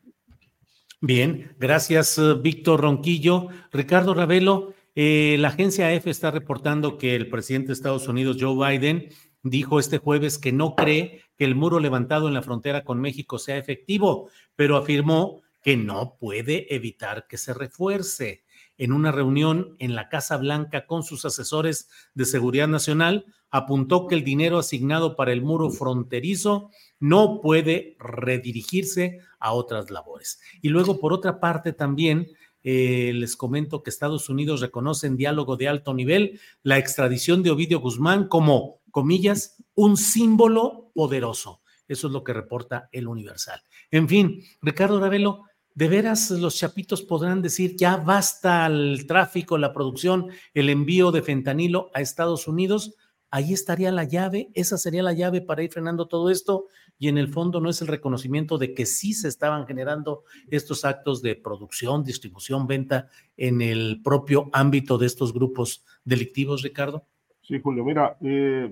[1.02, 3.50] Bien, gracias eh, Víctor Ronquillo.
[3.72, 8.56] Ricardo Ravelo, eh, la agencia EFE está reportando que el presidente de Estados Unidos, Joe
[8.56, 9.10] Biden,
[9.44, 13.38] dijo este jueves que no cree que el muro levantado en la frontera con México
[13.38, 18.43] sea efectivo, pero afirmó que no puede evitar que se refuerce
[18.78, 24.16] en una reunión en la Casa Blanca con sus asesores de seguridad nacional, apuntó que
[24.16, 30.42] el dinero asignado para el muro fronterizo no puede redirigirse a otras labores.
[30.62, 32.28] Y luego, por otra parte, también
[32.64, 37.52] eh, les comento que Estados Unidos reconoce en diálogo de alto nivel la extradición de
[37.52, 41.62] Ovidio Guzmán como, comillas, un símbolo poderoso.
[41.88, 43.62] Eso es lo que reporta el Universal.
[43.92, 45.44] En fin, Ricardo Ravelo,
[45.76, 51.22] ¿de veras los chapitos podrán decir ya basta el tráfico, la producción, el envío de
[51.22, 52.96] fentanilo a Estados Unidos?
[53.30, 56.68] Ahí estaría la llave, esa sería la llave para ir frenando todo esto
[57.00, 60.86] y en el fondo no es el reconocimiento de que sí se estaban generando estos
[60.86, 67.08] actos de producción, distribución, venta en el propio ámbito de estos grupos delictivos, Ricardo.
[67.42, 68.72] Sí, Julio, mira, eh,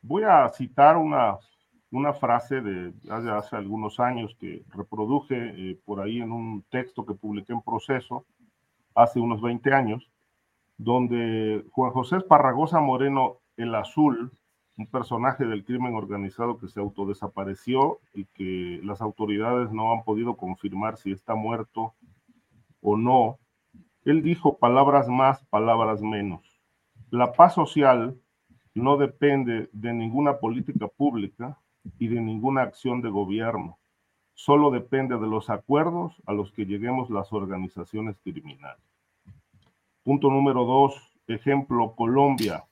[0.00, 1.38] voy a citar una,
[1.92, 7.04] una frase de hace, hace algunos años que reproduje eh, por ahí en un texto
[7.04, 8.24] que publiqué en proceso
[8.94, 10.10] hace unos 20 años,
[10.78, 14.32] donde Juan José Esparragosa Moreno, el azul,
[14.78, 20.36] un personaje del crimen organizado que se autodesapareció y que las autoridades no han podido
[20.36, 21.94] confirmar si está muerto
[22.80, 23.38] o no.
[24.06, 26.40] Él dijo palabras más, palabras menos.
[27.10, 28.18] La paz social
[28.74, 31.58] no depende de ninguna política pública
[31.98, 33.78] y de ninguna acción de gobierno.
[34.34, 38.82] Solo depende de los acuerdos a los que lleguemos las organizaciones criminales.
[40.02, 40.94] Punto número dos,
[41.26, 42.64] ejemplo, Colombia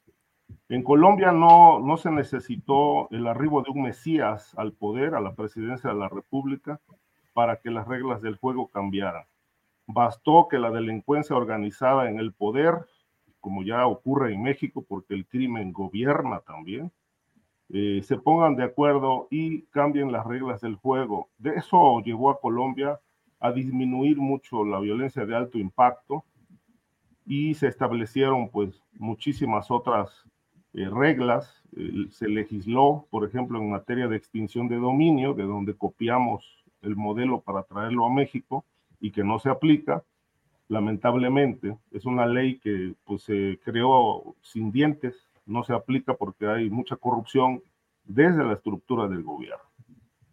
[0.69, 5.35] en Colombia no, no se necesitó el arribo de un Mesías al poder, a la
[5.35, 6.81] presidencia de la República,
[7.33, 9.25] para que las reglas del juego cambiaran.
[9.87, 12.87] Bastó que la delincuencia organizada en el poder,
[13.41, 16.93] como ya ocurre en México, porque el crimen gobierna también,
[17.73, 21.29] eh, se pongan de acuerdo y cambien las reglas del juego.
[21.39, 22.99] De eso llevó a Colombia
[23.39, 26.25] a disminuir mucho la violencia de alto impacto
[27.27, 30.25] y se establecieron pues muchísimas otras
[30.73, 31.57] eh, reglas,
[32.11, 37.41] se legisló, por ejemplo, en materia de extinción de dominio, de donde copiamos el modelo
[37.41, 38.65] para traerlo a México
[39.01, 40.03] y que no se aplica,
[40.69, 41.77] lamentablemente.
[41.93, 46.97] Es una ley que pues, se creó sin dientes, no se aplica porque hay mucha
[46.97, 47.63] corrupción
[48.05, 49.65] desde la estructura del gobierno.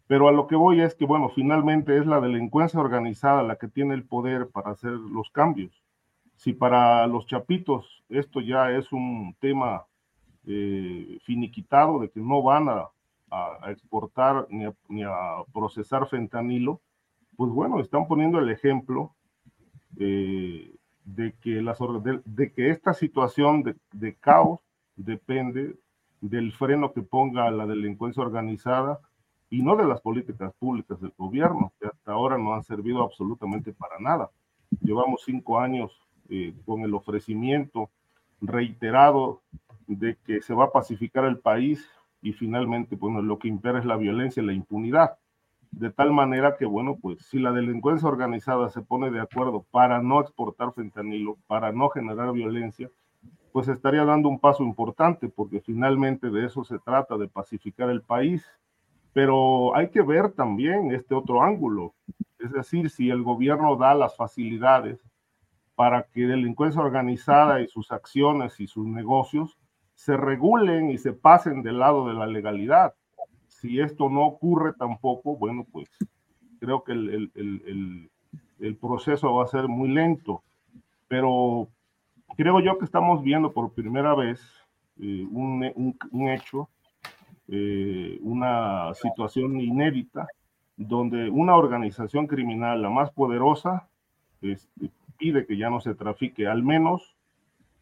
[0.07, 3.67] Pero a lo que voy es que, bueno, finalmente es la delincuencia organizada la que
[3.67, 5.83] tiene el poder para hacer los cambios.
[6.37, 9.85] Si para los chapitos esto ya es un tema
[10.45, 12.89] eh, finiquitado de que no van a,
[13.67, 16.79] exportar ni a, procesar fentanilo,
[17.35, 19.13] pues bueno, están poniendo el ejemplo
[19.99, 20.73] eh,
[21.03, 21.77] de, que las,
[22.23, 24.61] de, que esta situación de, de, caos
[24.97, 25.77] depende
[26.19, 28.99] del freno que ponga la delincuencia organizada
[29.49, 33.71] y no de las políticas públicas del gobierno, que hasta ahora no han servido absolutamente
[33.71, 34.29] para nada.
[34.81, 35.91] Llevamos cinco años
[36.29, 37.89] eh, con el ofrecimiento
[38.41, 39.41] reiterado
[39.87, 41.87] de que se va a pacificar el país
[42.21, 45.17] y finalmente, bueno, lo que impera es la violencia y la impunidad.
[45.71, 50.01] De tal manera que, bueno, pues si la delincuencia organizada se pone de acuerdo para
[50.01, 52.89] no exportar fentanilo, para no generar violencia,
[53.57, 58.03] pues estaría dando un paso importante, porque finalmente de eso se trata, de pacificar el
[58.03, 58.45] país.
[59.13, 61.95] Pero hay que ver también este otro ángulo,
[62.37, 65.03] es decir, si el gobierno da las facilidades
[65.73, 69.57] para que delincuencia organizada y sus acciones y sus negocios
[69.95, 72.93] se regulen y se pasen del lado de la legalidad.
[73.47, 75.89] Si esto no ocurre tampoco, bueno, pues
[76.59, 78.11] creo que el,
[78.79, 80.43] proceso va a ser muy lento,
[81.07, 81.69] pero
[82.37, 84.39] creo yo que estamos viendo por primera vez
[85.01, 86.69] eh, un, hecho,
[87.47, 90.27] eh, una situación inédita,
[90.77, 93.89] donde una organización criminal, la más poderosa,
[94.43, 97.15] este, pide que ya no se trafique, al menos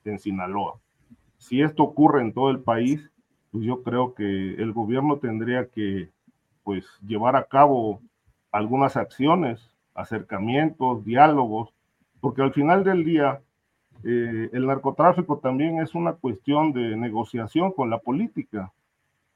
[0.06, 0.80] en Sinaloa.
[1.38, 3.12] Si esto ocurre en todo el país,
[3.52, 6.10] pues yo creo que el gobierno tendría que
[6.64, 8.00] pues llevar a cabo
[8.54, 11.74] algunas acciones, acercamientos, diálogos,
[12.22, 13.42] porque al final del día
[14.04, 18.72] eh, el narcotráfico también es una cuestión de negociación con la política.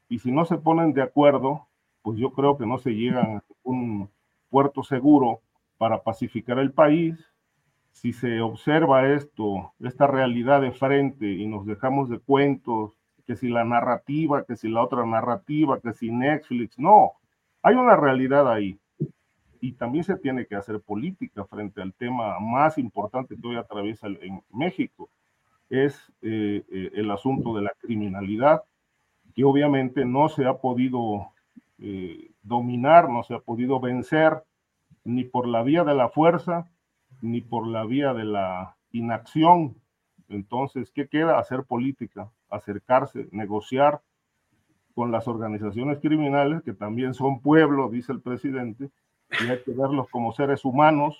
[0.08, 1.66] Y si no se ponen de acuerdo,
[2.02, 4.08] pues yo creo que no se llegan a un
[4.48, 5.40] puerto seguro
[5.78, 7.30] para pacificar el país
[7.92, 12.92] si se observa esto, esta realidad de frente y nos dejamos de cuentos,
[13.26, 17.12] que si la narrativa, que si la otra narrativa, que si Netflix, no,
[17.62, 18.78] hay una realidad ahí.
[19.60, 24.06] Y también se tiene que hacer política frente al tema más importante que hoy atraviesa
[24.06, 25.10] en México,
[25.70, 28.62] es eh, eh, el asunto de la criminalidad,
[29.34, 31.28] que obviamente no se ha podido
[31.78, 34.42] eh, dominar, no se ha podido vencer
[35.04, 36.68] ni por la vía de la fuerza,
[37.22, 39.76] ni por la vía de la inacción.
[40.28, 41.38] Entonces, ¿qué queda?
[41.38, 44.00] Hacer política, acercarse, negociar
[44.94, 48.90] con las organizaciones criminales, que también son pueblo, dice el presidente,
[49.40, 51.16] y hay que verlos como seres humanos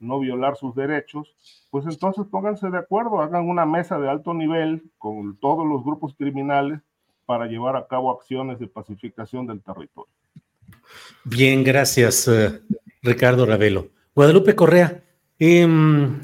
[0.00, 1.34] no violar sus derechos,
[1.70, 6.14] pues entonces pónganse de acuerdo, hagan una mesa de alto nivel con todos los grupos
[6.16, 6.80] criminales
[7.24, 10.12] para llevar a cabo acciones de pacificación del territorio.
[11.24, 12.60] Bien, gracias, eh,
[13.02, 13.88] Ricardo Ravelo.
[14.14, 15.02] Guadalupe Correa,
[15.38, 16.20] em,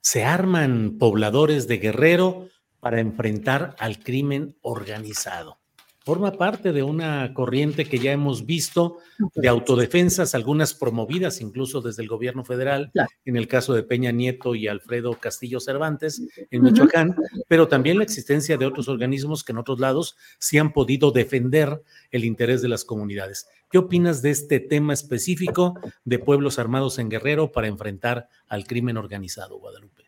[0.00, 2.48] se arman pobladores de Guerrero
[2.80, 5.58] para enfrentar al crimen organizado
[6.04, 8.98] forma parte de una corriente que ya hemos visto
[9.34, 12.92] de autodefensas, algunas promovidas incluso desde el gobierno federal,
[13.24, 17.16] en el caso de Peña Nieto y Alfredo Castillo Cervantes en Michoacán,
[17.48, 21.82] pero también la existencia de otros organismos que en otros lados sí han podido defender
[22.10, 23.48] el interés de las comunidades.
[23.70, 28.98] ¿Qué opinas de este tema específico de pueblos armados en Guerrero para enfrentar al crimen
[28.98, 30.03] organizado, Guadalupe?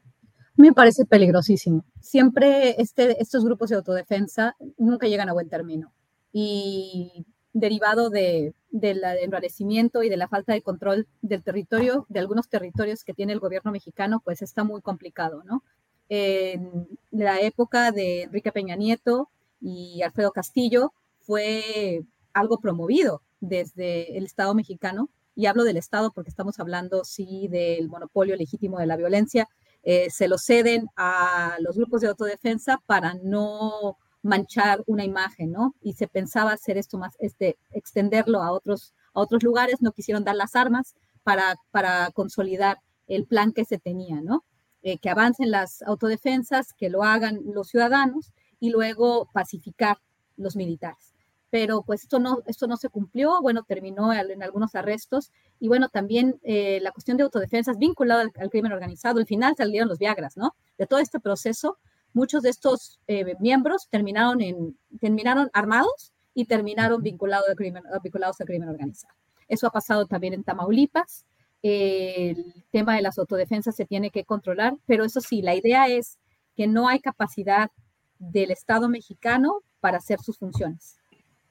[0.57, 1.85] Me parece peligrosísimo.
[2.01, 5.93] Siempre este, estos grupos de autodefensa nunca llegan a buen término.
[6.33, 12.49] Y derivado de, del enrarecimiento y de la falta de control del territorio, de algunos
[12.49, 15.63] territorios que tiene el gobierno mexicano, pues está muy complicado, ¿no?
[16.09, 19.31] En la época de Enrique Peña Nieto
[19.61, 26.31] y Alfredo Castillo fue algo promovido desde el Estado mexicano, y hablo del Estado porque
[26.31, 29.49] estamos hablando, sí, del monopolio legítimo de la violencia,
[29.89, 35.77] eh, se lo ceden a los grupos de autodefensa para no manchar una imagen, ¿no?
[35.81, 40.25] Y se pensaba hacer esto más, este, extenderlo a otros, a otros lugares, no quisieron
[40.25, 44.45] dar las armas para, para consolidar el plan que se tenía, ¿no?
[44.83, 49.99] Eh, que avancen las autodefensas, que lo hagan los ciudadanos y luego pacificar
[50.37, 51.16] los militares
[51.51, 55.89] pero pues esto no, esto no se cumplió, bueno, terminó en algunos arrestos y bueno,
[55.89, 60.37] también eh, la cuestión de autodefensas vinculada al, crimen organizado, al final salieron los Viagras,
[60.37, 60.55] ¿no?
[60.77, 61.79] De todo este proceso,
[62.13, 68.41] muchos de estos eh, miembros terminaron, en, terminaron armados y terminaron vinculados al, crimen, vinculados
[68.41, 69.15] al crimen organizado.
[69.49, 71.25] Eso ha pasado también en Tamaulipas.
[71.63, 76.19] el tema de las autodefensas se tiene que controlar, pero eso sí, la idea es
[76.57, 77.71] que no hay capacidad
[78.19, 80.99] del Estado mexicano para hacer sus funciones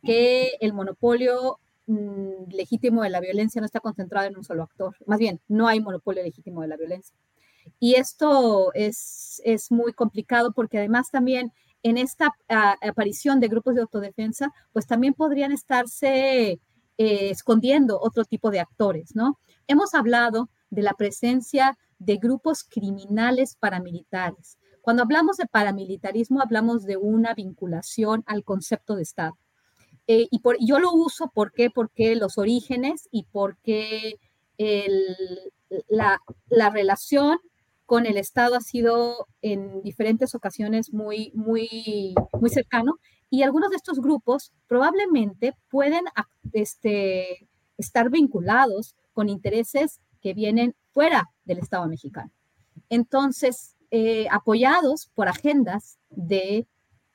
[0.05, 4.95] que el monopolio mm, legítimo de la violencia no está concentrado en un solo actor.
[5.05, 7.15] Más bien, no hay monopolio legítimo de la violencia.
[7.79, 11.51] Y esto es, es muy complicado porque además también
[11.83, 12.35] en esta
[12.81, 16.59] aparición de grupos de autodefensa, pues también podrían estarse
[16.97, 19.37] eh, escondiendo otro tipo de actores, ¿no?
[19.67, 24.57] Hemos hablado de la presencia de grupos criminales paramilitares.
[24.81, 29.37] Cuando hablamos de paramilitarismo, hablamos de una vinculación al concepto de Estado.
[30.07, 31.69] Eh, y por, yo lo uso ¿por qué?
[31.69, 34.19] porque los orígenes y porque
[35.87, 37.39] la, la, relación
[37.85, 42.99] con el Estado ha sido en diferentes ocasiones muy, muy, muy cercano
[43.29, 46.05] y algunos de estos grupos probablemente pueden
[46.53, 52.31] este, estar vinculados con intereses que vienen fuera del Estado mexicano.
[52.89, 56.67] Entonces, eh, apoyados por agendas de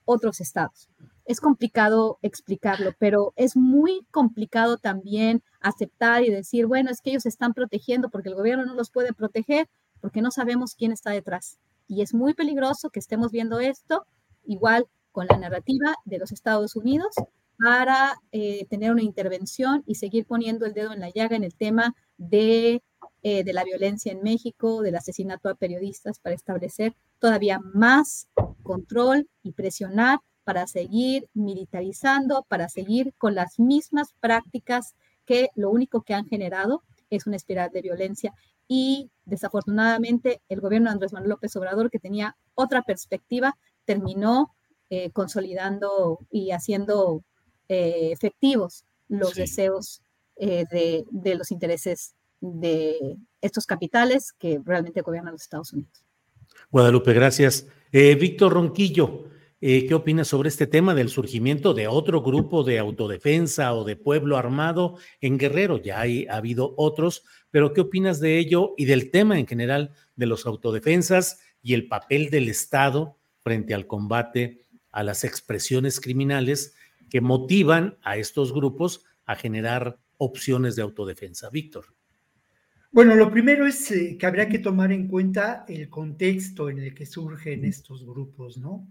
[0.05, 0.89] otros estados
[1.25, 7.25] es complicado explicarlo, pero es muy complicado también aceptar y decir, bueno, es que ellos
[7.25, 9.69] se están protegiendo porque el gobierno no los puede proteger
[10.01, 11.59] porque no sabemos quién está detrás.
[11.87, 14.07] Y es muy peligroso que estemos viendo esto
[14.45, 17.15] igual con la narrativa de los Estados Unidos
[17.59, 21.55] para eh, tener una intervención y seguir poniendo el dedo en la llaga en el
[21.55, 22.83] tema de,
[23.23, 28.29] eh, de la violencia en México, del asesinato a periodistas, para establecer todavía más
[28.63, 36.03] control y presionar para seguir militarizando, para seguir con las mismas prácticas que lo único
[36.03, 38.35] que han generado es una espiral de violencia.
[38.67, 44.53] Y desafortunadamente el gobierno de Andrés Manuel López Obrador, que tenía otra perspectiva, terminó
[44.89, 47.23] eh, consolidando y haciendo
[47.69, 50.03] eh, efectivos los deseos
[50.35, 56.05] eh, de, de los intereses de estos capitales que realmente gobiernan los Estados Unidos.
[56.73, 57.69] Guadalupe, gracias.
[57.93, 59.31] Víctor Ronquillo,
[59.63, 63.95] eh, ¿Qué opinas sobre este tema del surgimiento de otro grupo de autodefensa o de
[63.95, 65.77] pueblo armado en Guerrero?
[65.77, 69.93] Ya hay, ha habido otros, pero ¿qué opinas de ello y del tema en general
[70.17, 76.75] de los autodefensas y el papel del Estado frente al combate a las expresiones criminales
[77.11, 81.51] que motivan a estos grupos a generar opciones de autodefensa?
[81.51, 81.85] Víctor.
[82.93, 86.95] Bueno, lo primero es eh, que habría que tomar en cuenta el contexto en el
[86.95, 88.89] que surgen estos grupos, ¿no?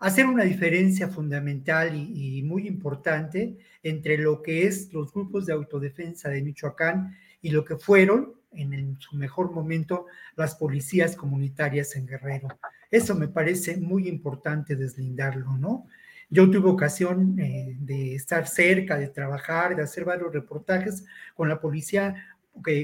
[0.00, 6.28] Hacer una diferencia fundamental y, muy importante entre lo que es los grupos de autodefensa
[6.28, 10.06] de Michoacán y lo que fueron en su mejor momento
[10.36, 12.48] las policías comunitarias en Guerrero.
[12.90, 15.86] Eso me parece muy importante deslindarlo, ¿no?
[16.28, 21.04] Yo tuve ocasión eh, de estar cerca, de trabajar, de hacer varios reportajes
[21.34, 22.14] con la policía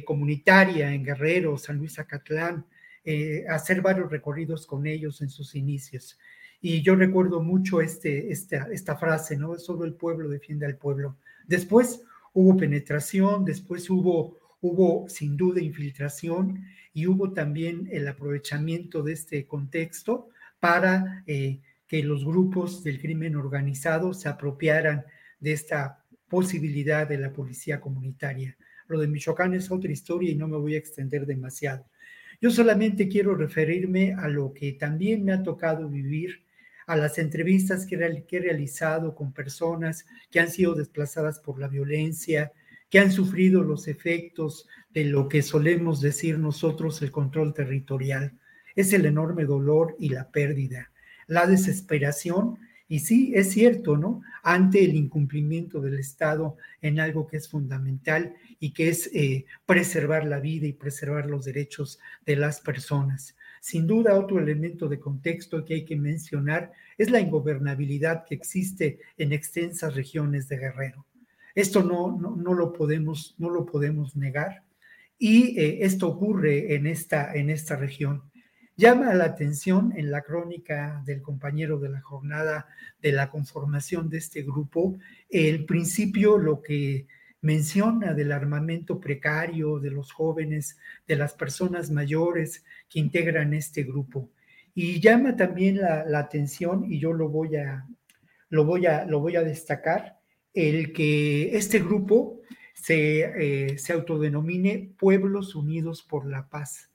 [0.05, 2.67] comunitaria en Guerrero, San Luis Acatlán,
[3.05, 6.19] eh, hacer varios recorridos con ellos en sus inicios.
[6.63, 9.59] Y yo recuerdo mucho este, esta, esta frase, ¿no?
[9.59, 11.19] Solo el pueblo defiende al pueblo.
[11.47, 12.03] Después
[12.33, 16.65] hubo penetración, después hubo, hubo sin duda infiltración
[16.95, 20.29] y hubo también el aprovechamiento de este contexto
[20.61, 25.05] para eh, que los grupos del crimen organizado se apropiaran
[25.41, 28.57] de esta posibilidad de la policía comunitaria.
[28.87, 31.85] Lo de Michoacán es otra historia y no me voy a extender demasiado.
[32.41, 36.43] Yo solamente quiero referirme a lo que también me ha tocado vivir,
[36.93, 42.53] a las entrevistas que, he realizado con personas que han sido desplazadas por la violencia,
[42.91, 48.39] que han sufrido los efectos de lo que solemos decir nosotros el control territorial.
[48.77, 50.91] Es el enorme dolor y la pérdida,
[51.29, 52.59] la desesperación
[52.89, 54.21] y sí, es cierto, ¿no?
[54.43, 60.27] Ante el incumplimiento del Estado en algo que es fundamental y que es eh, preservar
[60.27, 63.35] la vida y preservar los derechos de las personas.
[63.63, 68.99] Sin duda, otro elemento de contexto que hay que mencionar es la ingobernabilidad que existe
[69.17, 71.07] en extensas regiones de Guerrero.
[71.55, 74.65] Esto no, no, lo, podemos, no lo podemos negar
[75.17, 78.25] y eh, esto ocurre en esta, en esta región.
[78.77, 82.67] Llama la atención en la crónica del compañero de la jornada
[83.01, 84.99] de la conformación de este grupo
[85.31, 87.07] el principio, lo que
[87.43, 94.31] menciona del armamento precario de los jóvenes, de las personas mayores que integran este grupo.
[94.75, 97.87] Y llama también la, atención, y yo lo voy, a,
[98.49, 100.19] lo, voy a, lo voy a destacar,
[100.55, 102.41] el que este grupo
[102.73, 106.89] se, eh, se autodenomine Pueblos Unidos por la Paz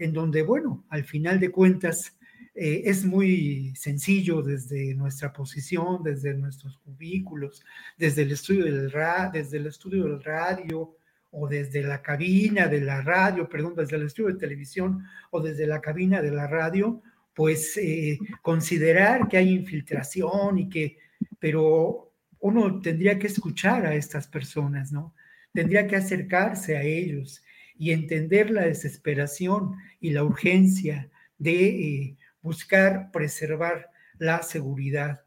[0.00, 2.16] en donde, bueno, al final de cuentas,
[2.62, 7.64] eh, es muy sencillo desde nuestra posición, desde nuestros cubículos,
[7.96, 8.92] desde el estudio del,
[9.32, 10.94] desde el estudio del radio
[11.30, 15.66] o desde la cabina de la radio, perdón, desde el estudio de televisión o desde
[15.66, 17.00] la cabina de la radio,
[17.32, 20.98] pues eh, considerar que hay infiltración y que,
[21.38, 25.14] pero uno tendría que escuchar a estas personas, ¿no?
[25.54, 27.42] Tendría que acercarse a ellos
[27.78, 31.08] y entender la desesperación y la urgencia
[31.38, 35.22] de eh, buscar preservar la seguridad.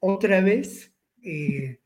[0.00, 0.92] Otra vez,
[1.22, 1.80] eh,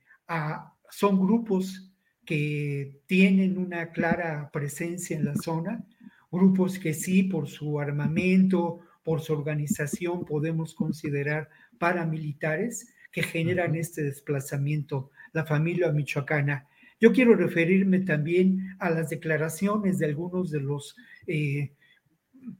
[0.90, 1.92] son grupos
[2.24, 5.84] que tienen una clara presencia en la zona,
[6.30, 11.48] grupos que sí, por su armamento, por su organización, podemos considerar
[11.78, 15.10] paramilitares que generan este desplazamiento.
[15.32, 16.66] La familia michoacana
[17.00, 20.96] yo quiero referirme también a las declaraciones de algunos de los
[21.28, 21.72] eh,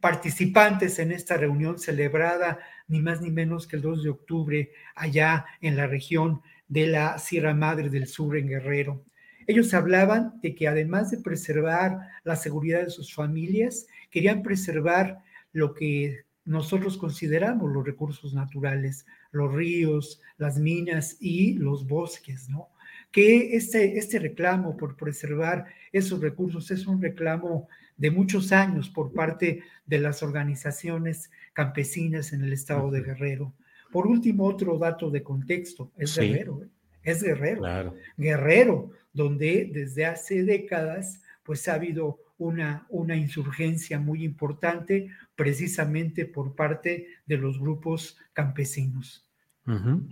[0.01, 5.47] participantes en esta reunión celebrada ni más ni menos que el 2 de octubre allá
[5.61, 9.05] en la región de la Sierra Madre del Sur en Guerrero.
[9.47, 15.21] Ellos hablaban de que además de preservar la seguridad de sus familias, querían preservar
[15.53, 22.69] lo que nosotros consideramos los recursos naturales, los ríos, las minas y los bosques, ¿no?
[23.11, 27.69] que este, este reclamo por preservar esos recursos es un reclamo
[27.99, 33.53] de muchos años por parte de las organizaciones campesinas en el estado de Guerrero.
[33.93, 36.69] Por último, otro dato de contexto, es Guerrero, ¿eh?
[37.03, 37.95] es Guerrero.
[38.16, 46.55] Guerrero, donde desde hace décadas pues ha habido una, una insurgencia muy importante precisamente por
[46.55, 49.27] parte de los grupos campesinos.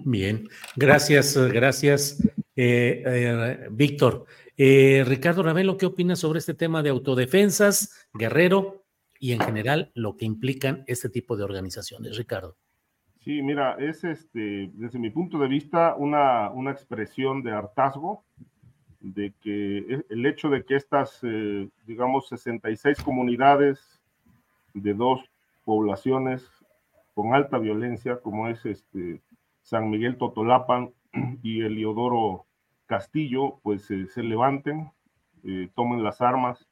[0.04, 2.22] Bien, gracias, gracias,
[2.56, 4.26] eh, eh, Víctor.
[4.58, 8.84] Eh, Ricardo Ravelo, ¿qué opinas sobre este tema de autodefensas, Guerrero
[9.20, 12.16] y en general lo que implican este tipo de organizaciones?
[12.16, 12.56] Ricardo.
[13.20, 18.24] Sí, mira, es este, desde mi punto de vista una, expresión de hartazgo,
[19.00, 21.20] de que e, el hecho de que estas,
[21.86, 24.00] digamos, 66 comunidades
[24.72, 25.20] de dos
[25.64, 26.48] poblaciones
[27.14, 29.20] con alta violencia, como es este,
[29.62, 30.92] San Miguel Totolapan
[31.42, 32.45] y Eliodoro
[32.86, 34.90] Castillo, pues eh, se levanten,
[35.44, 36.66] eh, tomen las armas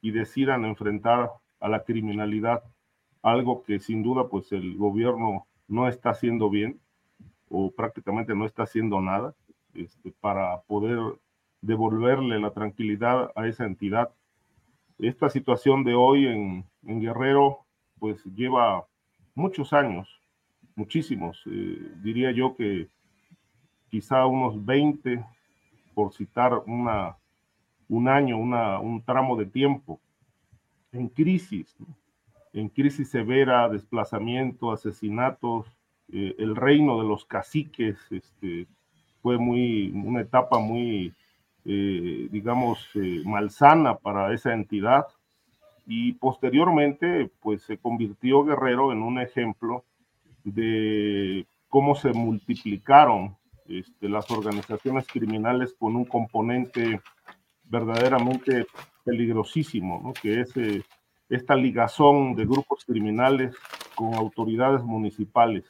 [0.00, 1.30] y decidan enfrentar
[1.60, 2.62] a la criminalidad,
[3.22, 6.80] algo que sin duda pues el gobierno no está haciendo bien
[7.48, 9.34] o prácticamente no está haciendo nada
[9.74, 10.98] este, para poder
[11.60, 14.10] devolverle la tranquilidad a esa entidad.
[14.98, 17.60] Esta situación de hoy en, Guerrero
[17.98, 18.86] pues lleva
[19.34, 20.20] muchos años,
[20.76, 22.88] muchísimos, eh, diría yo que
[23.90, 25.24] quizá unos 20
[25.98, 27.16] por citar una,
[27.88, 29.98] un año, una, un tramo de tiempo,
[30.92, 31.76] en crisis,
[32.52, 35.66] en crisis severa, desplazamiento, asesinatos,
[36.12, 38.68] eh, el reino de los caciques este,
[39.22, 41.12] fue muy, una etapa muy
[41.64, 45.04] eh, digamos, eh, malsana para esa entidad.
[45.84, 49.84] Y posteriormente pues se convirtió Guerrero en un ejemplo
[50.44, 53.36] de cómo se multiplicaron
[53.68, 57.00] este, las organizaciones criminales con un componente
[57.64, 58.66] verdaderamente
[59.04, 60.12] peligrosísimo, ¿no?
[60.12, 60.82] que es eh,
[61.28, 63.54] esta ligazón de grupos criminales
[63.94, 65.64] con autoridades municipales,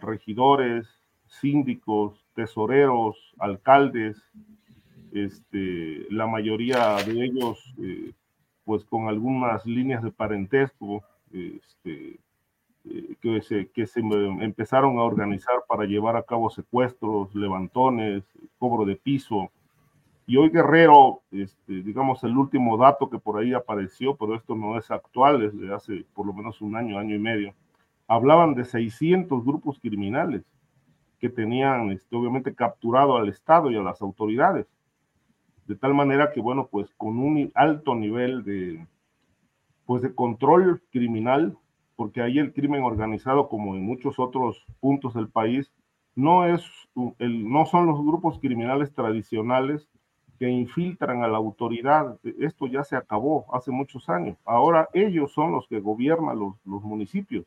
[0.00, 0.86] regidores,
[1.26, 4.22] síndicos, tesoreros, alcaldes,
[5.12, 8.12] este, la mayoría de ellos eh,
[8.64, 12.18] pues con algunas líneas de parentesco este,
[13.20, 18.24] que, se, que se empezaron a organizar para llevar a cabo secuestros, levantones,
[18.58, 19.50] cobro de piso.
[20.26, 24.78] Y hoy Guerrero, este, digamos, el último dato que por ahí apareció, pero esto no
[24.78, 27.54] es actual, es de hace por lo menos un año, año y medio,
[28.06, 30.42] hablaban de 600 grupos criminales
[31.18, 34.66] que tenían, este, obviamente, capturado al Estado y a las autoridades
[35.66, 38.86] de tal manera que, bueno, pues con un alto nivel de,
[39.86, 41.56] pues de control criminal,
[41.96, 45.72] porque ahí el crimen organizado, como en muchos otros puntos del país,
[46.16, 46.64] no, es,
[47.18, 49.88] el, no son los grupos criminales tradicionales
[50.38, 52.18] que infiltran a la autoridad.
[52.38, 54.36] Esto ya se acabó hace muchos años.
[54.44, 57.46] Ahora ellos son los que gobiernan los, los municipios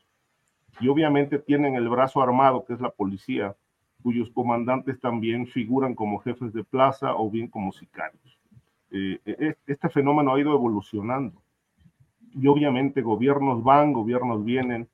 [0.79, 3.55] y obviamente tienen el brazo armado, que es la policía,
[4.03, 8.39] cuyos comandantes también figuran como jefes de plaza o bien como sicarios.
[8.91, 11.41] Eh, e, este fenómeno ha ido evolucionando
[12.33, 14.87] y obviamente gobiernos van, gobiernos vienen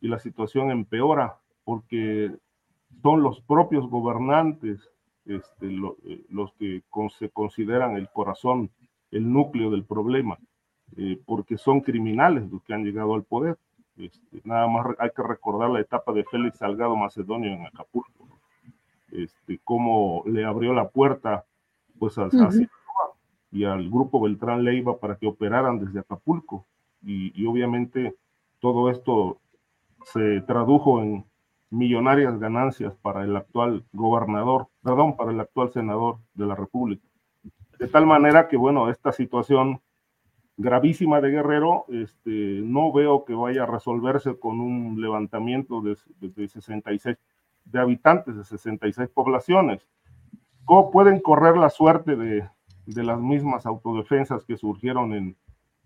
[0.00, 2.32] y la situación empeora porque
[3.02, 4.88] son los propios gobernantes
[5.24, 6.82] este, eh, los que
[7.18, 8.70] se consideran el corazón,
[9.10, 10.38] el núcleo del problema,
[10.96, 13.58] eh, porque son criminales los que han llegado al poder.
[13.96, 18.20] Este, nada más hay que recordar la etapa de Félix Salgado Macedonio en Acapulco
[19.12, 21.44] este, cómo le abrió la puerta
[21.98, 22.28] pues a,
[23.52, 26.66] y al grupo Beltrán Leiva para que operaran desde Acapulco.
[27.02, 28.16] Y, obviamente
[28.60, 29.38] todo esto
[30.04, 31.24] se tradujo en
[31.70, 37.06] millonarias ganancias para el actual gobernador, perdón, para el actual senador de la República.
[37.78, 39.80] De tal manera que, bueno, esta situación
[40.58, 46.48] gravísima de Guerrero, este, no veo que vaya a resolverse con un levantamiento de, de
[46.48, 47.16] 66
[47.64, 49.86] de habitantes de 66 poblaciones.
[50.64, 52.48] ¿Cómo pueden correr la suerte de,
[52.86, 55.36] de las mismas autodefensas que surgieron en,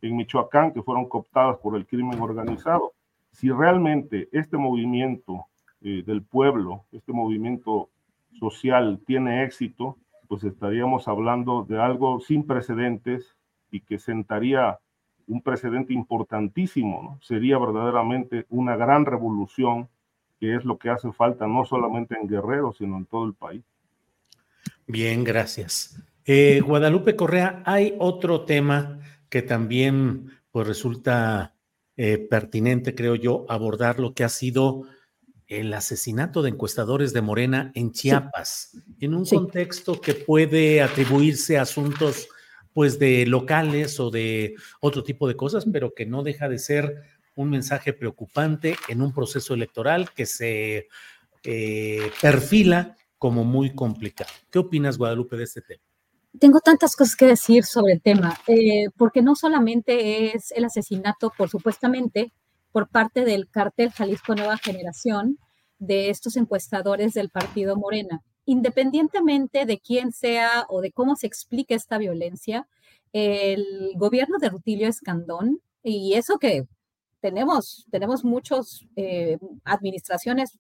[0.06, 2.92] en Michoacán, que fueron cooptadas por el crimen organizado?
[3.32, 5.46] Si realmente este movimiento
[5.80, 7.90] eh, del pueblo, este movimiento
[8.38, 9.96] social tiene éxito,
[10.28, 13.36] pues estaríamos hablando de algo sin precedentes
[13.70, 14.78] y que sentaría
[15.26, 17.18] un precedente importantísimo, ¿no?
[17.22, 19.88] Sería verdaderamente una gran revolución
[20.38, 23.62] que es lo que hace falta no solamente en Guerrero, sino en todo el país.
[24.86, 25.98] Bien, gracias.
[26.26, 28.98] Eh, Guadalupe Correa, hay otro tema
[29.34, 31.56] que también pues resulta
[31.96, 34.82] eh, pertinente, creo yo, abordar lo que ha sido
[35.48, 41.62] el asesinato de encuestadores de Morena en Chiapas, en un contexto que puede atribuirse a
[41.62, 42.28] asuntos
[42.72, 47.02] pues de locales o de otro tipo de cosas, pero que no deja de ser
[47.34, 50.86] un mensaje preocupante en un proceso electoral que se
[51.42, 54.30] eh, perfila como muy complicado.
[54.48, 55.82] ¿Qué opinas, Guadalupe, de este tema?
[56.40, 61.32] Tengo tantas cosas que decir sobre el tema, eh, porque no solamente es el asesinato,
[61.36, 62.32] por supuestamente,
[62.72, 65.38] por parte del cártel Jalisco Nueva Generación,
[65.78, 68.22] de estos encuestadores del partido Morena.
[68.46, 72.66] Independientemente de quién sea o de cómo se explique esta violencia,
[73.12, 76.66] el gobierno de Rutilio Escandón, y eso que
[77.20, 80.58] tenemos, tenemos muchas eh, administraciones,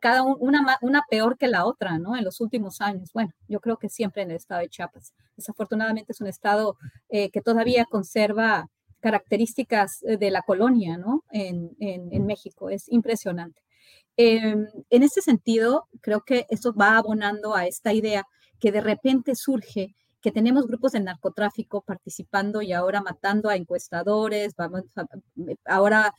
[0.00, 2.16] cada una, una peor que la otra, ¿no?
[2.16, 3.12] En los últimos años.
[3.12, 5.14] Bueno, yo creo que siempre en el estado de Chiapas.
[5.36, 6.76] Desafortunadamente es un estado
[7.08, 8.68] eh, que todavía conserva
[9.00, 11.24] características eh, de la colonia, ¿no?
[11.30, 12.70] En, en, México.
[12.70, 13.62] Es impresionante.
[14.16, 18.26] Em, en ese sentido, creo que esto va abonando a esta idea
[18.58, 19.94] que de repente surge
[20.26, 24.82] que tenemos grupos de narcotráfico participando y ahora matando a encuestadores, vamos
[25.64, 26.12] ahora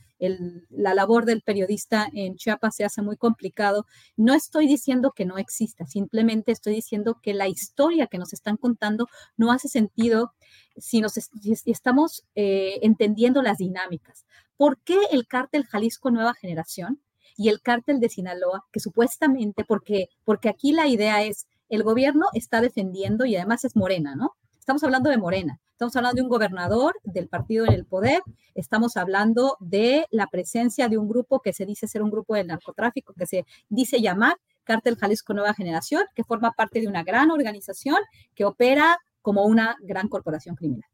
[0.70, 3.86] la labor del periodista en Chiapas se hace muy complicado.
[4.16, 8.56] No estoy diciendo que no exista, simplemente estoy diciendo que la historia que nos están
[8.56, 10.32] contando no hace sentido
[10.78, 11.18] si, nos
[11.66, 14.26] estamos eh, entendiendo las dinámicas.
[14.56, 17.02] ¿Por qué el cártel Jalisco Nueva Generación
[17.36, 22.26] y el cártel de Sinaloa, que supuestamente, porque, porque aquí la idea es el gobierno
[22.34, 24.36] está defendiendo y además es Morena, ¿no?
[24.60, 28.22] Estamos hablando de Morena, estamos hablando de un gobernador del partido en el poder,
[28.54, 32.48] estamos hablando de la presencia de un grupo que se dice ser un grupo del
[32.48, 34.36] narcotráfico, que se dice llamar
[34.66, 37.98] Cártel Jalisco Nueva Generación, que forma parte de una gran organización
[38.36, 40.90] que opera como una gran corporación criminal.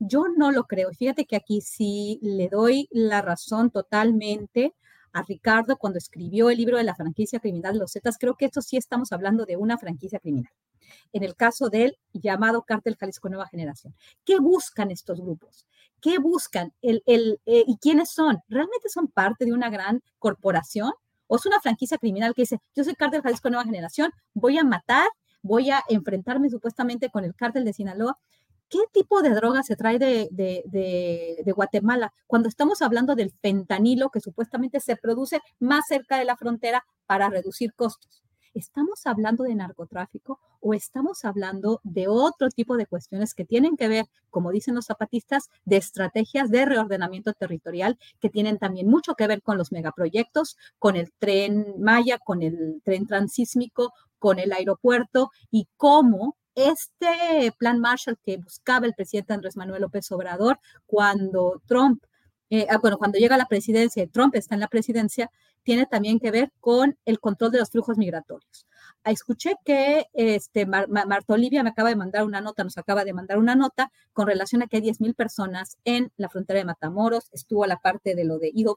[0.00, 0.90] Yo no lo creo.
[0.92, 4.74] Fíjate que aquí sí le doy la razón totalmente
[5.12, 8.18] a Ricardo cuando escribió el libro de la franquicia criminal los Zetas.
[8.18, 10.52] Creo que esto sí estamos hablando de una franquicia criminal.
[11.12, 13.94] En el caso del llamado Cártel Jalisco Nueva Generación.
[14.24, 15.66] ¿Qué buscan estos grupos?
[16.00, 16.72] ¿Qué buscan?
[16.82, 18.38] El, el, eh, ¿Y quiénes son?
[18.48, 20.92] ¿Realmente son parte de una gran corporación?
[21.28, 24.64] ¿O es una franquicia criminal que dice, yo soy Cártel Jalisco Nueva Generación, voy a
[24.64, 25.08] matar,
[25.40, 28.18] voy a enfrentarme supuestamente con el cártel de Sinaloa?
[28.72, 34.80] ¿Qué tipo de droga se trae de, Guatemala cuando estamos hablando del fentanilo que supuestamente
[34.80, 38.22] se produce más cerca de la frontera para reducir costos?
[38.54, 43.88] ¿Estamos hablando de narcotráfico o estamos hablando de otro tipo de cuestiones que tienen que
[43.88, 49.26] ver, como dicen los zapatistas, de estrategias de reordenamiento territorial que tienen también mucho que
[49.26, 55.30] ver con los megaproyectos, con el tren Maya, con el tren transísmico, con el aeropuerto
[55.50, 62.04] y cómo este plan Marshall que buscaba el presidente Andrés Manuel López Obrador cuando Trump,
[62.50, 65.30] eh, ah, bueno, cuando llega a la presidencia y Trump está en la presidencia,
[65.62, 68.66] tiene también que ver con el control de los flujos migratorios.
[69.04, 73.12] Ah, escuché que este, Marta Olivia me acaba de mandar una nota, nos acaba de
[73.12, 77.28] mandar una nota con relación a que hay 10.000 personas en la frontera de Matamoros,
[77.32, 78.74] estuvo la parte de lo de Eagle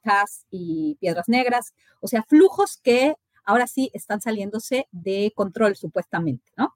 [0.50, 6.74] y Piedras Negras, o sea, flujos que ahora sí están saliéndose de control supuestamente, ¿no?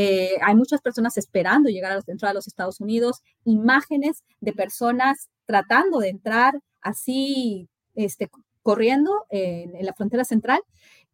[0.00, 5.98] Eh, hay muchas personas esperando llegar a los, los Estados Unidos, imágenes de personas tratando
[5.98, 8.30] de entrar así, este,
[8.62, 10.60] corriendo en, la frontera central.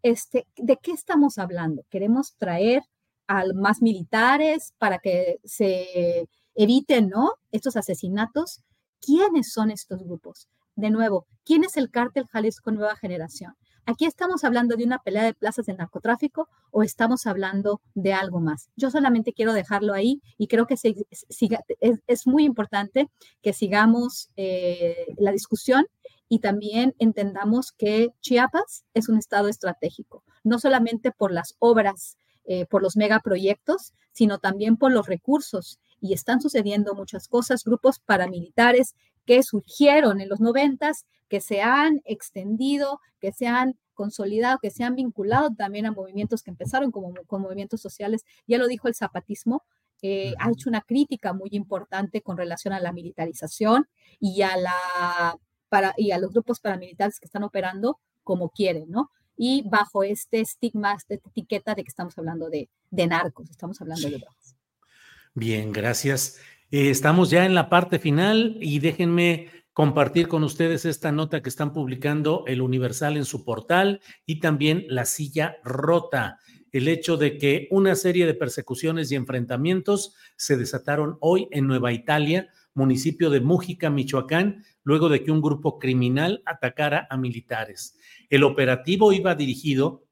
[0.03, 1.87] Este, ¿De qué estamos hablando?
[1.89, 2.83] ¿Queremos traer
[3.27, 7.33] a más militares para que se eviten ¿no?
[7.53, 8.61] estos asesinatos?
[9.01, 10.47] ¿Quiénes son estos grupos?
[10.77, 13.55] De nuevo, ¿quién es el cártel Jalisco Nueva Generación?
[13.87, 18.41] ¿Aquí estamos hablando de una pelea de plazas de narcotráfico o estamos hablando de algo
[18.41, 18.71] más?
[18.77, 23.11] Yo solamente quiero dejarlo ahí y creo que es, muy importante
[23.43, 25.87] que sigamos eh, la discusión
[26.31, 32.17] y también entendamos que Chiapas es un estado estratégico, no solamente por las obras,
[32.47, 35.79] eh, por los megaproyectos, sino también por los recursos.
[36.01, 38.95] Y están sucediendo muchas cosas, grupos paramilitares
[39.25, 44.85] que surgieron en los noventas, que se han extendido, que se han consolidado, que se
[44.85, 48.25] han vinculado también a movimientos que empezaron como, movimientos sociales.
[48.47, 49.63] Ya lo dijo el zapatismo,
[50.03, 53.89] eh, ha hecho una crítica muy importante con relación a la militarización
[54.21, 55.39] y a, la,
[55.69, 59.11] para, y a los grupos paramilitares que están operando como quieren, ¿no?
[59.37, 64.19] Y bajo este estigma, esta etiqueta de que estamos hablando de, narcos, estamos hablando de
[64.19, 64.57] drogas.
[65.35, 66.39] Bien, gracias.
[66.75, 71.49] Eh, estamos ya en la parte final y déjenme compartir con ustedes esta nota que
[71.49, 76.41] están publicando el Universal en su portal y también La Silla Rota.
[76.73, 81.93] El hecho de que una serie de persecuciones y enfrentamientos se desataron hoy en Nueva
[81.93, 87.97] Italia, municipio de Mújica, Michoacán, luego de que un grupo criminal atacara a militares.
[88.31, 90.09] El operativo iba dirigido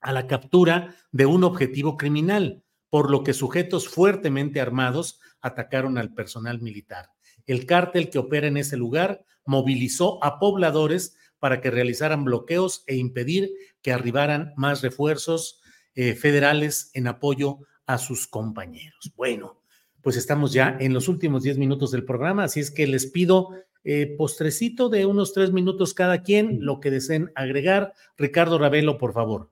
[0.00, 6.14] a la captura de un objetivo criminal, por lo que sujetos fuertemente armados atacaron al
[6.14, 7.10] personal militar.
[7.46, 12.96] El cártel que opera en ese lugar movilizó a pobladores para que realizaran bloqueos e
[12.96, 13.50] impedir
[13.82, 15.60] que arribaran más refuerzos
[15.94, 19.12] eh, federales en apoyo a sus compañeros.
[19.16, 19.62] Bueno,
[20.02, 23.50] pues estamos ya en los últimos 10 minutos del programa, así es que les pido
[23.88, 27.94] eh, postrecito de unos tres minutos cada quien, lo que deseen agregar.
[28.16, 29.48] Ricardo Ravelo, por favor.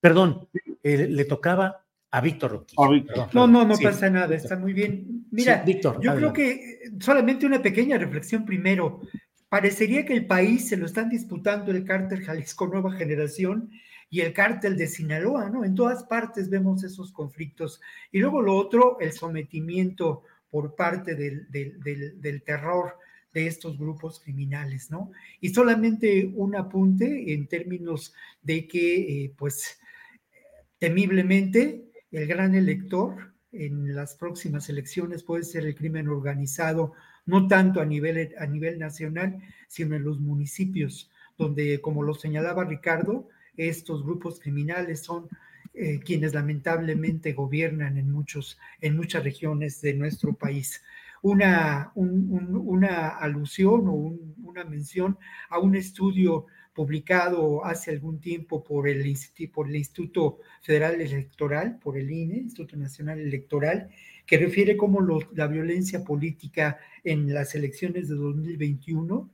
[0.00, 0.48] Perdón,
[0.82, 2.66] eh, le tocaba a Víctor
[3.34, 5.26] no, no, no pasa nada, está muy bien.
[5.30, 9.02] Mira, Víctor, yo creo que solamente una pequeña reflexión primero.
[9.48, 13.70] Parecería que el país se lo están disputando el cártel Jalisco Nueva Generación
[14.10, 15.64] y el cártel de Sinaloa, ¿no?
[15.64, 17.80] En todas partes vemos esos conflictos.
[18.10, 22.96] Y luego lo otro, el sometimiento por parte del, del, terror
[23.32, 25.12] de estos grupos criminales, ¿no?
[25.40, 29.78] Y solamente un apunte en términos de que, eh, pues,
[30.78, 36.92] temiblemente, el gran elector en las próximas elecciones puede ser el crimen organizado,
[37.26, 42.64] no tanto a nivel, a nivel nacional, sino en los municipios, donde, como lo señalaba
[42.64, 45.28] Ricardo, estos grupos criminales son
[45.74, 50.82] eh, quienes lamentablemente gobiernan en, muchos, en muchas regiones de nuestro país.
[51.20, 53.92] Una, una alusión o
[54.44, 55.18] una mención
[55.50, 56.46] a un estudio
[56.78, 59.02] publicado hace algún tiempo por el,
[59.52, 63.88] por el Instituto Federal Electoral, por el INE, Instituto Nacional Electoral,
[64.24, 65.00] que refiere cómo
[65.34, 69.28] la violencia política en las elecciones de 2021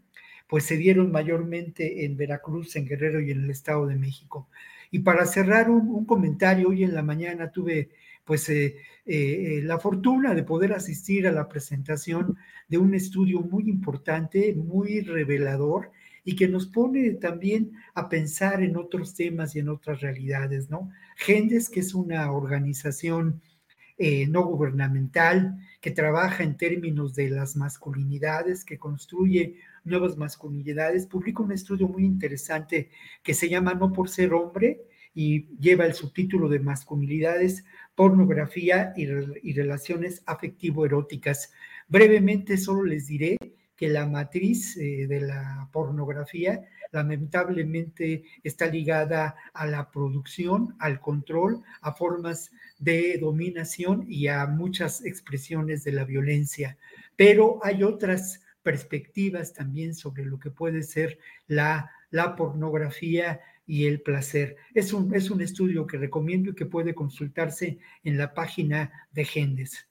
[0.46, 4.48] pues se dieron mayormente en Veracruz, en Guerrero y en el Estado de México.
[4.90, 7.90] Y para cerrar un, comentario, hoy en la mañana tuve
[8.24, 12.38] pues eh, eh, la fortuna de poder asistir a la presentación
[12.68, 15.90] de un estudio muy importante, muy revelador
[16.24, 20.90] y que nos pone también a pensar en otros temas y en otras realidades, ¿no?
[21.16, 23.42] Gendes, que es una organización
[23.96, 31.42] eh, no gubernamental que trabaja en términos de las masculinidades, que construye nuevas masculinidades, publica
[31.42, 32.90] un estudio muy interesante
[33.22, 34.80] que se llama No por ser hombre
[35.14, 37.64] y lleva el subtítulo de masculinidades,
[37.94, 39.06] pornografía y,
[39.52, 41.52] relaciones afectivo-eróticas.
[41.86, 43.36] Brevemente solo les diré
[43.76, 51.62] que la matriz eh, de la pornografía lamentablemente está ligada a la producción, al control,
[51.80, 56.78] a formas de dominación y a muchas expresiones de la violencia.
[57.16, 61.18] Pero hay otras perspectivas también sobre lo que puede ser
[61.48, 64.56] la, la pornografía y el placer.
[64.74, 69.24] Es un, es un estudio que recomiendo y que puede consultarse en la página de
[69.24, 69.88] Gendes.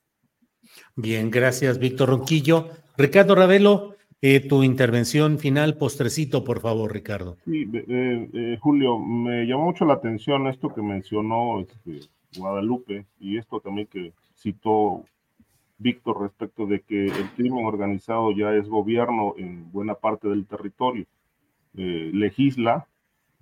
[0.96, 2.70] Bien, gracias, Víctor Ronquillo.
[2.98, 7.36] Ricardo Ravelo, eh, tu intervención final, postrecito, por favor, Ricardo.
[7.44, 13.38] Sí, eh, eh, Julio, me llamó mucho la atención esto que mencionó este, Guadalupe y
[13.38, 15.04] esto también que citó
[15.78, 21.06] Víctor respecto de que el crimen organizado ya es gobierno en buena parte del territorio.
[21.74, 22.88] legisla,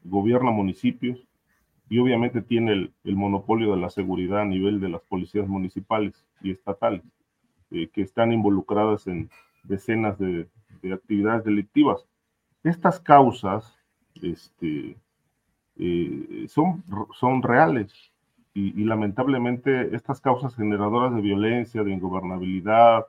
[0.03, 1.19] gobierna municipios
[1.89, 6.25] y obviamente tiene el, el, monopolio de la seguridad a nivel de las policías municipales
[6.41, 7.03] y estatales,
[7.71, 9.29] que están involucradas en
[9.63, 10.47] decenas de,
[10.81, 12.05] de actividades delictivas.
[12.63, 13.77] Estas causas
[14.21, 14.97] este,
[15.77, 16.83] eh, son,
[17.13, 17.93] son reales
[18.53, 23.05] y, lamentablemente estas causas generadoras de violencia, de ingobernabilidad,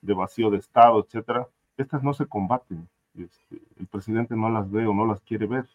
[0.00, 2.88] de vacío de Estado, etcétera, estas no se combaten.
[3.14, 5.68] Este, el presidente no las ve o no las quiere ver.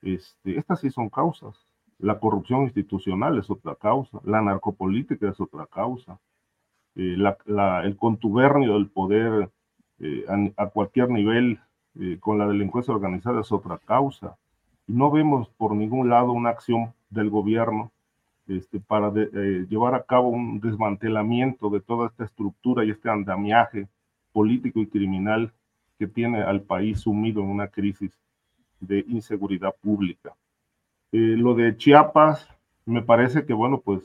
[0.00, 1.56] Este, estas sí son causas.
[1.98, 6.18] La corrupción institucional es otra causa, la narcopolítica es otra causa,
[6.98, 7.16] eh,
[7.84, 9.48] el contubernio del poder
[10.00, 10.24] eh,
[10.56, 11.60] a, cualquier nivel
[11.94, 14.36] eh, con la delincuencia organizada es otra causa.
[14.88, 17.92] no vemos por ningún lado una acción del gobierno
[18.48, 23.86] este, para llevar a cabo un desmantelamiento de toda esta estructura y este andamiaje
[24.32, 25.52] político y criminal
[25.98, 28.10] que tiene al país sumido en una crisis
[28.80, 30.34] de inseguridad pública.
[31.12, 32.48] lo de Chiapas,
[32.86, 34.00] me parece que, bueno, pues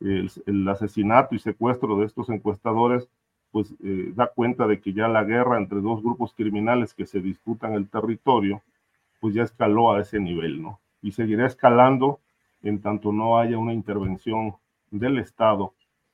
[0.00, 3.08] el asesinato y secuestro de estos encuestadores
[3.56, 7.20] pues eh, da cuenta de que ya la guerra entre dos grupos criminales que se
[7.20, 8.62] disputan el territorio,
[9.18, 10.78] pues ya escaló a ese nivel, ¿no?
[11.00, 12.20] Y seguirá escalando
[12.62, 14.56] en tanto no haya una intervención
[14.90, 15.72] del Estado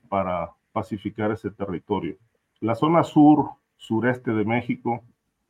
[0.09, 2.17] para pacificar ese territorio.
[2.61, 5.03] La zona sur, sureste de México,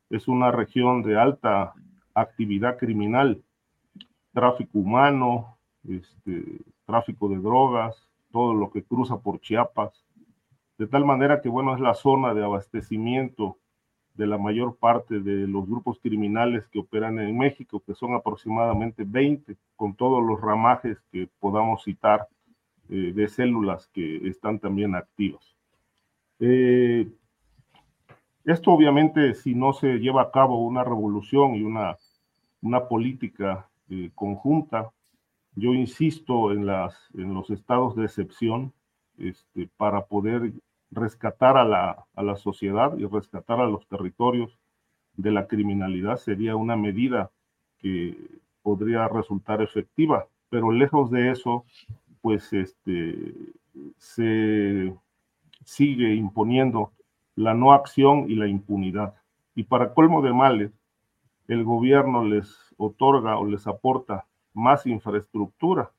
[0.09, 1.75] es una región de alta
[2.15, 3.43] actividad criminal,
[4.33, 10.05] tráfico humano, este, tráfico de drogas, todo lo que cruza por Chiapas,
[10.79, 13.59] de tal manera que, bueno, es la zona de abastecimiento
[14.15, 19.05] de la mayor parte de los grupos criminales que operan en México, que son aproximadamente
[19.07, 22.29] 20, con todos los ramajes que podamos citar
[22.89, 25.57] eh, de células que están también activas.
[26.41, 27.09] Eh,
[28.45, 31.97] esto obviamente, si no se lleva a cabo una revolución y una,
[32.61, 34.91] una política eh, conjunta,
[35.55, 38.73] yo insisto en, los estados de excepción
[39.19, 40.53] este, para poder
[40.91, 44.59] rescatar a la, a la sociedad y rescatar a los territorios
[45.15, 47.31] de la criminalidad sería una medida
[47.79, 48.17] que
[48.63, 51.65] podría resultar efectiva, pero lejos de eso,
[52.21, 53.35] pues este,
[53.99, 54.95] se
[55.65, 56.93] sigue imponiendo
[57.35, 59.15] la no acción y la impunidad.
[59.55, 60.73] Y para colmo de males,
[61.49, 65.91] el gobierno les otorga o les aporta más infraestructura.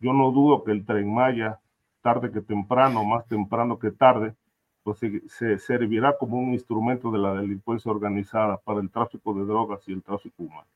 [0.00, 1.60] Yo no dudo que el tren Maya
[2.02, 4.34] tarde que temprano, más temprano que tarde,
[4.82, 9.80] pues se, servirá como un instrumento de la delincuencia organizada para el tráfico de drogas
[9.86, 10.68] y el tráfico humano.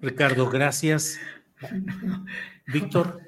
[0.00, 1.20] Ricardo, gracias.
[2.66, 3.20] Víctor.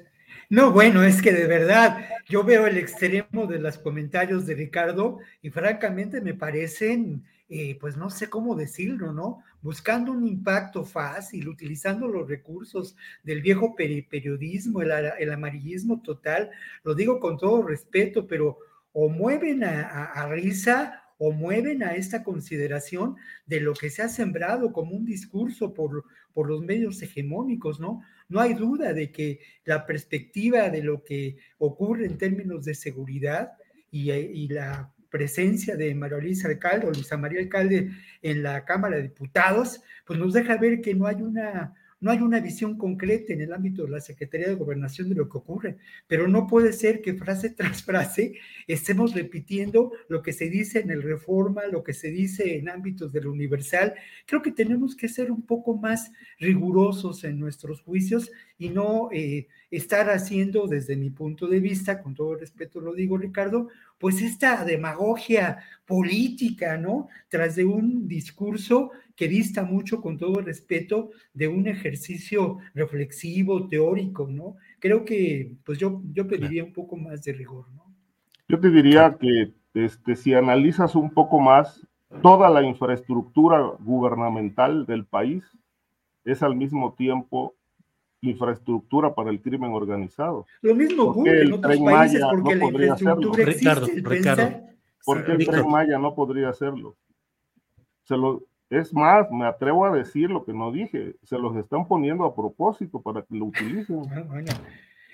[0.49, 5.19] No, bueno, es que de verdad yo veo el extremo de los comentarios de Ricardo
[5.41, 9.39] y francamente me parecen, eh, pues no sé cómo decirlo, ¿no?
[9.63, 16.51] Buscando un impacto fácil, utilizando los recursos del viejo periodismo, el, amarillismo total,
[16.83, 18.59] lo digo con todo respeto, pero
[18.91, 23.15] o mueven a risa o mueven a esta consideración
[23.45, 26.03] de lo que se ha sembrado como un discurso por,
[26.33, 28.01] por los medios hegemónicos, ¿no?
[28.27, 33.53] No hay duda de que la perspectiva de lo que ocurre en términos de seguridad
[33.91, 37.91] y, y la presencia de María Luisa Alcalde o Luisa María Alcalde
[38.23, 42.19] en la Cámara de Diputados, pues nos deja ver que no hay una no hay
[42.19, 45.77] una visión concreta en el ámbito de la Secretaría de Gobernación de lo que ocurre,
[46.05, 48.33] pero no puede ser que frase tras frase
[48.67, 53.13] estemos repitiendo lo que se dice en el Reforma, lo que se dice en ámbitos
[53.13, 53.93] de lo universal.
[54.25, 59.47] Creo que tenemos que ser un poco más rigurosos en nuestros juicios y no eh,
[59.77, 64.63] estar haciendo, desde mi punto de vista, con todo respeto lo digo, Ricardo, pues esta
[64.65, 67.07] demagogia política, ¿no?
[67.27, 74.27] Tras de un discurso que dista mucho, con todo respeto, de un ejercicio reflexivo, teórico,
[74.27, 74.57] ¿no?
[74.79, 77.85] Creo que, pues yo, yo pediría un poco más de rigor, ¿no?
[78.47, 81.87] Yo te diría que este, si analizas un poco más,
[82.21, 85.43] toda la infraestructura gubernamental del país
[86.25, 87.55] es al mismo tiempo
[88.23, 90.45] infraestructura para el crimen organizado.
[90.61, 94.01] Lo mismo ocurre en otros países porque la infraestructura existe.
[94.01, 94.59] Ricardo,
[95.05, 96.95] porque el tren Maya no podría hacerlo.
[98.03, 101.87] Se lo, es más, me atrevo a decir lo que no dije, se los están
[101.87, 104.01] poniendo a propósito para que lo utilicen.
[104.11, 104.51] Ah, bueno,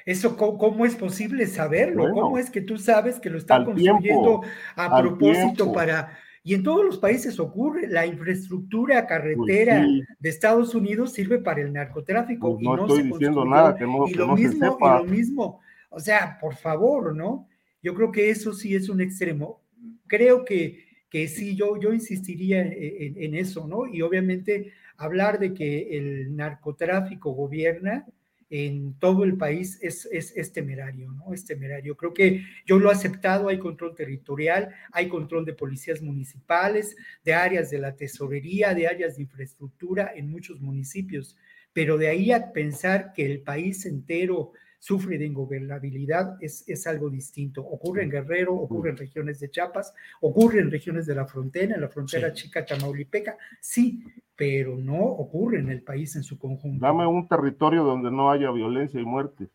[0.06, 2.12] eso, ¿cómo, es posible saberlo?
[2.14, 4.42] ¿Cómo es que tú sabes que lo están construyendo
[4.76, 9.86] a propósito para y en todos los países ocurre, la infraestructura carretera
[10.20, 12.54] de Estados Unidos sirve para el narcotráfico.
[12.54, 15.60] Pues no, y no estoy diciendo nada que no, y lo mismo, Y lo mismo,
[15.90, 17.48] o sea, por favor, ¿no?
[17.82, 19.62] Yo creo que eso sí es un extremo.
[20.08, 23.88] Creo que, que sí, yo, yo insistiría en, en eso, ¿no?
[23.88, 28.06] Y obviamente hablar de que el narcotráfico gobierna,
[28.50, 31.34] en todo el país es, es, temerario, ¿no?
[31.34, 31.96] Es temerario.
[31.96, 37.34] Creo que yo lo he aceptado, hay control territorial, hay control de policías municipales, de
[37.34, 41.38] áreas de la tesorería, de áreas de infraestructura en muchos municipios,
[41.74, 47.10] pero de ahí a pensar que el país entero sufre de ingobernabilidad es, es algo
[47.10, 47.62] distinto.
[47.62, 51.82] Ocurre en Guerrero, ocurre en regiones de Chiapas, ocurre en regiones de la frontera, en
[51.82, 54.04] la frontera chica Tamaulipeca, sí,
[54.36, 56.86] pero no ocurre en el país en su conjunto.
[56.86, 59.50] Dame un territorio donde no haya violencia y muerte.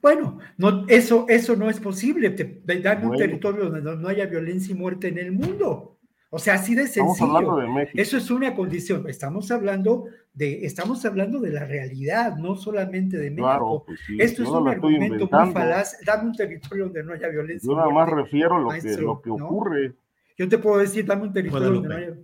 [0.00, 2.34] Bueno, no, eso, eso no es posible.
[2.64, 5.98] dame un territorio donde no haya violencia y muerte en el mundo.
[6.34, 7.60] O sea, así de sencillo.
[7.94, 9.08] Eso es una condición.
[9.08, 13.84] Estamos hablando de, estamos hablando de la realidad, no solamente de México.
[13.86, 15.96] Pues Esto es un argumento muy falaz.
[16.04, 17.70] Dame un territorio donde no haya violencia.
[17.70, 19.94] Yo nada más refiero lo que, lo que ocurre.
[20.36, 22.14] Yo te puedo decir, dame un territorio donde no haya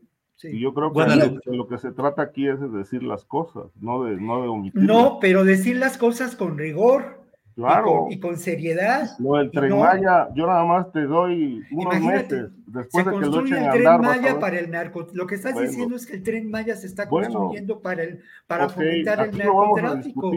[0.43, 4.03] Y yo creo que lo que se trata aquí es de decir las cosas, no
[4.03, 4.83] de, no de omitir.
[4.83, 7.20] No, pero decir las cosas con rigor.
[7.61, 8.07] Claro.
[8.11, 9.11] Y con, seriedad.
[9.19, 13.41] Lo del tren Maya, yo nada más te doy unos meses después de que lo
[13.45, 15.07] echen el tren Maya para el narco.
[15.13, 18.69] Lo que estás diciendo es que el tren Maya se está construyendo para el para
[18.69, 20.33] fomentar el narcotráfico.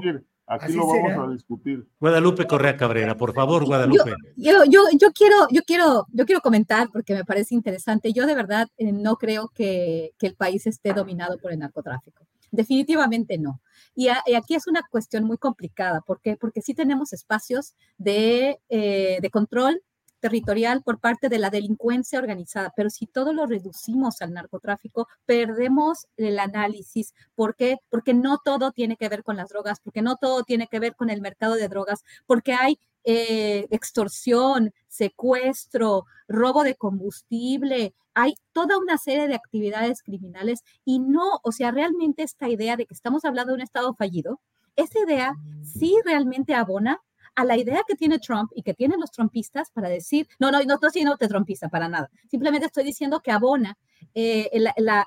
[0.46, 1.88] Aquí lo vamos a discutir.
[2.00, 4.14] Guadalupe Correa Cabrera, por favor, Guadalupe.
[4.36, 8.12] Yo, yo, yo, quiero, yo, quiero, yo quiero comentar porque me parece interesante.
[8.12, 12.26] Yo de verdad eh, no creo que, que el país esté dominado por el narcotráfico.
[12.54, 13.62] Definitivamente no.
[13.96, 16.02] Y, aquí es una cuestión muy complicada.
[16.02, 16.38] ¿Por qué?
[16.38, 19.82] Porque sí tenemos espacios de, eh, de control
[20.20, 26.06] territorial por parte de la delincuencia organizada, pero si todo lo reducimos al narcotráfico, perdemos
[26.16, 27.16] el análisis.
[27.34, 27.80] ¿Por qué?
[27.90, 30.96] Porque no todo tiene que ver con las drogas, porque no todo tiene que ver
[30.96, 38.78] con el mercado de drogas, porque hay eh, extorsión, secuestro, robo de combustible, hay toda
[38.78, 43.26] una serie de actividades criminales y no, o sea, realmente esta idea de que estamos
[43.26, 44.40] hablando de un Estado fallido,
[44.76, 47.00] esa idea sí realmente abona
[47.36, 50.62] a la idea que tiene Trump y que tienen los trumpistas para decir, no, no,
[50.64, 53.78] no estoy diciendo te trumpista para nada, simplemente estoy diciendo que abona
[54.14, 55.06] eh, la,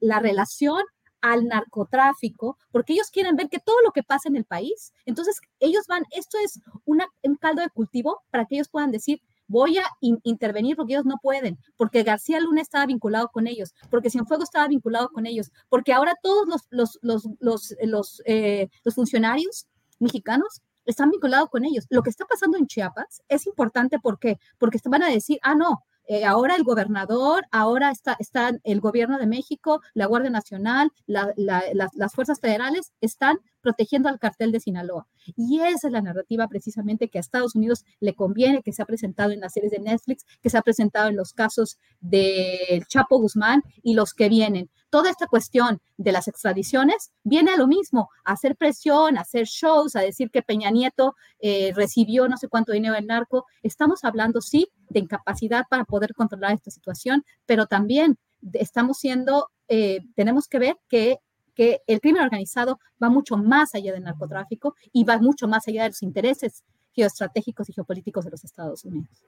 [0.00, 0.84] la relación
[1.24, 5.40] al narcotráfico, porque ellos quieren ver que todo lo que pasa en el país, entonces
[5.58, 9.78] ellos van, esto es una, un caldo de cultivo para que ellos puedan decir, voy
[9.78, 14.44] a intervenir porque ellos no pueden, porque García Luna estaba vinculado con ellos, porque Cienfuegos
[14.44, 19.66] estaba vinculado con ellos, porque ahora todos los, los, los, los, los, eh, los funcionarios
[19.98, 21.86] mexicanos están vinculados con ellos.
[21.88, 24.38] Lo que está pasando en Chiapas es importante, ¿por qué?
[24.58, 29.18] Porque van a decir, ah, no, eh, ahora el gobernador, ahora está, está, el gobierno
[29.18, 35.08] de México, la Guardia Nacional, las fuerzas federales están protegiendo al cartel de Sinaloa.
[35.36, 38.86] Y esa es la narrativa precisamente que a Estados Unidos le conviene, que se ha
[38.86, 43.18] presentado en las series de Netflix, que se ha presentado en los casos del Chapo
[43.18, 44.70] Guzmán y los que vienen.
[44.94, 49.44] Toda esta cuestión de las extradiciones viene a lo mismo, a hacer presión, a hacer
[49.46, 53.44] shows, a decir que Peña Nieto eh, recibió no sé cuánto dinero del narco.
[53.64, 58.18] Estamos hablando, sí, de incapacidad para poder controlar esta situación, pero también
[58.52, 61.18] estamos siendo, eh, tenemos que ver que
[61.56, 65.82] que el crimen organizado va mucho más allá del narcotráfico y va mucho más allá
[65.82, 66.62] de los intereses
[66.92, 69.24] geoestratégicos y geopolíticos de los Estados Unidos.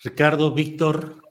[0.00, 1.27] Ricardo, Víctor.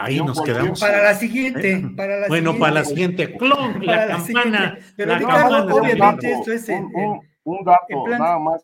[0.00, 0.80] Ahí nos quedamos.
[0.80, 1.82] Para la siguiente.
[1.96, 3.36] Para la bueno, para la siguiente.
[3.36, 4.78] Clon, la campana.
[4.96, 5.74] Pero la Ricardo, campana.
[5.74, 8.62] obviamente esto es en, un, un dato, en plan- nada más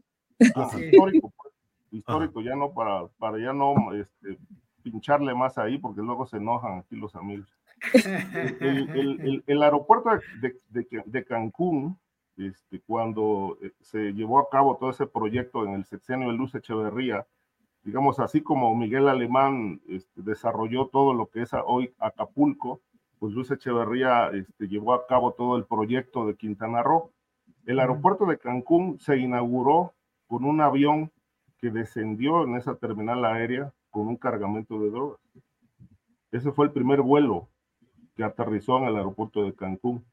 [0.81, 1.53] histórico, pues,
[1.91, 4.39] histórico, ya no para, para ya no este,
[4.83, 7.49] pincharle más ahí, porque luego se enojan aquí los amigos.
[7.93, 10.11] El, el- el- el aeropuerto
[10.41, 11.99] de, de- de- de Cancún,
[12.39, 16.55] este, cuando eh, se llevó a cabo todo ese proyecto en el sexenio de Luz
[16.55, 17.27] Echeverría,
[17.87, 22.81] digamos así como Miguel Alemán este, desarrolló todo lo que es hoy Acapulco,
[23.21, 27.13] pues Luz Echeverría este, llevó a cabo todo el proyecto de Quintana Roo.
[27.65, 29.95] El aeropuerto de Cancún se inauguró
[30.27, 31.13] con un avión
[31.59, 35.21] que descendió en esa terminal aérea con un cargamento de drogas.
[36.33, 37.49] Ese fue el primer vuelo
[38.17, 40.05] que aterrizó en el aeropuerto de Cancún.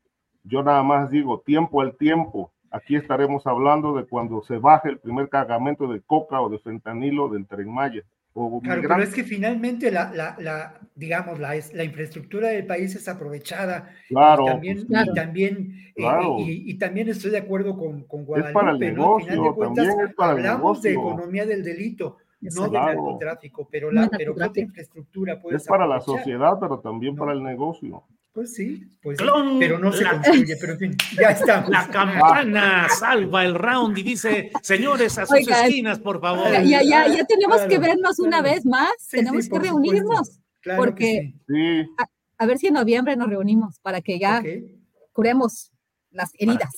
[0.43, 4.99] Yo nada más digo, tiempo al tiempo, aquí estaremos hablando de cuando se baje el
[4.99, 8.01] primer cargamento de coca o de fentanilo del tren Maya.
[8.35, 9.03] O Claro, pero migrante.
[9.05, 13.89] es que finalmente la, la, la digamos, la, es- la infraestructura del país es aprovechada.
[14.09, 15.13] Claro, Y también, pues, y claro.
[15.13, 16.35] también, eh, Claro.
[16.39, 19.15] y, y también estoy de acuerdo con, con para el Guadalupe, ¿no?
[19.17, 21.11] Al final de negocio, cuentas, también es para el hablamos de negocio.
[21.13, 22.85] economía del delito, no del Claro.
[22.87, 24.67] narcotráfico, pero, No la, es pero ¿qué otra narcotráfico.
[24.67, 28.03] infraestructura puedes Es para la sociedad, pero también para el negocio.
[28.33, 31.69] Pues sí, pues sí, Clon, pero no se la- construye, pero en fin, ya estamos.
[31.69, 36.51] La campana salva el round y dice, señores, a sus esquinas, por favor.
[36.51, 39.55] Ya, ya, ya, ya tenemos que Claro, vernos una vez más, Sí, tenemos sí, que
[39.55, 40.39] por reunirnos.
[40.61, 41.85] Claro que porque Sí,
[42.39, 44.41] a ver si en noviembre nos reunimos para que ya
[45.11, 45.71] curemos
[46.09, 46.71] las heridas.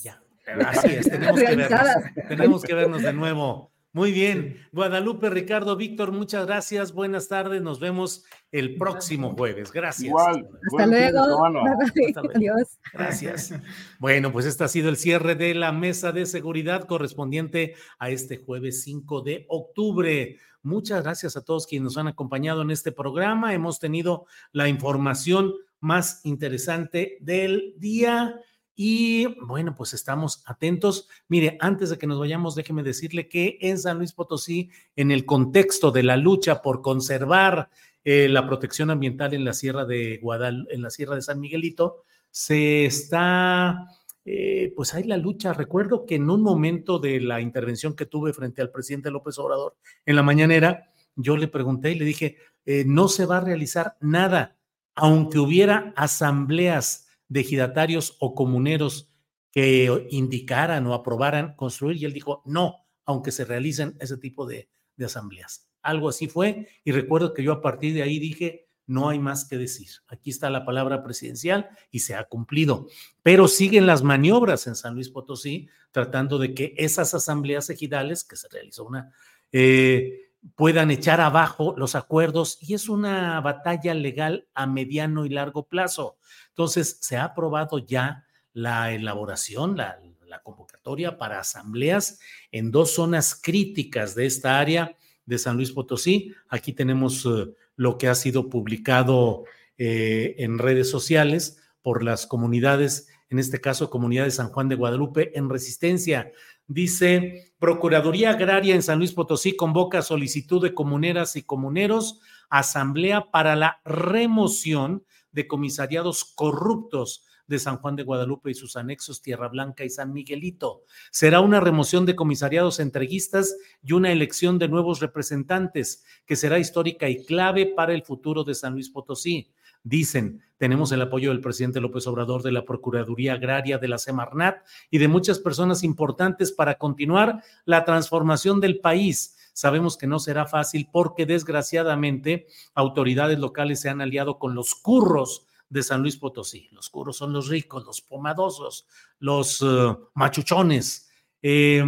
[0.68, 1.80] Así es, tenemos que vernos.
[2.27, 3.72] Tenemos que vernos de nuevo.
[3.95, 4.57] Muy bien.
[4.73, 6.91] Guadalupe, Ricardo, Víctor, muchas gracias.
[6.91, 7.61] Buenas tardes.
[7.61, 9.72] Nos vemos el próximo jueves.
[9.72, 10.07] Gracias.
[10.09, 10.49] igual.
[10.51, 11.35] Hasta buen fin de luego.
[11.38, 11.59] semana.
[11.61, 12.05] Bye, bye.
[12.07, 12.35] Hasta luego.
[12.35, 12.80] Adiós.
[12.91, 13.53] Gracias.
[13.97, 18.35] Bueno, pues este ha sido el cierre de la mesa de seguridad correspondiente a este
[18.35, 20.39] jueves 5 de octubre.
[20.61, 23.53] Muchas gracias a todos quienes nos han acompañado en este programa.
[23.53, 28.41] Hemos tenido la información más interesante del día.
[28.76, 31.07] Y bueno, pues estamos atentos.
[31.30, 35.26] Mire, antes de que nos vayamos, déjeme decirle que en San Luis Potosí, en el
[35.26, 37.69] contexto de la lucha por conservar
[38.03, 42.03] eh, la protección ambiental en la Sierra de Guadal, en la Sierra de San Miguelito,
[42.30, 43.88] se está,
[44.26, 45.53] eh, pues hay la lucha.
[45.53, 49.77] Recuerdo que en un momento de la intervención que tuve frente al presidente López Obrador
[50.06, 53.95] en la mañanera, yo le pregunté y le dije, eh, no se va a realizar
[54.02, 54.57] nada,
[54.95, 59.11] aunque hubiera asambleas de ejidatarios o comuneros
[59.52, 61.97] que indicaran o aprobaran construir.
[61.97, 65.69] Y él dijo, no, aunque se realicen ese tipo de, de asambleas.
[65.81, 66.68] Algo así fue.
[66.84, 69.88] Y recuerdo que yo a partir de ahí dije, no hay más que decir.
[70.07, 72.88] Aquí está la palabra presidencial y se ha cumplido.
[73.23, 78.35] Pero siguen las maniobras en San Luis Potosí tratando de que esas asambleas ejidales, que
[78.35, 79.14] se realizó una,
[79.52, 80.26] eh,
[80.56, 86.18] puedan echar abajo los acuerdos y es una batalla legal a mediano y largo plazo.
[86.56, 88.23] Entonces, se ha aprobado ya
[88.53, 89.99] la elaboración, la,
[90.44, 92.19] convocatoria para asambleas
[92.52, 96.34] en dos zonas críticas de esta área de San Luis Potosí.
[96.49, 99.45] Aquí tenemos uh, lo que ha sido publicado
[99.77, 104.76] eh, en redes sociales por las comunidades, en este caso, comunidad de San Juan de
[104.76, 106.32] Guadalupe en resistencia.
[106.68, 112.19] Dice, Procuraduría Agraria en San Luis Potosí convoca solicitud de comuneras y comuneros,
[112.49, 115.03] asamblea para la remoción
[115.36, 120.14] de comisariados corruptos de San Juan de Guadalupe y sus anexos Tierra Blanca y San
[120.14, 120.84] Miguelito.
[121.12, 127.07] Será una remoción de comisariados entreguistas y una elección de nuevos representantes, que será histórica
[127.10, 129.52] y clave para el futuro de San Luis Potosí.
[129.84, 134.66] Dicen, tenemos el apoyo del presidente López Obrador, de la Procuraduría Agraria, de la Semarnat
[134.90, 139.35] y de muchas personas importantes para continuar la transformación del país.
[139.56, 145.48] Sabemos que no será fácil porque desgraciadamente autoridades locales se han aliado con los curros
[145.69, 146.68] de San Luis Potosí.
[146.73, 148.86] Los curros son los ricos, los pomadosos,
[149.18, 151.10] los uh, machuchones.
[151.41, 151.82] Eh,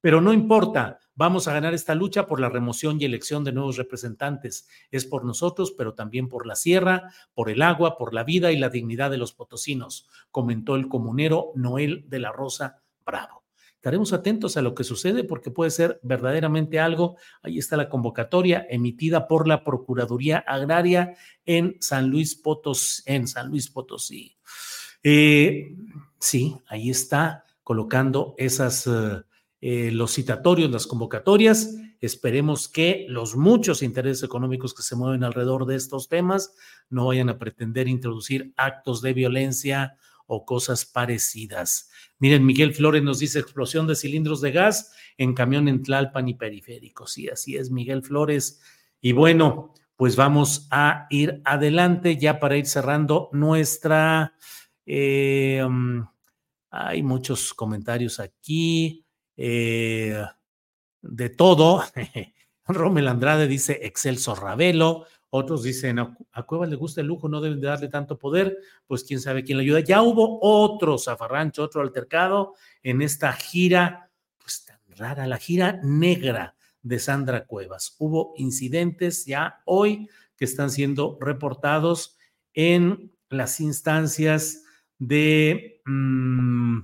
[0.00, 3.76] pero no importa, vamos a ganar esta lucha por la remoción y elección de nuevos
[3.76, 4.66] representantes.
[4.90, 8.56] Es por nosotros, pero también por la sierra, por el agua, por la vida y
[8.56, 13.47] la dignidad de los potosinos, comentó el comunero Noel de la Rosa Bravo.
[13.78, 17.16] Estaremos atentos a lo que sucede porque puede ser verdaderamente algo.
[17.42, 21.14] Ahí está la convocatoria emitida por la Procuraduría Agraria
[21.46, 23.04] en San Luis Potosí.
[23.06, 24.36] En San Luis Potosí.
[25.04, 25.76] Eh,
[26.18, 29.22] sí, ahí está colocando esas, uh,
[29.60, 31.76] eh, los citatorios, las convocatorias.
[32.00, 36.52] Esperemos que los muchos intereses económicos que se mueven alrededor de estos temas
[36.90, 39.96] no vayan a pretender introducir actos de violencia
[40.28, 41.90] o cosas parecidas.
[42.18, 46.34] Miren, Miguel Flores nos dice explosión de cilindros de gas en camión en Tlalpan y
[46.34, 47.06] periférico.
[47.06, 48.60] Sí, así es, Miguel Flores.
[49.00, 54.34] Y bueno, pues vamos a ir adelante ya para ir cerrando nuestra...
[54.86, 56.02] Eh, mm,
[56.70, 59.04] hay muchos comentarios aquí.
[59.36, 60.22] Eh,
[61.00, 61.84] de todo.
[62.66, 65.06] Rommel Andrade dice Excelso Ravelo.
[65.30, 68.56] Otros dicen, a Cuevas le gusta el lujo, no deben de darle tanto poder,
[68.86, 69.80] pues quién sabe quién le ayuda.
[69.80, 76.56] Ya hubo otro zafarrancho, otro altercado en esta gira, pues tan rara, la gira negra
[76.82, 77.94] de Sandra Cuevas.
[77.98, 82.16] Hubo incidentes ya hoy que están siendo reportados
[82.54, 84.62] en las instancias
[84.98, 86.78] de, mm,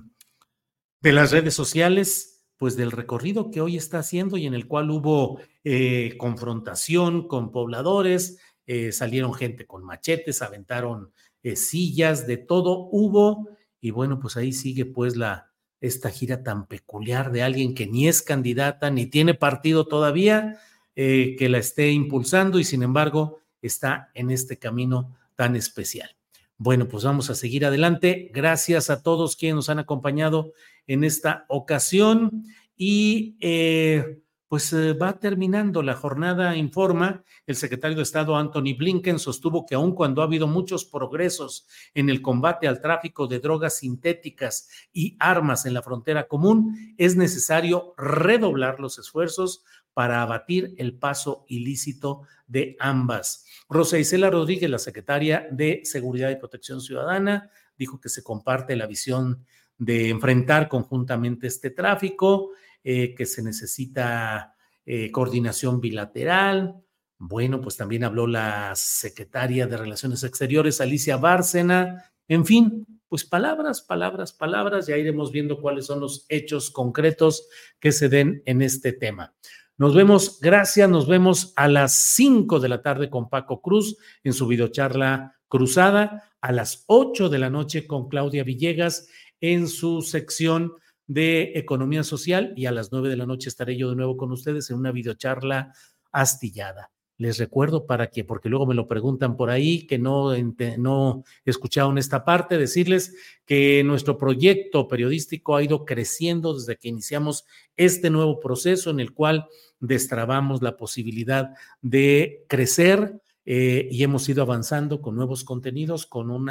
[1.01, 4.89] de las redes sociales pues del recorrido que hoy está haciendo y en el cual
[4.89, 11.11] hubo eh, confrontación con pobladores, eh, salieron gente con machetes, aventaron
[11.43, 13.49] eh, sillas, de todo hubo
[13.81, 15.51] y bueno, pues ahí sigue pues la
[15.81, 20.59] esta gira tan peculiar de alguien que ni es candidata ni tiene partido todavía,
[20.95, 26.15] que la esté impulsando y sin embargo está en este camino tan especial.
[26.57, 28.31] Bueno, pues vamos a seguir adelante.
[28.33, 30.53] Gracias a todos quienes nos han acompañado
[30.87, 32.45] en esta ocasión
[32.77, 39.19] y eh, pues eh, va terminando la jornada, informa el secretario de Estado Anthony Blinken,
[39.19, 43.79] sostuvo que aun cuando ha habido muchos progresos en el combate al tráfico de drogas
[43.79, 49.63] sintéticas y armas en la frontera común, es necesario redoblar los esfuerzos
[49.93, 53.45] para abatir el paso ilícito de ambas.
[53.69, 58.87] Rosa Isela Rodríguez, la secretaria de Seguridad y Protección Ciudadana, dijo que se comparte la
[58.87, 59.45] visión
[59.77, 62.51] de enfrentar conjuntamente este tráfico,
[62.83, 66.83] eh, que se necesita eh, coordinación bilateral.
[67.17, 72.11] Bueno, pues también habló la secretaria de Relaciones Exteriores, Alicia Bárcena.
[72.27, 74.87] En fin, pues palabras, palabras, palabras.
[74.87, 77.47] Ya iremos viendo cuáles son los hechos concretos
[77.79, 79.33] que se den en este tema.
[79.77, 84.31] Nos vemos, gracias, nos vemos a las 5 de la tarde con Paco Cruz en
[84.31, 89.07] su videocharla cruzada, a las 8 de la noche con Claudia Villegas
[89.53, 90.73] en su sección
[91.07, 94.31] de economía social y a las nueve de la noche estaré yo de nuevo con
[94.31, 95.73] ustedes en una videocharla
[96.11, 96.91] astillada.
[97.17, 100.33] Les recuerdo para que, porque luego me lo preguntan por ahí, que no,
[100.77, 103.15] no escucharon esta parte, decirles
[103.45, 107.45] que nuestro proyecto periodístico ha ido creciendo desde que iniciamos
[107.77, 109.47] este nuevo proceso en el cual
[109.79, 111.51] destrabamos la posibilidad
[111.81, 116.49] de crecer eh, y hemos ido avanzando con nuevos contenidos, con un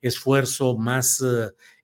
[0.00, 1.24] esfuerzo más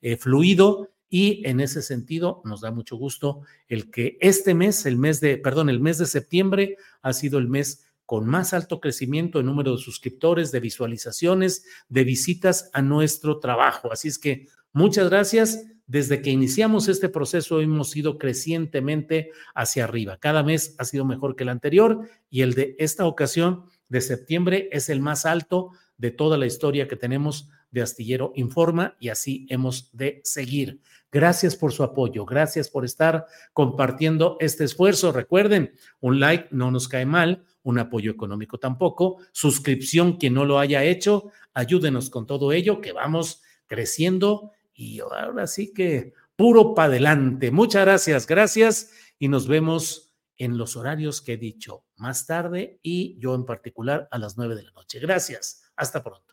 [0.01, 4.97] eh, fluido y en ese sentido nos da mucho gusto el que este mes, el
[4.97, 9.39] mes de, perdón, el mes de septiembre ha sido el mes con más alto crecimiento
[9.39, 13.93] en número de suscriptores, de visualizaciones, de visitas a nuestro trabajo.
[13.93, 15.65] Así es que muchas gracias.
[15.87, 20.17] Desde que iniciamos este proceso hemos ido crecientemente hacia arriba.
[20.17, 24.71] Cada mes ha sido mejor que el anterior y el de esta ocasión de septiembre
[24.73, 29.47] es el más alto de toda la historia que tenemos de Astillero Informa y así
[29.51, 30.81] hemos de seguir.
[31.11, 35.13] Gracias por su apoyo, gracias por estar compartiendo este esfuerzo.
[35.13, 40.59] Recuerden, un like no nos cae mal, un apoyo económico tampoco, suscripción quien no lo
[40.59, 46.89] haya hecho, ayúdenos con todo ello, que vamos creciendo y ahora sí que puro para
[46.89, 47.51] adelante.
[47.51, 50.12] Muchas gracias, gracias y nos vemos
[50.45, 54.57] en los horarios que he dicho más tarde y yo en particular a las nueve
[54.57, 54.99] de la noche.
[54.99, 55.63] Gracias.
[55.77, 56.32] Hasta pronto.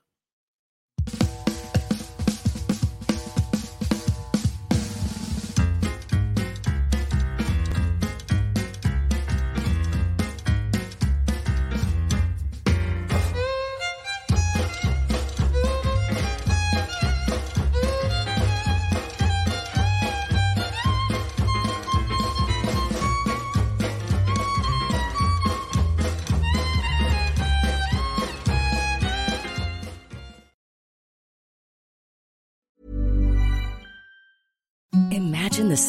[35.79, 35.88] Davis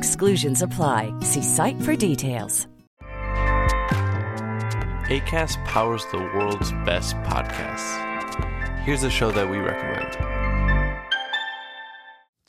[0.00, 1.12] Exclusions apply.
[1.20, 2.66] See site for details.
[5.10, 7.90] ACAST powers the world's best podcasts.
[8.84, 10.29] Here's a show that we recommend.